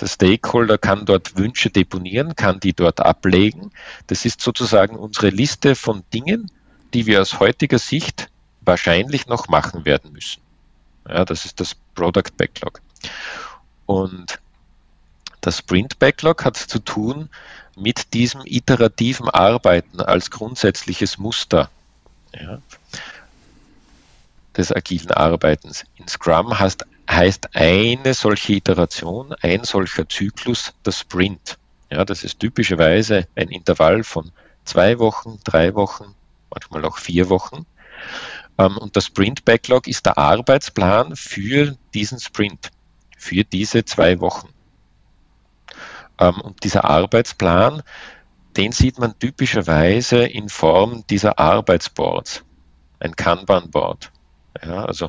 der 0.00 0.06
Stakeholder 0.06 0.78
kann 0.78 1.06
dort 1.06 1.36
Wünsche 1.36 1.70
deponieren, 1.70 2.36
kann 2.36 2.60
die 2.60 2.72
dort 2.72 3.00
ablegen. 3.00 3.72
Das 4.06 4.24
ist 4.24 4.40
sozusagen 4.40 4.96
unsere 4.96 5.30
Liste 5.30 5.74
von 5.74 6.04
Dingen, 6.14 6.50
die 6.94 7.06
wir 7.06 7.20
aus 7.20 7.40
heutiger 7.40 7.78
Sicht 7.78 8.28
wahrscheinlich 8.60 9.26
noch 9.26 9.48
machen 9.48 9.84
werden 9.84 10.12
müssen. 10.12 10.40
Ja, 11.08 11.24
das 11.24 11.44
ist 11.44 11.58
das 11.58 11.74
Product 11.94 12.30
Backlog. 12.36 12.80
Und 13.86 14.38
das 15.40 15.58
Sprint 15.58 15.98
Backlog 15.98 16.44
hat 16.44 16.56
zu 16.56 16.78
tun 16.78 17.28
mit 17.76 18.14
diesem 18.14 18.42
iterativen 18.44 19.28
Arbeiten 19.28 20.00
als 20.00 20.30
grundsätzliches 20.30 21.18
Muster 21.18 21.70
ja, 22.34 22.60
des 24.58 24.72
agilen 24.72 25.12
Arbeitens. 25.12 25.84
In 25.96 26.08
Scrum 26.08 26.58
heißt, 26.58 26.84
heißt 27.08 27.54
eine 27.54 28.12
solche 28.12 28.54
Iteration, 28.54 29.34
ein 29.40 29.64
solcher 29.64 30.08
Zyklus 30.08 30.74
der 30.84 30.92
Sprint. 30.92 31.56
Ja, 31.90 32.04
das 32.04 32.24
ist 32.24 32.40
typischerweise 32.40 33.28
ein 33.36 33.48
Intervall 33.48 34.02
von 34.04 34.32
zwei 34.64 34.98
Wochen, 34.98 35.38
drei 35.44 35.74
Wochen, 35.74 36.14
manchmal 36.50 36.84
auch 36.84 36.98
vier 36.98 37.30
Wochen. 37.30 37.64
Ähm, 38.58 38.76
und 38.76 38.96
das 38.96 39.06
Sprint 39.06 39.44
Backlog 39.44 39.86
ist 39.86 40.04
der 40.04 40.18
Arbeitsplan 40.18 41.16
für 41.16 41.76
diesen 41.94 42.18
Sprint, 42.18 42.70
für 43.16 43.44
diese 43.44 43.84
zwei 43.84 44.20
Wochen. 44.20 44.48
Ähm, 46.18 46.40
und 46.40 46.64
dieser 46.64 46.84
Arbeitsplan, 46.84 47.82
den 48.56 48.72
sieht 48.72 48.98
man 48.98 49.16
typischerweise 49.18 50.24
in 50.24 50.48
Form 50.48 51.04
dieser 51.08 51.38
Arbeitsboards, 51.38 52.42
ein 52.98 53.14
Kanban-Board. 53.14 54.10
Ja, 54.62 54.84
also 54.84 55.08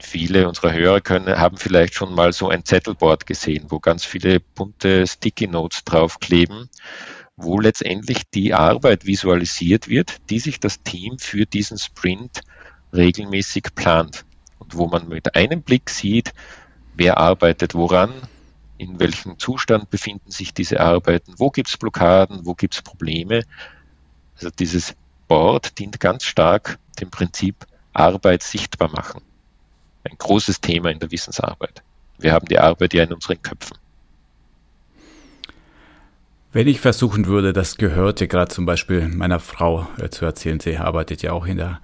viele 0.00 0.48
unserer 0.48 0.72
Hörer 0.72 1.00
können, 1.00 1.38
haben 1.38 1.56
vielleicht 1.56 1.94
schon 1.94 2.14
mal 2.14 2.32
so 2.32 2.48
ein 2.48 2.64
Zettelboard 2.64 3.26
gesehen, 3.26 3.66
wo 3.68 3.80
ganz 3.80 4.04
viele 4.04 4.40
bunte 4.40 5.06
Sticky 5.06 5.46
Notes 5.46 5.84
draufkleben, 5.84 6.68
wo 7.36 7.60
letztendlich 7.60 8.22
die 8.30 8.54
Arbeit 8.54 9.06
visualisiert 9.06 9.88
wird, 9.88 10.16
die 10.30 10.38
sich 10.38 10.60
das 10.60 10.82
Team 10.82 11.18
für 11.18 11.46
diesen 11.46 11.78
Sprint 11.78 12.40
regelmäßig 12.92 13.74
plant 13.74 14.24
und 14.58 14.76
wo 14.76 14.86
man 14.86 15.08
mit 15.08 15.34
einem 15.34 15.62
Blick 15.62 15.90
sieht, 15.90 16.32
wer 16.94 17.18
arbeitet 17.18 17.74
woran, 17.74 18.12
in 18.78 19.00
welchem 19.00 19.38
Zustand 19.38 19.90
befinden 19.90 20.30
sich 20.30 20.52
diese 20.52 20.80
Arbeiten, 20.80 21.34
wo 21.38 21.50
gibt 21.50 21.68
es 21.68 21.76
Blockaden, 21.76 22.44
wo 22.44 22.54
gibt 22.54 22.74
es 22.74 22.82
Probleme. 22.82 23.42
Also 24.34 24.50
dieses 24.50 24.94
Board 25.28 25.78
dient 25.78 25.98
ganz 25.98 26.24
stark 26.24 26.78
dem 27.00 27.10
Prinzip 27.10 27.66
Arbeit 27.96 28.42
sichtbar 28.42 28.90
machen. 28.90 29.22
Ein 30.04 30.16
großes 30.18 30.60
Thema 30.60 30.90
in 30.90 30.98
der 30.98 31.10
Wissensarbeit. 31.10 31.82
Wir 32.18 32.32
haben 32.32 32.46
die 32.46 32.58
Arbeit 32.58 32.94
ja 32.94 33.04
in 33.04 33.12
unseren 33.12 33.40
Köpfen. 33.42 33.76
Wenn 36.52 36.68
ich 36.68 36.80
versuchen 36.80 37.26
würde, 37.26 37.52
das 37.52 37.76
Gehörte 37.76 38.28
gerade 38.28 38.50
zum 38.50 38.64
Beispiel 38.64 39.08
meiner 39.08 39.40
Frau 39.40 39.86
äh, 39.98 40.08
zu 40.08 40.24
erzählen, 40.24 40.60
sie 40.60 40.78
arbeitet 40.78 41.22
ja 41.22 41.32
auch 41.32 41.46
in 41.46 41.58
der 41.58 41.80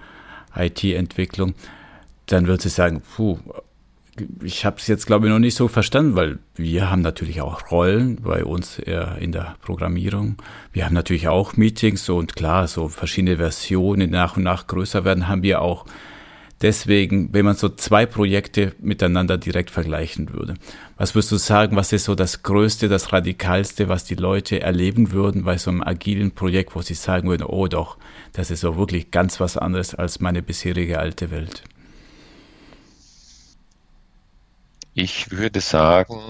IT-Entwicklung, 0.56 1.54
dann 2.26 2.46
würde 2.46 2.62
sie 2.62 2.68
sagen, 2.70 3.02
puh, 3.02 3.38
ich 4.42 4.64
habe 4.64 4.76
es 4.78 4.86
jetzt, 4.88 5.06
glaube 5.06 5.26
ich, 5.26 5.32
noch 5.32 5.38
nicht 5.38 5.54
so 5.54 5.68
verstanden, 5.68 6.16
weil 6.16 6.38
wir 6.54 6.90
haben 6.90 7.00
natürlich 7.00 7.40
auch 7.40 7.70
Rollen 7.70 8.20
bei 8.22 8.44
uns 8.44 8.78
in 8.78 9.32
der 9.32 9.56
Programmierung. 9.62 10.36
Wir 10.72 10.84
haben 10.84 10.94
natürlich 10.94 11.28
auch 11.28 11.56
Meetings 11.56 12.08
und 12.08 12.36
klar, 12.36 12.68
so 12.68 12.88
verschiedene 12.88 13.38
Versionen 13.38 14.10
nach 14.10 14.36
und 14.36 14.42
nach 14.42 14.66
größer 14.66 15.04
werden, 15.04 15.28
haben 15.28 15.42
wir 15.42 15.62
auch. 15.62 15.86
Deswegen, 16.60 17.32
wenn 17.32 17.44
man 17.44 17.56
so 17.56 17.70
zwei 17.70 18.06
Projekte 18.06 18.72
miteinander 18.80 19.36
direkt 19.36 19.70
vergleichen 19.70 20.32
würde, 20.32 20.54
was 20.96 21.14
würdest 21.16 21.32
du 21.32 21.36
sagen, 21.36 21.74
was 21.74 21.92
ist 21.92 22.04
so 22.04 22.14
das 22.14 22.44
Größte, 22.44 22.88
das 22.88 23.12
Radikalste, 23.12 23.88
was 23.88 24.04
die 24.04 24.14
Leute 24.14 24.60
erleben 24.60 25.10
würden 25.10 25.42
bei 25.42 25.58
so 25.58 25.70
einem 25.70 25.82
agilen 25.82 26.30
Projekt, 26.30 26.76
wo 26.76 26.82
sie 26.82 26.94
sagen 26.94 27.28
würden, 27.28 27.42
oh 27.42 27.66
doch, 27.66 27.96
das 28.32 28.52
ist 28.52 28.60
so 28.60 28.76
wirklich 28.76 29.10
ganz 29.10 29.40
was 29.40 29.56
anderes 29.56 29.96
als 29.96 30.20
meine 30.20 30.40
bisherige 30.40 31.00
alte 31.00 31.32
Welt? 31.32 31.64
Ich 34.94 35.30
würde 35.30 35.60
sagen, 35.60 36.20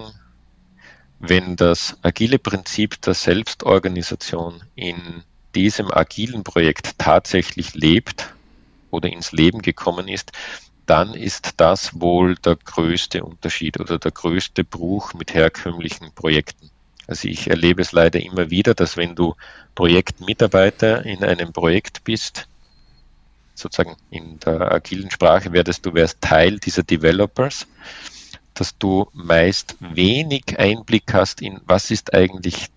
wenn 1.19 1.57
das 1.57 1.97
agile 2.03 2.39
Prinzip 2.39 3.01
der 3.03 3.15
Selbstorganisation 3.15 4.63
in 4.77 5.25
diesem 5.55 5.91
agilen 5.91 6.45
Projekt 6.45 6.97
tatsächlich 6.99 7.75
lebt 7.75 8.33
oder 8.91 9.09
ins 9.09 9.33
Leben 9.33 9.63
gekommen 9.63 10.07
ist, 10.07 10.31
dann 10.87 11.15
ist 11.15 11.55
das 11.57 12.01
wohl 12.01 12.37
der 12.37 12.57
größte 12.57 13.25
Unterschied 13.25 13.81
oder 13.81 13.99
der 13.99 14.13
größte 14.13 14.63
Bruch 14.63 15.13
mit 15.15 15.35
herkömmlichen 15.35 16.13
Projekten. 16.13 16.71
Also 17.09 17.27
ich 17.27 17.51
erlebe 17.51 17.83
es 17.83 17.91
leider 17.91 18.21
immer 18.21 18.51
wieder, 18.51 18.75
dass 18.75 18.97
wenn 18.97 19.17
du 19.17 19.35
Projektmitarbeiter 19.75 21.05
in 21.05 21.25
einem 21.25 21.53
Projekt 21.53 22.05
bist, 22.05 22.47
sozusagen 23.55 23.97
in 24.11 24.39
der 24.39 24.73
agilen 24.73 25.11
Sprache 25.11 25.53
werdest 25.53 25.85
du 25.85 25.95
wärst 25.95 26.21
Teil 26.21 26.59
dieser 26.59 26.85
Developers, 26.85 27.67
dass 28.55 28.77
du 28.79 29.09
meist 29.13 29.77
wenig 29.81 30.59
Einblick 30.59 31.13
hast 31.13 31.43
in, 31.43 31.61
was 31.67 31.91
ist 31.91 32.15
eigentlich 32.15 32.69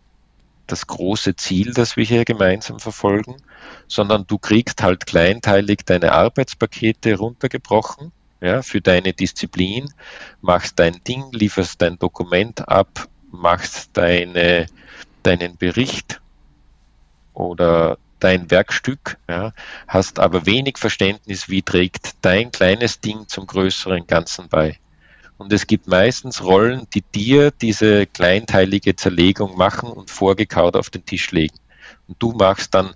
das 0.68 0.88
große 0.88 1.36
Ziel, 1.36 1.74
das 1.74 1.96
wir 1.96 2.06
hier 2.06 2.26
gemeinsam 2.26 2.80
verfolgen, 2.80 3.38
sondern 3.88 4.26
du 4.28 4.38
kriegst 4.38 4.82
halt 4.82 5.06
kleinteilig 5.06 5.86
deine 5.86 6.14
Arbeitspakete 6.14 7.18
runtergebrochen, 7.18 8.12
ja, 8.42 8.62
für 8.62 8.82
deine 8.82 9.14
Disziplin, 9.14 9.94
machst 10.42 10.80
dein 10.80 11.04
Ding, 11.04 11.26
lieferst 11.32 11.82
dein 11.82 11.98
Dokument 12.00 12.68
ab, 12.68 13.08
machst 13.32 13.92
deine, 13.94 14.68
deinen 15.24 15.58
Bericht 15.58 16.22
oder 17.34 17.98
dein 18.20 18.50
Werkstück, 18.50 19.18
ja, 19.30 19.54
hast 19.88 20.20
aber 20.20 20.46
wenig 20.46 20.78
Verständnis, 20.78 21.50
wie 21.50 21.62
trägt 21.62 22.16
dein 22.22 22.52
kleines 22.52 23.00
Ding 23.02 23.28
zum 23.28 23.46
größeren 23.46 24.08
Ganzen 24.08 24.50
bei. 24.50 24.80
Und 25.38 25.52
es 25.52 25.68
gibt 25.68 25.88
meistens 25.88 26.44
Rollen, 26.44 26.88
die 26.94 27.02
dir 27.02 27.52
diese 27.52 28.06
kleinteilige 28.06 28.96
Zerlegung 28.96 29.58
machen 29.58 29.90
und 29.90 30.10
vorgekaut 30.10 30.76
auf 30.76 30.90
den 30.90 31.06
Tisch 31.06 31.32
legen. 31.32 31.58
Und 32.08 32.22
du 32.22 32.32
machst 32.32 32.74
dann 32.74 32.94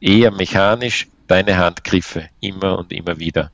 eher 0.00 0.30
mechanisch 0.30 1.08
deine 1.26 1.56
Handgriffe 1.56 2.28
immer 2.40 2.78
und 2.78 2.92
immer 2.92 3.18
wieder. 3.18 3.50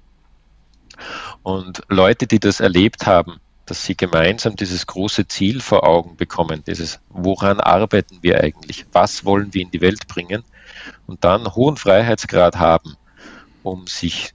Und 1.43 1.83
Leute, 1.89 2.27
die 2.27 2.41
das 2.41 2.61
erlebt 2.61 3.07
haben, 3.07 3.41
dass 3.67 3.85
sie 3.85 3.97
gemeinsam 3.97 4.57
dieses 4.57 4.87
große 4.87 5.27
Ziel 5.27 5.61
vor 5.61 5.85
Augen 5.85 6.17
bekommen, 6.17 6.63
dieses, 6.67 7.01
woran 7.09 7.61
arbeiten 7.61 8.19
wir 8.21 8.41
eigentlich, 8.41 8.87
was 8.93 9.25
wollen 9.25 9.55
wir 9.55 9.63
in 9.63 9.71
die 9.71 9.81
Welt 9.81 10.07
bringen 10.07 10.45
und 11.07 11.25
dann 11.25 11.55
hohen 11.55 11.77
Freiheitsgrad 11.77 12.57
haben, 12.57 12.97
um 13.63 13.87
sich 13.87 14.35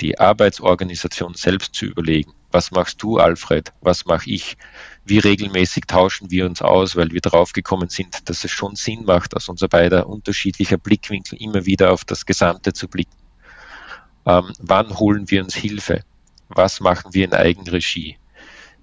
die 0.00 0.20
Arbeitsorganisation 0.20 1.34
selbst 1.34 1.74
zu 1.74 1.86
überlegen. 1.86 2.32
Was 2.50 2.70
machst 2.70 3.02
du, 3.02 3.18
Alfred? 3.18 3.72
Was 3.82 4.06
mache 4.06 4.30
ich? 4.30 4.56
Wie 5.04 5.18
regelmäßig 5.18 5.84
tauschen 5.86 6.30
wir 6.30 6.46
uns 6.46 6.62
aus, 6.62 6.96
weil 6.96 7.10
wir 7.10 7.20
darauf 7.20 7.52
gekommen 7.52 7.90
sind, 7.90 8.28
dass 8.28 8.44
es 8.44 8.50
schon 8.50 8.74
Sinn 8.74 9.04
macht, 9.04 9.36
aus 9.36 9.48
unser 9.48 9.68
beider 9.68 10.06
unterschiedlicher 10.06 10.78
Blickwinkel 10.78 11.40
immer 11.42 11.66
wieder 11.66 11.92
auf 11.92 12.04
das 12.04 12.24
Gesamte 12.24 12.72
zu 12.72 12.88
blicken. 12.88 13.16
Ähm, 14.24 14.52
wann 14.58 14.98
holen 14.98 15.30
wir 15.30 15.42
uns 15.42 15.54
Hilfe? 15.54 16.02
Was 16.48 16.80
machen 16.80 17.12
wir 17.12 17.26
in 17.26 17.34
Eigenregie? 17.34 18.16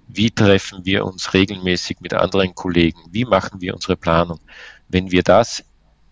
Wie 0.06 0.30
treffen 0.30 0.84
wir 0.84 1.04
uns 1.04 1.34
regelmäßig 1.34 1.98
mit 2.00 2.14
anderen 2.14 2.54
Kollegen? 2.54 3.00
Wie 3.10 3.24
machen 3.24 3.60
wir 3.60 3.74
unsere 3.74 3.96
Planung? 3.96 4.38
Wenn 4.88 5.10
wir 5.10 5.24
das 5.24 5.64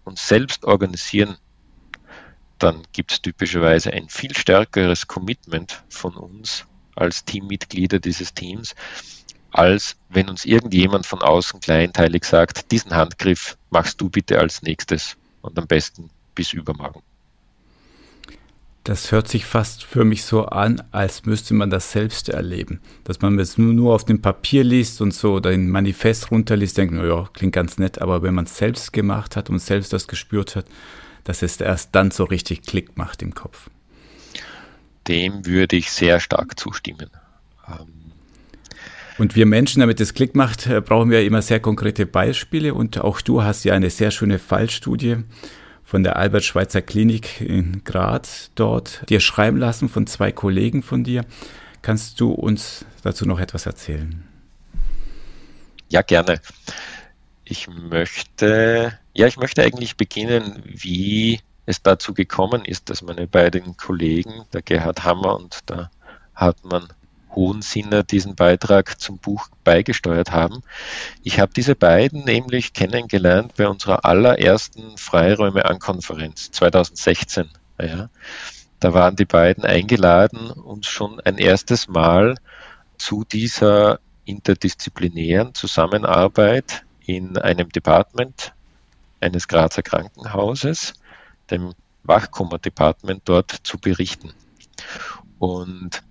uns 0.02 0.26
selbst 0.26 0.64
organisieren, 0.64 1.36
dann 2.58 2.82
gibt 2.92 3.12
es 3.12 3.22
typischerweise 3.22 3.92
ein 3.92 4.08
viel 4.08 4.34
stärkeres 4.36 5.06
Commitment 5.06 5.84
von 5.88 6.16
uns 6.16 6.66
als 6.96 7.24
Teammitglieder 7.24 7.98
dieses 7.98 8.34
Teams, 8.34 8.74
als 9.50 9.96
wenn 10.08 10.28
uns 10.28 10.44
irgendjemand 10.44 11.06
von 11.06 11.22
außen 11.22 11.60
kleinteilig 11.60 12.24
sagt, 12.24 12.70
diesen 12.72 12.92
Handgriff 12.94 13.56
machst 13.70 14.00
du 14.00 14.10
bitte 14.10 14.38
als 14.38 14.62
nächstes 14.62 15.16
und 15.42 15.58
am 15.58 15.66
besten 15.66 16.10
bis 16.34 16.52
übermorgen. 16.52 17.02
Das 18.84 19.12
hört 19.12 19.28
sich 19.28 19.46
fast 19.46 19.82
für 19.82 20.04
mich 20.04 20.24
so 20.24 20.44
an, 20.44 20.82
als 20.90 21.24
müsste 21.24 21.54
man 21.54 21.70
das 21.70 21.90
selbst 21.90 22.28
erleben. 22.28 22.80
Dass 23.04 23.22
man 23.22 23.38
es 23.38 23.56
nur 23.56 23.94
auf 23.94 24.04
dem 24.04 24.20
Papier 24.20 24.62
liest 24.62 25.00
und 25.00 25.14
so 25.14 25.40
dein 25.40 25.70
Manifest 25.70 26.30
runterliest, 26.30 26.76
denkt, 26.76 26.92
naja, 26.92 27.26
klingt 27.32 27.54
ganz 27.54 27.78
nett, 27.78 28.02
aber 28.02 28.22
wenn 28.22 28.34
man 28.34 28.44
es 28.44 28.58
selbst 28.58 28.92
gemacht 28.92 29.36
hat 29.36 29.48
und 29.48 29.58
selbst 29.58 29.94
das 29.94 30.06
gespürt 30.06 30.54
hat, 30.54 30.66
dass 31.24 31.42
es 31.42 31.58
erst 31.58 31.94
dann 31.94 32.10
so 32.10 32.24
richtig 32.24 32.60
Klick 32.60 32.98
macht 32.98 33.22
im 33.22 33.34
Kopf. 33.34 33.70
Dem 35.08 35.46
würde 35.46 35.76
ich 35.76 35.90
sehr 35.90 36.20
stark 36.20 36.58
zustimmen. 36.58 37.10
Ähm, 37.68 38.04
und 39.16 39.36
wir 39.36 39.46
Menschen, 39.46 39.80
damit 39.80 40.00
es 40.00 40.14
Klick 40.14 40.34
macht, 40.34 40.66
äh, 40.66 40.80
brauchen 40.80 41.10
wir 41.10 41.24
immer 41.24 41.42
sehr 41.42 41.60
konkrete 41.60 42.06
Beispiele. 42.06 42.74
Und 42.74 42.98
auch 42.98 43.20
du 43.20 43.42
hast 43.42 43.64
ja 43.64 43.74
eine 43.74 43.90
sehr 43.90 44.10
schöne 44.10 44.38
Fallstudie 44.38 45.18
von 45.84 46.02
der 46.02 46.16
Albert-Schweitzer 46.16 46.82
Klinik 46.82 47.40
in 47.40 47.84
Graz 47.84 48.50
dort 48.54 49.08
dir 49.08 49.20
schreiben 49.20 49.58
lassen 49.58 49.88
von 49.88 50.06
zwei 50.06 50.32
Kollegen 50.32 50.82
von 50.82 51.04
dir. 51.04 51.24
Kannst 51.82 52.18
du 52.20 52.32
uns 52.32 52.84
dazu 53.02 53.26
noch 53.26 53.38
etwas 53.38 53.66
erzählen? 53.66 54.24
Ja, 55.90 56.02
gerne. 56.02 56.40
Ich 57.44 57.68
möchte, 57.68 58.98
ja, 59.12 59.26
ich 59.26 59.36
möchte 59.36 59.62
eigentlich 59.62 59.96
beginnen, 59.96 60.62
wie 60.64 61.40
es 61.66 61.82
dazu 61.82 62.14
gekommen 62.14 62.64
ist, 62.64 62.90
dass 62.90 63.02
meine 63.02 63.26
beiden 63.26 63.76
Kollegen, 63.76 64.44
der 64.52 64.62
Gerhard 64.62 65.04
Hammer 65.04 65.36
und 65.36 65.68
der 65.68 65.90
Hartmann 66.34 66.88
Hohensinner 67.34 68.02
diesen 68.02 68.36
Beitrag 68.36 69.00
zum 69.00 69.18
Buch 69.18 69.48
beigesteuert 69.64 70.30
haben. 70.30 70.62
Ich 71.22 71.40
habe 71.40 71.52
diese 71.54 71.74
beiden 71.74 72.24
nämlich 72.24 72.72
kennengelernt 72.72 73.54
bei 73.56 73.68
unserer 73.68 74.04
allerersten 74.04 74.96
Freiräume-An-Konferenz 74.96 76.50
2016. 76.52 77.48
Ja. 77.80 78.08
Da 78.80 78.94
waren 78.94 79.16
die 79.16 79.24
beiden 79.24 79.64
eingeladen, 79.64 80.50
uns 80.50 80.86
schon 80.86 81.20
ein 81.20 81.38
erstes 81.38 81.88
Mal 81.88 82.36
zu 82.98 83.24
dieser 83.24 83.98
interdisziplinären 84.24 85.54
Zusammenarbeit 85.54 86.84
in 87.04 87.36
einem 87.36 87.70
Department 87.70 88.52
eines 89.20 89.48
Grazer 89.48 89.82
Krankenhauses, 89.82 90.94
dem 91.50 91.74
Wachkummer-Department, 92.04 93.22
dort 93.24 93.50
zu 93.62 93.78
berichten. 93.78 94.32
Und 95.38 96.02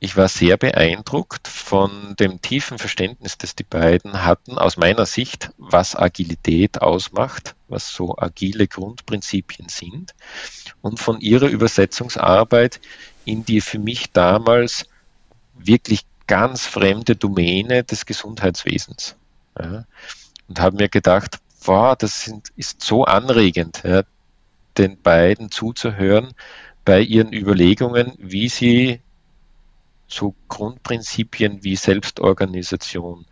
ich 0.00 0.16
war 0.16 0.26
sehr 0.26 0.56
beeindruckt 0.56 1.46
von 1.46 2.16
dem 2.18 2.42
tiefen 2.42 2.78
Verständnis, 2.78 3.38
das 3.38 3.54
die 3.54 3.62
beiden 3.62 4.24
hatten, 4.24 4.58
aus 4.58 4.76
meiner 4.76 5.06
Sicht, 5.06 5.52
was 5.58 5.94
Agilität 5.94 6.82
ausmacht, 6.82 7.54
was 7.68 7.92
so 7.92 8.18
agile 8.18 8.66
Grundprinzipien 8.66 9.68
sind 9.68 10.14
und 10.80 10.98
von 10.98 11.20
ihrer 11.20 11.46
Übersetzungsarbeit 11.46 12.80
in 13.24 13.44
die 13.44 13.60
für 13.60 13.78
mich 13.78 14.10
damals 14.10 14.86
wirklich 15.54 16.04
ganz 16.26 16.66
fremde 16.66 17.14
Domäne 17.14 17.84
des 17.84 18.04
Gesundheitswesens. 18.04 19.14
Ja, 19.56 19.84
und 20.48 20.60
habe 20.60 20.78
mir 20.78 20.88
gedacht, 20.88 21.38
wow, 21.64 21.94
das 21.96 22.22
sind, 22.22 22.48
ist 22.56 22.82
so 22.82 23.04
anregend, 23.04 23.82
ja, 23.84 24.02
den 24.78 25.00
beiden 25.00 25.50
zuzuhören 25.50 26.34
bei 26.84 27.00
ihren 27.00 27.32
Überlegungen, 27.32 28.12
wie 28.18 28.48
sie 28.48 29.00
so 30.06 30.34
Grundprinzipien 30.48 31.64
wie 31.64 31.76
Selbstorganisation, 31.76 33.26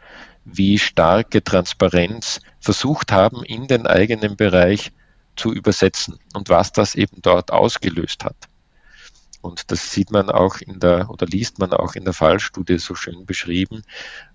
wie 0.45 0.79
starke 0.79 1.45
Transparenz 1.45 2.41
versucht 2.59 3.13
haben, 3.13 3.45
in 3.45 3.67
den 3.67 3.87
eigenen 3.87 4.37
Bereich 4.37 4.93
zu 5.37 5.53
übersetzen 5.53 6.19
und 6.35 6.49
was 6.49 6.73
das 6.73 6.95
eben 6.95 7.23
dort 7.23 7.53
ausgelöst 7.53 8.25
hat. 8.25 8.37
Und 9.43 9.71
das 9.71 9.93
sieht 9.93 10.11
man 10.11 10.31
auch 10.31 10.59
in 10.59 10.81
der 10.81 11.09
oder 11.11 11.27
liest 11.27 11.59
man 11.59 11.73
auch 11.73 11.95
in 11.95 12.05
der 12.05 12.13
Fallstudie 12.13 12.79
so 12.79 12.95
schön 12.95 13.25
beschrieben, 13.25 13.83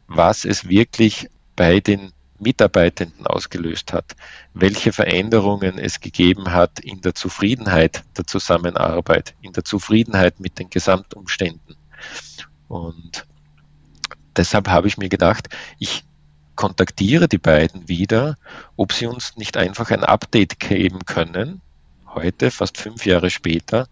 was 0.07 0.45
es 0.45 0.67
wirklich 0.67 1.29
bei 1.55 1.79
den 1.79 2.11
Mitarbeitenden 2.39 3.25
ausgelöst 3.27 3.93
hat, 3.93 4.15
welche 4.53 4.91
Veränderungen 4.91 5.77
es 5.77 5.99
gegeben 5.99 6.51
hat 6.51 6.79
in 6.79 7.01
der 7.01 7.15
Zufriedenheit 7.15 8.03
der 8.17 8.27
Zusammenarbeit, 8.27 9.35
in 9.41 9.53
der 9.53 9.63
Zufriedenheit 9.63 10.39
mit 10.39 10.59
den 10.59 10.69
Gesamtumständen. 10.69 11.75
Und 12.67 13.25
deshalb 14.35 14.67
habe 14.67 14.87
ich 14.87 14.97
mir 14.97 15.09
gedacht, 15.09 15.49
ich 15.79 16.03
kontaktiere 16.55 17.27
die 17.27 17.37
beiden 17.37 17.87
wieder, 17.87 18.37
ob 18.75 18.93
sie 18.93 19.07
uns 19.07 19.37
nicht 19.37 19.57
einfach 19.57 19.91
ein 19.91 20.03
Update 20.03 20.59
geben 20.59 21.05
können, 21.05 21.61
heute, 22.13 22.49
fast 22.51 22.77
fünf 22.77 23.05
Jahre 23.05 23.29
später, 23.29 23.87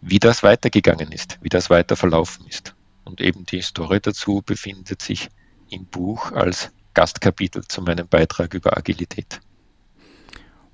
wie 0.00 0.18
das 0.18 0.42
weitergegangen 0.42 1.12
ist, 1.12 1.38
wie 1.40 1.48
das 1.48 1.70
weiter 1.70 1.96
verlaufen 1.96 2.46
ist. 2.46 2.74
Und 3.04 3.20
eben 3.20 3.46
die 3.46 3.62
Story 3.62 4.00
dazu 4.00 4.42
befindet 4.44 5.02
sich 5.02 5.28
im 5.70 5.86
Buch 5.86 6.32
als 6.32 6.70
Gastkapitel 6.98 7.62
zu 7.68 7.80
meinem 7.80 8.08
Beitrag 8.08 8.54
über 8.54 8.76
Agilität. 8.76 9.40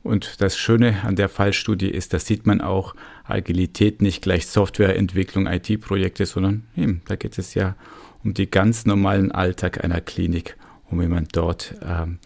Und 0.03 0.41
das 0.41 0.57
Schöne 0.57 1.03
an 1.05 1.17
der 1.17 1.29
Fallstudie 1.29 1.91
ist, 1.91 2.15
da 2.15 2.19
sieht 2.19 2.47
man 2.47 2.63
auch 2.63 2.95
Agilität 3.25 4.01
nicht 4.01 4.23
gleich 4.23 4.47
Softwareentwicklung, 4.47 5.47
IT-Projekte, 5.47 6.25
sondern 6.25 6.67
eben, 6.79 7.03
da 7.09 7.17
geht 7.17 7.37
es 7.37 7.53
ja 7.53 7.77
um 8.23 8.33
die 8.33 8.51
ganz 8.51 8.87
normalen 8.87 9.33
Alltag 9.33 9.85
einer 9.85 10.01
Klinik, 10.01 10.57
um 10.91 10.99
wie 11.03 11.09
man 11.09 11.29
dort 11.31 11.75
ähm, 11.87 12.21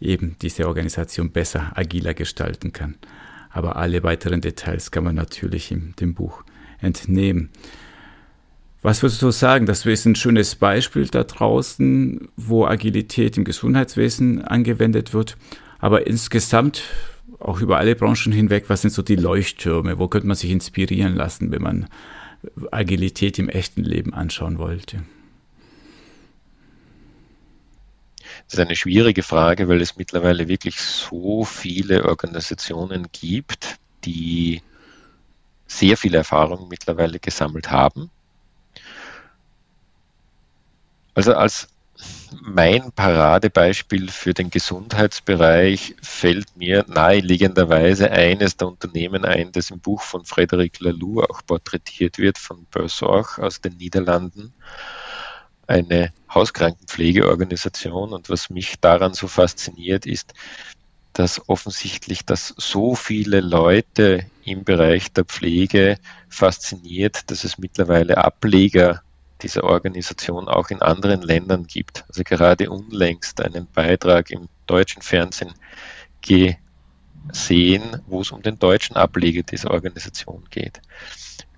eben 0.00 0.36
diese 0.40 0.66
Organisation 0.66 1.30
besser, 1.30 1.72
agiler 1.74 2.14
gestalten 2.14 2.72
kann. 2.72 2.96
Aber 3.50 3.76
alle 3.76 4.02
weiteren 4.02 4.40
Details 4.40 4.90
kann 4.90 5.04
man 5.04 5.16
natürlich 5.16 5.70
in 5.70 5.94
dem 6.00 6.14
Buch 6.14 6.42
entnehmen. 6.80 7.50
Was 8.82 9.00
würdest 9.00 9.22
du 9.22 9.30
sagen? 9.30 9.66
Das 9.66 9.86
ist 9.86 10.06
ein 10.06 10.16
schönes 10.16 10.56
Beispiel 10.56 11.06
da 11.06 11.22
draußen, 11.22 12.28
wo 12.36 12.66
Agilität 12.66 13.36
im 13.36 13.44
Gesundheitswesen 13.44 14.42
angewendet 14.42 15.14
wird. 15.14 15.36
Aber 15.78 16.08
insgesamt 16.08 16.82
auch 17.38 17.60
über 17.60 17.78
alle 17.78 17.94
Branchen 17.94 18.32
hinweg, 18.32 18.64
was 18.68 18.82
sind 18.82 18.90
so 18.90 19.02
die 19.02 19.16
Leuchttürme? 19.16 20.00
Wo 20.00 20.08
könnte 20.08 20.26
man 20.26 20.36
sich 20.36 20.50
inspirieren 20.50 21.14
lassen, 21.14 21.52
wenn 21.52 21.62
man 21.62 21.88
Agilität 22.72 23.38
im 23.38 23.48
echten 23.48 23.84
Leben 23.84 24.14
anschauen 24.14 24.58
wollte? 24.58 25.04
Das 28.46 28.54
ist 28.54 28.60
eine 28.60 28.76
schwierige 28.76 29.22
Frage, 29.22 29.68
weil 29.68 29.80
es 29.80 29.96
mittlerweile 29.96 30.48
wirklich 30.48 30.80
so 30.80 31.44
viele 31.44 32.04
Organisationen 32.06 33.06
gibt, 33.12 33.76
die 34.04 34.60
sehr 35.68 35.96
viel 35.96 36.14
Erfahrung 36.14 36.68
mittlerweile 36.68 37.20
gesammelt 37.20 37.70
haben. 37.70 38.10
Also 41.14 41.34
als 41.34 41.68
mein 42.40 42.92
Paradebeispiel 42.92 44.10
für 44.10 44.34
den 44.34 44.50
Gesundheitsbereich 44.50 45.94
fällt 46.02 46.56
mir 46.56 46.84
naheliegenderweise 46.88 48.10
eines 48.10 48.56
der 48.56 48.68
Unternehmen 48.68 49.24
ein, 49.24 49.52
das 49.52 49.70
im 49.70 49.80
Buch 49.80 50.02
von 50.02 50.24
Frederic 50.24 50.80
Laloux 50.80 51.22
auch 51.22 51.42
porträtiert 51.46 52.18
wird, 52.18 52.38
von 52.38 52.64
Börsorg 52.70 53.38
aus 53.38 53.60
den 53.60 53.76
Niederlanden. 53.76 54.54
Eine 55.66 56.12
Hauskrankenpflegeorganisation. 56.32 58.12
Und 58.12 58.30
was 58.30 58.50
mich 58.50 58.80
daran 58.80 59.14
so 59.14 59.28
fasziniert, 59.28 60.06
ist, 60.06 60.34
dass 61.12 61.48
offensichtlich 61.48 62.24
das 62.24 62.54
so 62.56 62.94
viele 62.94 63.40
Leute 63.40 64.26
im 64.44 64.64
Bereich 64.64 65.12
der 65.12 65.24
Pflege 65.24 65.98
fasziniert, 66.28 67.30
dass 67.30 67.44
es 67.44 67.58
mittlerweile 67.58 68.16
Ableger 68.18 69.02
dieser 69.42 69.64
Organisation 69.64 70.48
auch 70.48 70.70
in 70.70 70.82
anderen 70.82 71.22
Ländern 71.22 71.66
gibt. 71.66 72.04
Also 72.08 72.22
gerade 72.24 72.70
unlängst 72.70 73.40
einen 73.40 73.66
Beitrag 73.66 74.30
im 74.30 74.48
deutschen 74.66 75.02
Fernsehen 75.02 75.52
gesehen, 76.20 78.02
wo 78.06 78.20
es 78.20 78.30
um 78.30 78.42
den 78.42 78.58
deutschen 78.58 78.96
Ableger 78.96 79.42
dieser 79.42 79.70
Organisation 79.70 80.44
geht. 80.50 80.80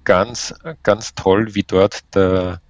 ganz, 0.05 0.55
ganz 0.82 1.14
toll, 1.14 1.55
wie 1.55 1.62
dort 1.62 2.14
der 2.14 2.61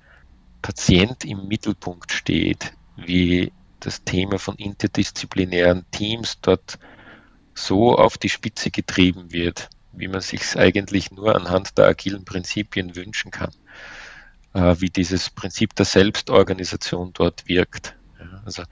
Patient 0.62 1.25
im 1.25 1.49
Mittelpunkt 1.49 2.12
steht, 2.12 2.73
wie 2.97 3.53
das 3.81 4.05
Thema 4.05 4.39
von 4.39 4.57
interdisziplinären 4.57 5.85
Teams 5.91 6.41
dort 6.41 6.79
so 7.55 7.97
auf 7.97 8.19
die 8.19 8.29
Spitze 8.29 8.71
getrieben 8.71 9.33
wird, 9.33 9.69
wie 9.93 10.09
man 10.09 10.21
sich 10.21 10.43
es 10.43 10.57
eigentlich 10.57 11.11
nur 11.11 11.35
anhand 11.35 11.77
der 11.79 11.87
agilen 11.87 12.25
Prinzipien 12.25 12.97
wünschen 12.97 13.31
kann, 13.31 13.51
wie 14.55 14.89
dieses 14.91 15.31
Prinzip 15.31 15.75
der 15.75 15.85
Selbstorganisation 15.85 17.13
dort 17.13 17.49
wirkt. 17.49 17.97
Ja, 18.19 18.43
also 18.45 18.63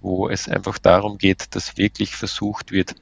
wo 0.00 0.28
es 0.28 0.48
einfach 0.48 0.78
darum 0.78 1.18
geht, 1.18 1.54
dass 1.54 1.76
wirklich 1.76 2.14
versucht 2.14 2.70
wird, 2.70 2.94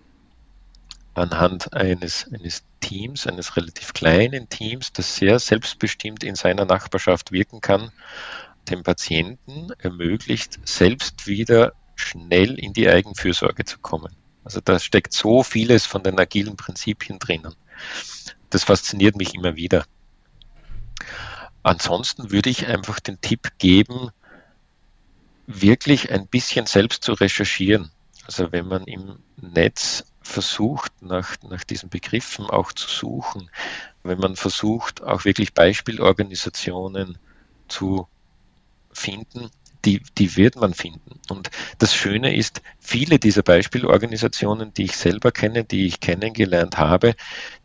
anhand 1.14 1.74
eines, 1.74 2.26
eines 2.32 2.64
Teams, 2.80 3.26
eines 3.26 3.56
relativ 3.56 3.92
kleinen 3.92 4.48
Teams, 4.48 4.92
das 4.92 5.16
sehr 5.16 5.38
selbstbestimmt 5.38 6.24
in 6.24 6.34
seiner 6.34 6.64
Nachbarschaft 6.64 7.32
wirken 7.32 7.60
kann, 7.60 7.90
dem 8.70 8.82
Patienten 8.82 9.70
ermöglicht, 9.78 10.58
selbst 10.64 11.26
wieder 11.26 11.72
schnell 11.96 12.58
in 12.58 12.72
die 12.72 12.88
Eigenfürsorge 12.88 13.64
zu 13.64 13.78
kommen. 13.78 14.14
Also 14.44 14.60
da 14.60 14.78
steckt 14.78 15.12
so 15.12 15.42
vieles 15.42 15.86
von 15.86 16.02
den 16.02 16.18
agilen 16.18 16.56
Prinzipien 16.56 17.18
drinnen. 17.18 17.54
Das 18.50 18.64
fasziniert 18.64 19.16
mich 19.16 19.34
immer 19.34 19.56
wieder. 19.56 19.84
Ansonsten 21.62 22.30
würde 22.30 22.50
ich 22.50 22.66
einfach 22.66 23.00
den 23.00 23.20
Tipp 23.20 23.52
geben, 23.58 24.10
wirklich 25.46 26.10
ein 26.10 26.26
bisschen 26.26 26.66
selbst 26.66 27.04
zu 27.04 27.12
recherchieren. 27.12 27.90
Also 28.26 28.52
wenn 28.52 28.66
man 28.66 28.84
im 28.84 29.18
Netz 29.36 30.04
versucht, 30.22 30.92
nach, 31.00 31.36
nach 31.42 31.64
diesen 31.64 31.88
Begriffen 31.88 32.46
auch 32.46 32.72
zu 32.72 32.88
suchen, 32.88 33.50
wenn 34.02 34.18
man 34.18 34.36
versucht, 34.36 35.02
auch 35.02 35.24
wirklich 35.24 35.54
Beispielorganisationen 35.54 37.18
zu 37.68 38.06
finden, 38.92 39.50
die, 39.84 40.02
die 40.18 40.36
wird 40.36 40.56
man 40.56 40.74
finden. 40.74 41.20
Und 41.28 41.50
das 41.78 41.94
Schöne 41.94 42.34
ist, 42.34 42.62
viele 42.78 43.18
dieser 43.18 43.42
Beispielorganisationen, 43.42 44.72
die 44.74 44.84
ich 44.84 44.96
selber 44.96 45.32
kenne, 45.32 45.64
die 45.64 45.86
ich 45.86 46.00
kennengelernt 46.00 46.78
habe, 46.78 47.14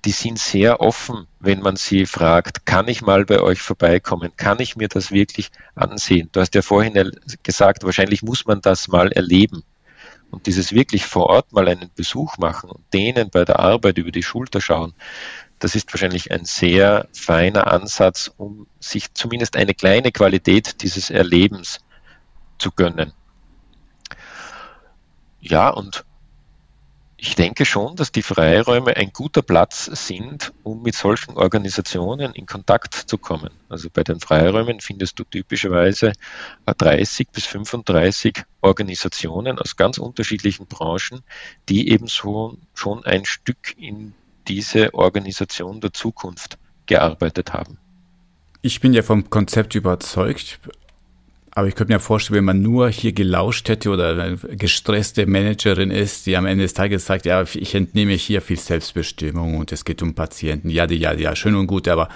die 0.06 0.12
sind 0.12 0.40
sehr 0.40 0.82
offen, 0.82 1.28
wenn 1.40 1.62
man 1.62 1.76
sie 1.76 2.06
fragt, 2.06 2.66
kann 2.66 2.88
ich 2.88 3.02
mal 3.02 3.26
bei 3.26 3.40
euch 3.40 3.62
vorbeikommen? 3.62 4.32
Kann 4.36 4.60
ich 4.60 4.76
mir 4.76 4.88
das 4.88 5.12
wirklich 5.12 5.52
ansehen? 5.76 6.30
Du 6.32 6.40
hast 6.40 6.56
ja 6.56 6.62
vorhin 6.62 7.12
gesagt, 7.44 7.84
wahrscheinlich 7.84 8.24
muss 8.24 8.46
man 8.46 8.62
das 8.62 8.88
mal 8.88 9.12
erleben. 9.12 9.64
Und 10.30 10.46
dieses 10.46 10.74
wirklich 10.74 11.06
vor 11.06 11.28
Ort 11.28 11.54
mal 11.54 11.68
einen 11.70 11.90
Besuch 11.96 12.38
machen 12.38 12.70
und 12.70 12.84
denen 12.94 13.30
bei 13.30 13.46
der 13.46 13.60
Arbeit 13.60 13.98
über 13.98 14.12
die 14.12 14.24
Schulter 14.24 14.60
schauen, 14.60 14.94
das 15.60 15.74
ist 15.74 15.92
wahrscheinlich 15.94 16.32
ein 16.32 16.46
sehr 16.46 17.08
feiner 17.14 17.72
Ansatz, 17.72 18.32
um 18.38 18.68
sich 18.80 19.14
zumindest 19.14 19.56
eine 19.56 19.74
kleine 19.74 20.12
Qualität 20.12 20.82
dieses 20.82 21.10
Erlebens 21.10 21.80
zu 22.58 22.72
gönnen. 22.72 23.14
Ja, 25.40 25.70
und 25.70 26.04
ich 27.20 27.34
denke 27.34 27.66
schon, 27.66 27.96
dass 27.96 28.12
die 28.12 28.22
Freiräume 28.22 28.96
ein 28.96 29.12
guter 29.12 29.42
Platz 29.42 29.86
sind, 29.86 30.54
um 30.62 30.84
mit 30.84 30.94
solchen 30.94 31.36
Organisationen 31.36 32.34
in 32.34 32.46
Kontakt 32.46 32.94
zu 32.94 33.18
kommen. 33.18 33.50
Also 33.70 33.90
bei 33.92 34.04
den 34.04 34.20
Freiräumen 34.20 34.82
findest 34.82 35.18
du 35.18 35.24
typischerweise 35.24 36.14
30 36.68 37.30
bis 37.30 37.48
35 37.48 38.44
Organisationen 38.62 39.58
aus 39.58 39.76
ganz 39.76 39.98
unterschiedlichen 39.98 40.68
Branchen, 40.68 41.22
die 41.70 41.90
eben 41.90 42.08
schon 42.08 42.60
ein 43.06 43.26
Stück 43.26 43.76
in 43.80 44.14
diese 44.48 44.94
Organisation 44.94 45.82
der 45.82 45.94
Zukunft 45.94 46.60
gearbeitet 46.86 47.52
haben. 47.52 47.80
Ich 48.62 48.80
bin 48.80 48.94
ja 48.94 49.02
vom 49.02 49.30
Konzept 49.30 49.74
überzeugt, 49.74 50.60
aber 51.58 51.68
ich 51.68 51.74
könnte 51.74 51.92
mir 51.92 52.00
vorstellen, 52.00 52.38
wenn 52.38 52.46
man 52.46 52.62
nur 52.62 52.88
hier 52.88 53.14
gelauscht 53.14 53.68
hätte 53.68 53.90
oder 53.90 54.36
gestresste 54.36 55.26
Managerin 55.26 55.90
ist, 55.90 56.28
die 56.28 56.38
am 56.38 56.46
Ende 56.46 56.66
des 56.66 56.76
Tages 56.76 57.08
sagt, 57.08 57.26
ja, 57.26 57.42
ich 57.42 57.74
entnehme 57.74 58.14
hier 58.14 58.44
viel 58.44 58.60
Selbstbestimmung 58.60 59.58
und 59.58 59.72
es 59.72 59.84
geht 59.84 60.04
um 60.04 60.14
Patienten. 60.14 60.70
Ja, 60.70 60.86
ja, 60.86 61.14
ja, 61.14 61.36
schön 61.36 61.56
und 61.56 61.66
gut, 61.66 61.88
aber 61.88 62.10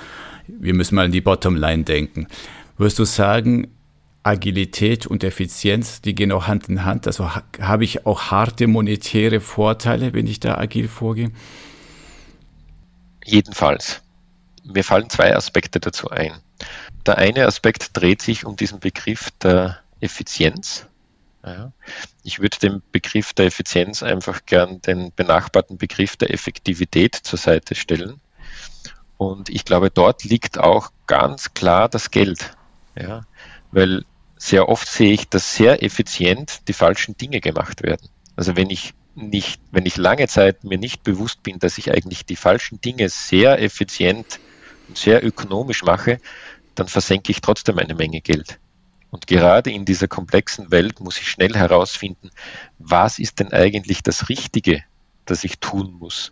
wir 0.46 0.76
müssen 0.76 0.94
mal 0.94 1.06
an 1.06 1.12
die 1.12 1.22
Bottomline 1.22 1.84
denken. 1.84 2.28
Würdest 2.78 3.00
du 3.00 3.04
sagen, 3.04 3.72
Agilität 4.22 5.08
und 5.08 5.24
Effizienz, 5.24 6.02
die 6.02 6.14
gehen 6.14 6.32
auch 6.32 6.46
Hand 6.46 6.70
in 6.70 6.86
Hand? 6.86 7.08
Also 7.08 7.32
habe 7.60 7.84
ich 7.84 8.06
auch 8.06 8.30
harte 8.30 8.68
monetäre 8.68 9.40
Vorteile, 9.40 10.14
wenn 10.14 10.28
ich 10.28 10.40
da 10.40 10.60
agil 10.60 10.88
vorgehe? 10.88 11.32
Jedenfalls. 13.26 14.04
Mir 14.64 14.84
fallen 14.84 15.10
zwei 15.10 15.36
Aspekte 15.36 15.80
dazu 15.80 16.12
ein. 16.12 16.34
Der 17.06 17.18
eine 17.18 17.46
Aspekt 17.48 17.98
dreht 17.98 18.22
sich 18.22 18.46
um 18.46 18.56
diesen 18.56 18.80
Begriff 18.80 19.32
der 19.42 19.80
Effizienz. 20.00 20.88
Ja. 21.44 21.72
Ich 22.24 22.40
würde 22.40 22.60
dem 22.60 22.82
Begriff 22.92 23.34
der 23.34 23.48
Effizienz 23.48 24.04
einfach 24.04 24.46
gern 24.46 24.82
den 24.82 25.12
benachbarten 25.14 25.78
Begriff 25.78 26.16
der 26.16 26.32
Effektivität 26.32 27.16
zur 27.16 27.40
Seite 27.40 27.74
stellen. 27.74 28.22
Und 29.18 29.50
ich 29.50 29.66
glaube, 29.66 29.90
dort 29.90 30.24
liegt 30.24 30.60
auch 30.60 30.92
ganz 31.08 31.54
klar 31.54 31.90
das 31.90 32.12
Geld. 32.12 32.56
Ja. 32.96 33.22
Weil 33.72 34.04
sehr 34.38 34.70
oft 34.70 34.88
sehe 34.88 35.14
ich, 35.14 35.30
dass 35.30 35.56
sehr 35.56 35.84
effizient 35.84 36.68
die 36.68 36.74
falschen 36.74 37.18
Dinge 37.18 37.42
gemacht 37.42 37.84
werden. 37.84 38.10
Also 38.36 38.56
wenn 38.56 38.70
ich 38.70 38.94
nicht, 39.14 39.62
wenn 39.72 39.86
ich 39.86 39.98
lange 39.98 40.28
Zeit 40.28 40.64
mir 40.64 40.78
nicht 40.78 41.04
bewusst 41.04 41.44
bin, 41.44 41.60
dass 41.60 41.78
ich 41.78 41.92
eigentlich 41.92 42.26
die 42.26 42.36
falschen 42.36 42.82
Dinge 42.82 43.10
sehr 43.10 43.62
effizient 43.62 44.40
und 44.88 44.98
sehr 44.98 45.26
ökonomisch 45.26 45.84
mache, 45.84 46.20
dann 46.82 46.88
versenke 46.88 47.32
ich 47.32 47.42
trotzdem 47.42 47.78
eine 47.78 47.94
Menge 47.94 48.22
Geld. 48.22 48.60
Und 49.12 49.28
gerade 49.28 49.70
in 49.70 49.86
dieser 49.86 50.08
komplexen 50.08 50.72
Welt 50.72 51.00
muss 51.00 51.20
ich 51.20 51.30
schnell 51.30 51.54
herausfinden, 51.54 52.32
was 52.80 53.20
ist 53.20 53.40
denn 53.40 53.54
eigentlich 53.54 54.02
das 54.02 54.30
Richtige, 54.30 54.84
das 55.26 55.44
ich 55.44 55.60
tun 55.60 55.94
muss. 56.00 56.32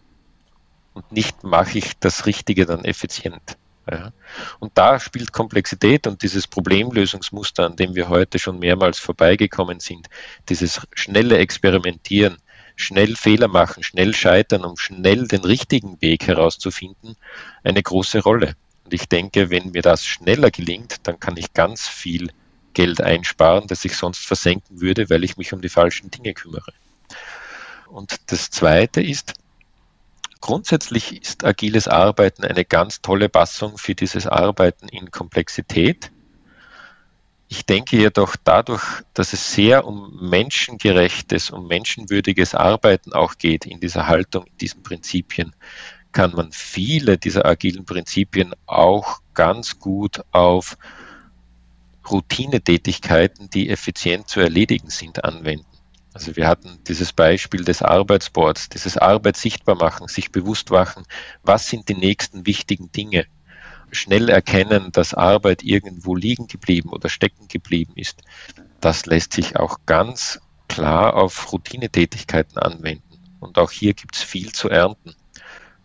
Und 0.96 1.12
nicht 1.12 1.44
mache 1.44 1.78
ich 1.78 2.00
das 2.00 2.26
Richtige 2.26 2.66
dann 2.66 2.84
effizient. 2.84 3.58
Ja. 3.92 4.12
Und 4.58 4.72
da 4.76 5.00
spielt 5.00 5.34
Komplexität 5.34 6.08
und 6.08 6.24
dieses 6.24 6.48
Problemlösungsmuster, 6.48 7.68
an 7.68 7.76
dem 7.76 7.94
wir 7.94 8.10
heute 8.10 8.40
schon 8.40 8.58
mehrmals 8.58 8.98
vorbeigekommen 8.98 9.80
sind, 9.80 10.08
dieses 10.50 10.82
schnelle 10.96 11.38
Experimentieren, 11.38 12.38
schnell 12.76 13.16
Fehler 13.16 13.50
machen, 13.50 13.84
schnell 13.84 14.16
scheitern, 14.16 14.66
um 14.66 14.78
schnell 14.78 15.28
den 15.28 15.42
richtigen 15.42 16.02
Weg 16.02 16.26
herauszufinden, 16.26 17.18
eine 17.64 17.84
große 17.84 18.24
Rolle. 18.24 18.56
Und 18.90 18.96
ich 18.96 19.08
denke, 19.08 19.52
wenn 19.52 19.70
mir 19.70 19.84
das 19.84 20.04
schneller 20.04 20.50
gelingt, 20.50 20.96
dann 21.04 21.20
kann 21.20 21.38
ich 21.38 21.54
ganz 21.54 21.88
viel 21.88 22.32
Geld 22.74 23.02
einsparen, 23.02 23.68
das 23.68 23.86
ich 23.86 23.96
sonst 23.96 24.26
versenken 24.26 24.82
würde, 24.82 25.12
weil 25.12 25.24
ich 25.24 25.38
mich 25.38 25.54
um 25.54 25.62
die 25.62 25.70
falschen 25.70 26.10
Dinge 26.10 26.34
kümmere. 26.34 26.74
Und 27.86 28.16
das 28.32 28.50
Zweite 28.50 29.00
ist, 29.00 29.36
grundsätzlich 30.42 31.22
ist 31.22 31.46
agiles 31.46 31.88
Arbeiten 31.88 32.44
eine 32.44 32.66
ganz 32.66 33.04
tolle 33.04 33.30
Passung 33.30 33.78
für 33.78 33.94
dieses 33.94 34.26
Arbeiten 34.26 34.88
in 34.88 35.12
Komplexität. 35.12 36.10
Ich 37.48 37.68
denke 37.68 37.96
jedoch 37.96 38.36
dadurch, 38.44 39.04
dass 39.14 39.34
es 39.34 39.54
sehr 39.54 39.86
um 39.86 40.18
menschengerechtes, 40.32 41.52
um 41.52 41.68
menschenwürdiges 41.68 42.56
Arbeiten 42.56 43.14
auch 43.14 43.38
geht 43.38 43.68
in 43.68 43.80
dieser 43.80 44.08
Haltung, 44.08 44.46
in 44.48 44.58
diesen 44.58 44.82
Prinzipien, 44.82 45.54
kann 46.12 46.32
man 46.32 46.52
viele 46.52 47.18
dieser 47.18 47.46
agilen 47.46 47.86
Prinzipien 47.86 48.54
auch 48.66 49.22
ganz 49.34 49.80
gut 49.80 50.22
auf 50.32 50.78
Routinetätigkeiten, 52.10 53.50
die 53.50 53.70
effizient 53.70 54.28
zu 54.28 54.40
erledigen 54.40 54.90
sind, 54.90 55.24
anwenden. 55.24 55.66
Also 56.14 56.36
wir 56.36 56.48
hatten 56.48 56.80
dieses 56.88 57.14
Beispiel 57.14 57.64
des 57.64 57.84
Arbeitsboards, 57.84 58.70
dieses 58.70 58.98
Arbeit 58.98 59.38
sichtbar 59.38 59.76
machen, 59.76 60.08
sich 60.08 60.32
bewusst 60.32 60.72
machen, 60.72 61.04
was 61.44 61.68
sind 61.68 61.88
die 61.88 61.96
nächsten 61.96 62.48
wichtigen 62.48 62.92
Dinge. 62.92 63.26
Schnell 63.92 64.30
erkennen, 64.30 64.92
dass 64.92 65.14
Arbeit 65.14 65.64
irgendwo 65.64 66.16
liegen 66.16 66.48
geblieben 66.48 66.90
oder 66.90 67.10
stecken 67.10 67.48
geblieben 67.48 67.94
ist. 67.96 68.22
Das 68.82 69.06
lässt 69.06 69.34
sich 69.34 69.58
auch 69.58 69.80
ganz 69.86 70.40
klar 70.68 71.16
auf 71.16 71.52
Routinetätigkeiten 71.52 72.58
anwenden. 72.58 73.04
Und 73.40 73.58
auch 73.58 73.72
hier 73.72 73.94
gibt 73.94 74.16
es 74.16 74.24
viel 74.24 74.52
zu 74.52 74.70
ernten 74.70 75.16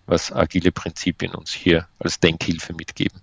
was 0.06 0.32
agile 0.32 0.72
Prinzipien 0.72 1.34
uns 1.34 1.52
hier 1.52 1.86
als 1.98 2.20
Denkhilfe 2.20 2.72
mitgeben. 2.74 3.20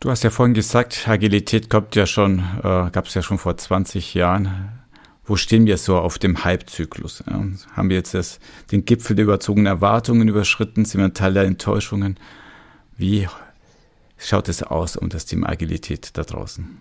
Du 0.00 0.10
hast 0.10 0.22
ja 0.22 0.30
vorhin 0.30 0.54
gesagt, 0.54 1.08
Agilität 1.08 1.68
kommt 1.68 1.96
ja 1.96 2.06
schon, 2.06 2.38
äh, 2.38 2.90
gab 2.90 3.06
es 3.06 3.14
ja 3.14 3.22
schon 3.22 3.38
vor 3.38 3.56
20 3.56 4.14
Jahren. 4.14 4.78
Wo 5.24 5.36
stehen 5.36 5.66
wir 5.66 5.76
so 5.76 5.98
auf 5.98 6.18
dem 6.18 6.44
Hype-Zyklus? 6.44 7.24
Ja, 7.26 7.44
haben 7.72 7.88
wir 7.90 7.96
jetzt 7.96 8.14
das, 8.14 8.38
den 8.70 8.84
Gipfel 8.84 9.16
der 9.16 9.24
überzogenen 9.24 9.66
Erwartungen 9.66 10.28
überschritten? 10.28 10.84
Sind 10.84 11.00
wir 11.00 11.12
Teil 11.12 11.34
der 11.34 11.44
Enttäuschungen? 11.44 12.18
Wie 12.96 13.28
schaut 14.16 14.48
es 14.48 14.62
aus 14.62 14.96
um 14.96 15.08
das 15.08 15.26
Thema 15.26 15.48
Agilität 15.48 16.16
da 16.16 16.22
draußen? 16.22 16.78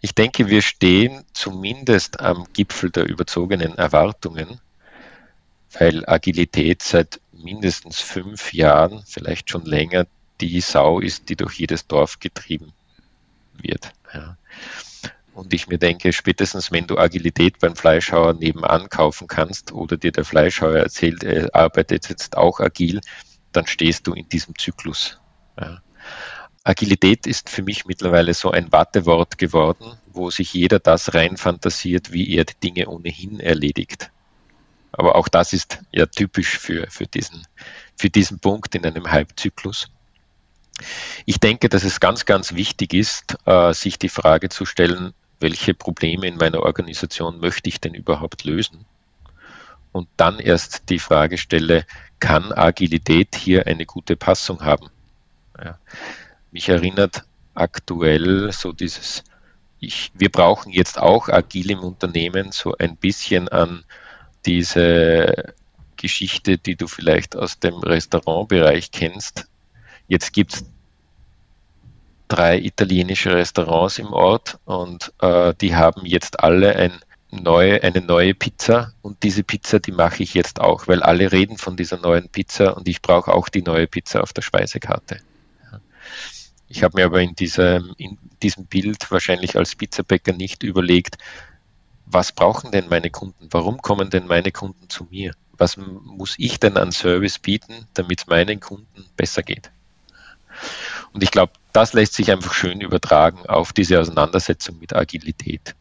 Ich 0.00 0.14
denke, 0.14 0.48
wir 0.48 0.62
stehen 0.62 1.22
zumindest 1.34 2.20
am 2.20 2.46
Gipfel 2.52 2.90
der 2.90 3.06
überzogenen 3.06 3.76
Erwartungen 3.76 4.60
weil 5.78 6.04
Agilität 6.06 6.82
seit 6.82 7.20
mindestens 7.32 8.00
fünf 8.00 8.52
Jahren, 8.52 9.02
vielleicht 9.06 9.50
schon 9.50 9.64
länger, 9.64 10.06
die 10.40 10.60
Sau 10.60 11.00
ist, 11.00 11.28
die 11.28 11.36
durch 11.36 11.54
jedes 11.54 11.86
Dorf 11.86 12.18
getrieben 12.18 12.72
wird. 13.54 13.92
Ja. 14.12 14.36
Und 15.34 15.52
ich 15.52 15.68
mir 15.68 15.78
denke, 15.78 16.12
spätestens 16.12 16.72
wenn 16.72 16.86
du 16.86 16.96
Agilität 16.96 17.58
beim 17.58 17.76
Fleischhauer 17.76 18.32
nebenan 18.32 18.88
kaufen 18.88 19.26
kannst 19.28 19.70
oder 19.72 19.98
dir 19.98 20.12
der 20.12 20.24
Fleischhauer 20.24 20.76
erzählt, 20.76 21.22
er 21.24 21.54
arbeitet 21.54 22.08
jetzt 22.08 22.36
auch 22.36 22.58
agil, 22.60 23.00
dann 23.52 23.66
stehst 23.66 24.06
du 24.06 24.14
in 24.14 24.28
diesem 24.28 24.56
Zyklus. 24.56 25.20
Ja. 25.60 25.82
Agilität 26.64 27.26
ist 27.26 27.50
für 27.50 27.62
mich 27.62 27.86
mittlerweile 27.86 28.34
so 28.34 28.50
ein 28.50 28.72
Wartewort 28.72 29.38
geworden, 29.38 29.98
wo 30.12 30.30
sich 30.30 30.54
jeder 30.54 30.78
das 30.78 31.14
rein 31.14 31.36
fantasiert, 31.36 32.12
wie 32.12 32.34
er 32.34 32.44
die 32.44 32.58
Dinge 32.58 32.88
ohnehin 32.88 33.38
erledigt. 33.38 34.10
Aber 34.96 35.16
auch 35.16 35.28
das 35.28 35.52
ist 35.52 35.78
ja 35.92 36.06
typisch 36.06 36.58
für, 36.58 36.86
für, 36.90 37.06
diesen, 37.06 37.46
für 37.96 38.10
diesen 38.10 38.38
Punkt 38.38 38.74
in 38.74 38.84
einem 38.86 39.10
Halbzyklus. 39.10 39.88
Ich 41.24 41.38
denke, 41.38 41.68
dass 41.68 41.84
es 41.84 42.00
ganz, 42.00 42.24
ganz 42.24 42.54
wichtig 42.54 42.94
ist, 42.94 43.36
äh, 43.46 43.72
sich 43.72 43.98
die 43.98 44.08
Frage 44.08 44.48
zu 44.48 44.64
stellen, 44.64 45.14
welche 45.38 45.74
Probleme 45.74 46.26
in 46.26 46.36
meiner 46.36 46.62
Organisation 46.62 47.40
möchte 47.40 47.68
ich 47.68 47.80
denn 47.80 47.94
überhaupt 47.94 48.44
lösen? 48.44 48.86
Und 49.92 50.08
dann 50.16 50.38
erst 50.38 50.88
die 50.90 50.98
Frage 50.98 51.38
stelle, 51.38 51.86
kann 52.20 52.52
Agilität 52.52 53.36
hier 53.36 53.66
eine 53.66 53.86
gute 53.86 54.16
Passung 54.16 54.62
haben? 54.62 54.88
Ja. 55.62 55.78
Mich 56.52 56.68
erinnert 56.68 57.24
aktuell 57.54 58.52
so 58.52 58.72
dieses, 58.72 59.24
ich, 59.78 60.10
wir 60.14 60.30
brauchen 60.30 60.72
jetzt 60.72 60.98
auch 60.98 61.28
agil 61.28 61.70
im 61.70 61.80
Unternehmen 61.80 62.52
so 62.52 62.76
ein 62.78 62.96
bisschen 62.96 63.48
an 63.48 63.84
diese 64.46 65.54
Geschichte, 65.96 66.58
die 66.58 66.76
du 66.76 66.86
vielleicht 66.86 67.36
aus 67.36 67.58
dem 67.58 67.74
Restaurantbereich 67.74 68.90
kennst. 68.90 69.48
Jetzt 70.08 70.32
gibt 70.32 70.54
es 70.54 70.64
drei 72.28 72.58
italienische 72.58 73.34
Restaurants 73.34 73.98
im 73.98 74.12
Ort 74.12 74.58
und 74.64 75.12
äh, 75.20 75.54
die 75.60 75.74
haben 75.74 76.06
jetzt 76.06 76.40
alle 76.40 76.76
ein 76.76 76.92
neue, 77.30 77.82
eine 77.82 78.00
neue 78.00 78.34
Pizza 78.34 78.92
und 79.02 79.22
diese 79.22 79.42
Pizza, 79.42 79.80
die 79.80 79.92
mache 79.92 80.22
ich 80.22 80.34
jetzt 80.34 80.60
auch, 80.60 80.88
weil 80.88 81.02
alle 81.02 81.32
reden 81.32 81.58
von 81.58 81.76
dieser 81.76 81.98
neuen 81.98 82.28
Pizza 82.28 82.76
und 82.76 82.88
ich 82.88 83.02
brauche 83.02 83.32
auch 83.32 83.48
die 83.48 83.62
neue 83.62 83.86
Pizza 83.86 84.22
auf 84.22 84.32
der 84.32 84.42
Speisekarte. 84.42 85.20
Ich 86.68 86.82
habe 86.82 86.98
mir 86.98 87.06
aber 87.06 87.20
in 87.20 87.34
diesem, 87.34 87.94
in 87.96 88.18
diesem 88.42 88.66
Bild 88.66 89.10
wahrscheinlich 89.10 89.56
als 89.56 89.76
Pizzabäcker 89.76 90.32
nicht 90.32 90.64
überlegt, 90.64 91.16
was 92.06 92.32
brauchen 92.32 92.70
denn 92.70 92.88
meine 92.88 93.10
Kunden? 93.10 93.48
Warum 93.50 93.82
kommen 93.82 94.10
denn 94.10 94.26
meine 94.26 94.52
Kunden 94.52 94.88
zu 94.88 95.08
mir? 95.10 95.32
Was 95.58 95.76
muss 95.76 96.34
ich 96.38 96.60
denn 96.60 96.76
an 96.76 96.92
Service 96.92 97.38
bieten, 97.38 97.86
damit 97.94 98.20
es 98.20 98.26
meinen 98.26 98.60
Kunden 98.60 99.04
besser 99.16 99.42
geht? 99.42 99.70
Und 101.12 101.22
ich 101.22 101.30
glaube, 101.30 101.52
das 101.72 101.92
lässt 101.92 102.14
sich 102.14 102.30
einfach 102.30 102.54
schön 102.54 102.80
übertragen 102.80 103.46
auf 103.46 103.72
diese 103.72 104.00
Auseinandersetzung 104.00 104.78
mit 104.78 104.94
Agilität. 104.94 105.74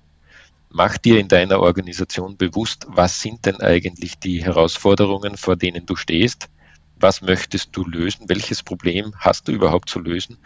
Mach 0.69 0.97
dir 0.97 1.19
in 1.19 1.27
deiner 1.27 1.61
Organisation 1.61 2.35
bewusst, 2.35 2.85
was 2.89 3.21
sind 3.21 3.45
denn 3.45 3.61
eigentlich 3.61 4.19
die 4.19 4.43
Herausforderungen, 4.43 5.37
vor 5.37 5.55
denen 5.55 5.85
du 5.85 5.95
stehst? 5.95 6.49
Was 6.97 7.21
möchtest 7.21 7.69
du 7.73 7.85
lösen? 7.85 8.27
Welches 8.27 8.63
Problem 8.63 9.13
hast 9.17 9.47
du 9.47 9.51
überhaupt 9.51 9.89
zu 9.89 9.99
lösen? 9.99 10.37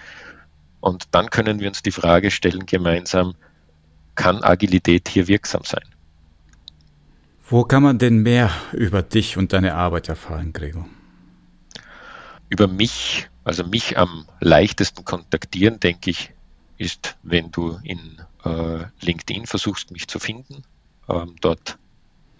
Und 0.82 1.08
dann 1.12 1.30
können 1.30 1.60
wir 1.60 1.68
uns 1.68 1.82
die 1.82 1.92
Frage 1.92 2.32
stellen 2.32 2.66
gemeinsam, 2.66 3.36
kann 4.20 4.44
Agilität 4.44 5.08
hier 5.08 5.30
wirksam 5.30 5.64
sein? 5.64 5.86
Wo 7.48 7.64
kann 7.64 7.82
man 7.82 8.00
denn 8.00 8.18
mehr 8.18 8.52
über 8.74 9.02
dich 9.02 9.38
und 9.38 9.54
deine 9.54 9.76
Arbeit 9.76 10.10
erfahren, 10.10 10.52
Gregor? 10.52 10.90
Über 12.50 12.68
mich, 12.68 13.30
also 13.46 13.64
mich 13.64 13.98
am 13.98 14.26
leichtesten 14.42 15.06
kontaktieren, 15.06 15.80
denke 15.80 16.10
ich, 16.10 16.34
ist, 16.78 17.16
wenn 17.24 17.50
du 17.52 17.80
in 17.84 18.22
äh, 18.44 18.84
LinkedIn 19.00 19.46
versuchst, 19.46 19.92
mich 19.92 20.10
zu 20.10 20.20
finden. 20.20 20.64
Ähm, 21.08 21.36
dort 21.40 21.78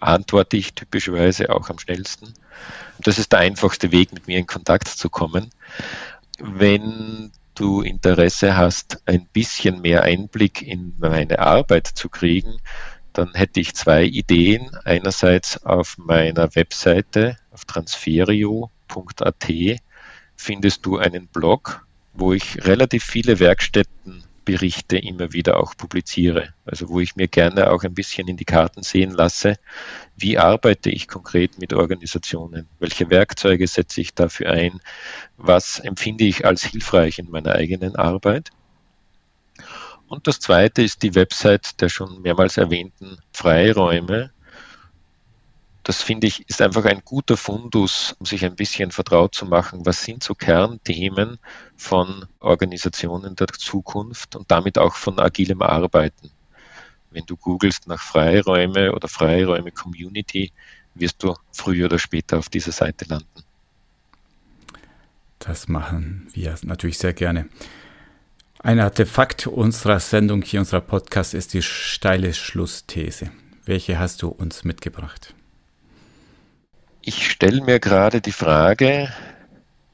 antworte 0.00 0.58
ich 0.58 0.74
typischerweise 0.74 1.48
auch 1.48 1.70
am 1.70 1.78
schnellsten. 1.78 2.34
Das 2.98 3.18
ist 3.18 3.32
der 3.32 3.38
einfachste 3.38 3.90
Weg, 3.90 4.12
mit 4.12 4.26
mir 4.26 4.38
in 4.38 4.46
Kontakt 4.46 4.88
zu 4.88 5.08
kommen. 5.08 5.48
Wenn 6.38 7.32
du 7.60 7.82
Interesse 7.82 8.56
hast, 8.56 9.02
ein 9.06 9.26
bisschen 9.26 9.82
mehr 9.82 10.02
Einblick 10.02 10.62
in 10.62 10.94
meine 10.98 11.40
Arbeit 11.40 11.86
zu 11.86 12.08
kriegen, 12.08 12.56
dann 13.12 13.34
hätte 13.34 13.60
ich 13.60 13.74
zwei 13.74 14.04
Ideen. 14.04 14.70
Einerseits 14.84 15.62
auf 15.64 15.98
meiner 15.98 16.54
Webseite 16.54 17.36
auf 17.50 17.66
transferio.at 17.66 19.48
findest 20.36 20.86
du 20.86 20.96
einen 20.96 21.26
Blog, 21.26 21.86
wo 22.14 22.32
ich 22.32 22.64
relativ 22.64 23.04
viele 23.04 23.38
Werkstätten 23.38 24.24
Berichte 24.50 24.98
immer 24.98 25.32
wieder 25.32 25.60
auch 25.60 25.76
publiziere. 25.76 26.52
Also 26.64 26.88
wo 26.88 26.98
ich 26.98 27.14
mir 27.14 27.28
gerne 27.28 27.70
auch 27.70 27.84
ein 27.84 27.94
bisschen 27.94 28.26
in 28.26 28.36
die 28.36 28.44
Karten 28.44 28.82
sehen 28.82 29.12
lasse, 29.12 29.58
wie 30.16 30.38
arbeite 30.38 30.90
ich 30.90 31.06
konkret 31.06 31.58
mit 31.58 31.72
Organisationen, 31.72 32.66
welche 32.80 33.08
Werkzeuge 33.10 33.68
setze 33.68 34.00
ich 34.00 34.12
dafür 34.12 34.50
ein, 34.50 34.80
was 35.36 35.78
empfinde 35.78 36.24
ich 36.24 36.44
als 36.44 36.64
hilfreich 36.64 37.20
in 37.20 37.30
meiner 37.30 37.54
eigenen 37.54 37.94
Arbeit. 37.94 38.50
Und 40.08 40.26
das 40.26 40.40
Zweite 40.40 40.82
ist 40.82 41.04
die 41.04 41.14
Website 41.14 41.80
der 41.80 41.88
schon 41.88 42.20
mehrmals 42.22 42.56
erwähnten 42.56 43.18
Freiräume, 43.32 44.32
das 45.90 46.02
finde 46.02 46.28
ich, 46.28 46.48
ist 46.48 46.62
einfach 46.62 46.84
ein 46.84 47.02
guter 47.04 47.36
Fundus, 47.36 48.14
um 48.20 48.24
sich 48.24 48.44
ein 48.44 48.54
bisschen 48.54 48.92
vertraut 48.92 49.34
zu 49.34 49.44
machen, 49.44 49.84
was 49.84 50.04
sind 50.04 50.22
so 50.22 50.36
Kernthemen 50.36 51.40
von 51.76 52.26
Organisationen 52.38 53.34
der 53.34 53.48
Zukunft 53.48 54.36
und 54.36 54.48
damit 54.52 54.78
auch 54.78 54.94
von 54.94 55.18
agilem 55.18 55.62
Arbeiten. 55.62 56.30
Wenn 57.10 57.26
du 57.26 57.36
googelst 57.36 57.88
nach 57.88 58.00
Freiräume 58.00 58.92
oder 58.92 59.08
Freiräume 59.08 59.72
Community, 59.72 60.52
wirst 60.94 61.24
du 61.24 61.34
früher 61.50 61.86
oder 61.86 61.98
später 61.98 62.38
auf 62.38 62.48
dieser 62.48 62.70
Seite 62.70 63.06
landen. 63.06 63.42
Das 65.40 65.66
machen 65.66 66.28
wir 66.32 66.56
natürlich 66.62 66.98
sehr 66.98 67.14
gerne. 67.14 67.48
Ein 68.60 68.78
Artefakt 68.78 69.48
unserer 69.48 69.98
Sendung 69.98 70.42
hier, 70.42 70.60
unserer 70.60 70.82
Podcast, 70.82 71.34
ist 71.34 71.52
die 71.52 71.62
steile 71.62 72.32
Schlussthese. 72.32 73.32
Welche 73.64 73.98
hast 73.98 74.22
du 74.22 74.28
uns 74.28 74.62
mitgebracht? 74.62 75.34
Ich 77.02 77.30
stelle 77.30 77.62
mir 77.62 77.80
gerade 77.80 78.20
die 78.20 78.32
Frage, 78.32 79.12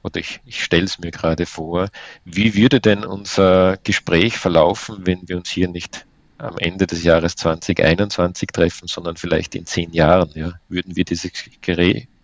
oder 0.02 0.20
ich, 0.20 0.40
ich 0.44 0.62
stelle 0.62 0.84
es 0.84 0.98
mir 0.98 1.10
gerade 1.10 1.46
vor, 1.46 1.88
wie 2.24 2.54
würde 2.54 2.80
denn 2.80 3.04
unser 3.04 3.76
Gespräch 3.82 4.38
verlaufen, 4.38 5.06
wenn 5.06 5.28
wir 5.28 5.36
uns 5.36 5.50
hier 5.50 5.68
nicht 5.68 6.06
am 6.38 6.58
Ende 6.58 6.86
des 6.86 7.02
Jahres 7.02 7.36
2021 7.36 8.50
treffen, 8.52 8.88
sondern 8.88 9.16
vielleicht 9.16 9.54
in 9.54 9.66
zehn 9.66 9.92
Jahren. 9.92 10.30
Ja, 10.34 10.52
würden 10.68 10.94
wir 10.94 11.04
dieses 11.04 11.32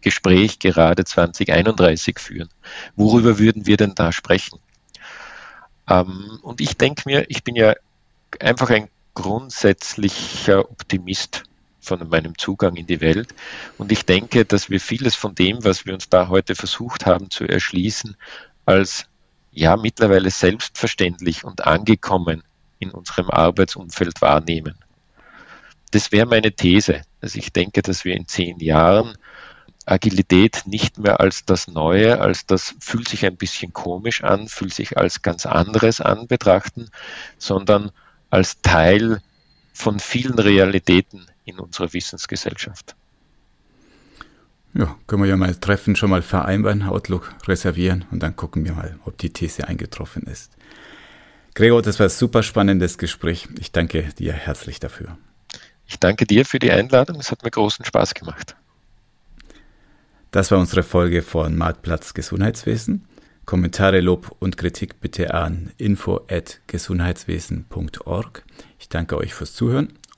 Gespräch 0.01 0.59
gerade 0.59 1.05
2031 1.05 2.19
führen? 2.19 2.49
Worüber 2.95 3.39
würden 3.39 3.67
wir 3.67 3.77
denn 3.77 3.95
da 3.95 4.13
sprechen? 4.13 4.61
Ähm, 5.89 6.39
und 6.43 6.61
ich 6.61 6.77
denke 6.77 7.03
mir, 7.07 7.25
ich 7.29 7.43
bin 7.43 7.57
ja 7.57 7.75
einfach 8.39 8.71
ein 8.71 8.89
grundsätzlicher 9.15 10.71
Optimist 10.71 11.45
von 11.83 12.09
meinem 12.09 12.39
Zugang 12.39 12.77
in 12.77 12.87
die 12.87 13.01
Welt. 13.01 13.35
Und 13.77 13.93
ich 13.93 14.07
denke, 14.07 14.45
dass 14.45 14.71
wir 14.71 14.81
vieles 14.81 15.15
von 15.15 15.35
dem, 15.35 15.65
was 15.65 15.85
wir 15.85 15.93
uns 15.93 16.09
da 16.09 16.29
heute 16.29 16.55
versucht 16.55 17.05
haben 17.05 17.31
zu 17.31 17.45
erschließen, 17.45 18.17
als 18.65 19.07
ja 19.51 19.77
mittlerweile 19.77 20.31
selbstverständlich 20.31 21.45
und 21.45 21.67
angekommen 21.67 22.43
in 22.79 22.91
unserem 22.91 23.29
Arbeitsumfeld 23.31 24.23
wahrnehmen. 24.23 24.77
Das 25.91 26.11
wäre 26.11 26.27
meine 26.27 26.53
These. 26.53 27.03
Also 27.21 27.39
ich 27.39 27.53
denke, 27.53 27.83
dass 27.83 28.05
wir 28.05 28.15
in 28.15 28.27
zehn 28.27 28.59
Jahren 28.61 29.19
Agilität 29.85 30.63
nicht 30.67 30.99
mehr 30.99 31.21
als 31.21 31.45
das 31.45 31.67
Neue, 31.67 32.21
als 32.21 32.47
das 32.47 32.75
fühlt 32.79 33.09
sich 33.09 33.27
ein 33.27 33.37
bisschen 33.37 33.73
komisch 33.73 34.23
an, 34.23 34.49
fühlt 34.49 34.73
sich 34.73 34.97
als 34.97 35.23
ganz 35.23 35.45
anderes 35.45 36.01
an 36.01 36.29
betrachten, 36.29 36.89
sondern 37.37 37.91
als 38.31 38.63
Teil 38.63 39.21
von 39.73 39.99
vielen 39.99 40.39
Realitäten 40.39 41.27
in 41.45 41.59
unserer 41.59 41.93
Wissensgesellschaft. 41.93 42.97
Ja, 44.75 44.97
können 45.07 45.23
wir 45.23 45.29
ja 45.29 45.37
mal 45.37 45.55
treffen, 45.55 45.97
schon 45.97 46.09
mal 46.11 46.23
vereinbaren, 46.23 46.85
Outlook 46.85 47.35
reservieren 47.47 48.07
und 48.11 48.23
dann 48.23 48.37
gucken 48.37 48.65
wir 48.65 48.73
mal, 48.73 48.99
ob 49.05 49.19
die 49.19 49.31
These 49.31 49.69
eingetroffen 49.69 50.23
ist. 50.23 50.57
Gregor, 51.55 51.83
das 51.83 51.99
war 51.99 52.07
ein 52.07 52.11
super 52.11 52.43
spannendes 52.43 52.97
Gespräch. 52.97 53.47
Ich 53.59 53.73
danke 53.73 54.05
dir 54.19 54.33
herzlich 54.33 54.81
dafür. 54.81 55.19
Ich 55.87 55.99
danke 55.99 56.25
dir 56.27 56.47
für 56.47 56.59
die 56.59 56.73
Einladung. 56.73 57.21
Es 57.21 57.31
hat 57.31 57.45
mir 57.45 57.51
großen 57.51 57.85
Spaß 57.85 58.15
gemacht. 58.15 58.57
Das 60.31 60.51
war 60.51 60.59
unsere 60.59 60.83
Folge 60.83 61.21
von 61.21 61.55
Marktplatz 61.55 62.15
Gesundheitswesen. 62.15 63.07
Kommentare, 63.45 64.01
Lob 64.01 64.35
und 64.39 64.57
Kritik 64.57 65.01
bitte 65.01 65.35
an 65.35 65.71
info@gesundheitswesen.org. 65.77 68.45
Ich 68.79 68.89
danke 68.89 69.19
euch 69.19 69.35
fürs 69.35 69.53
Zuhören 69.53 69.93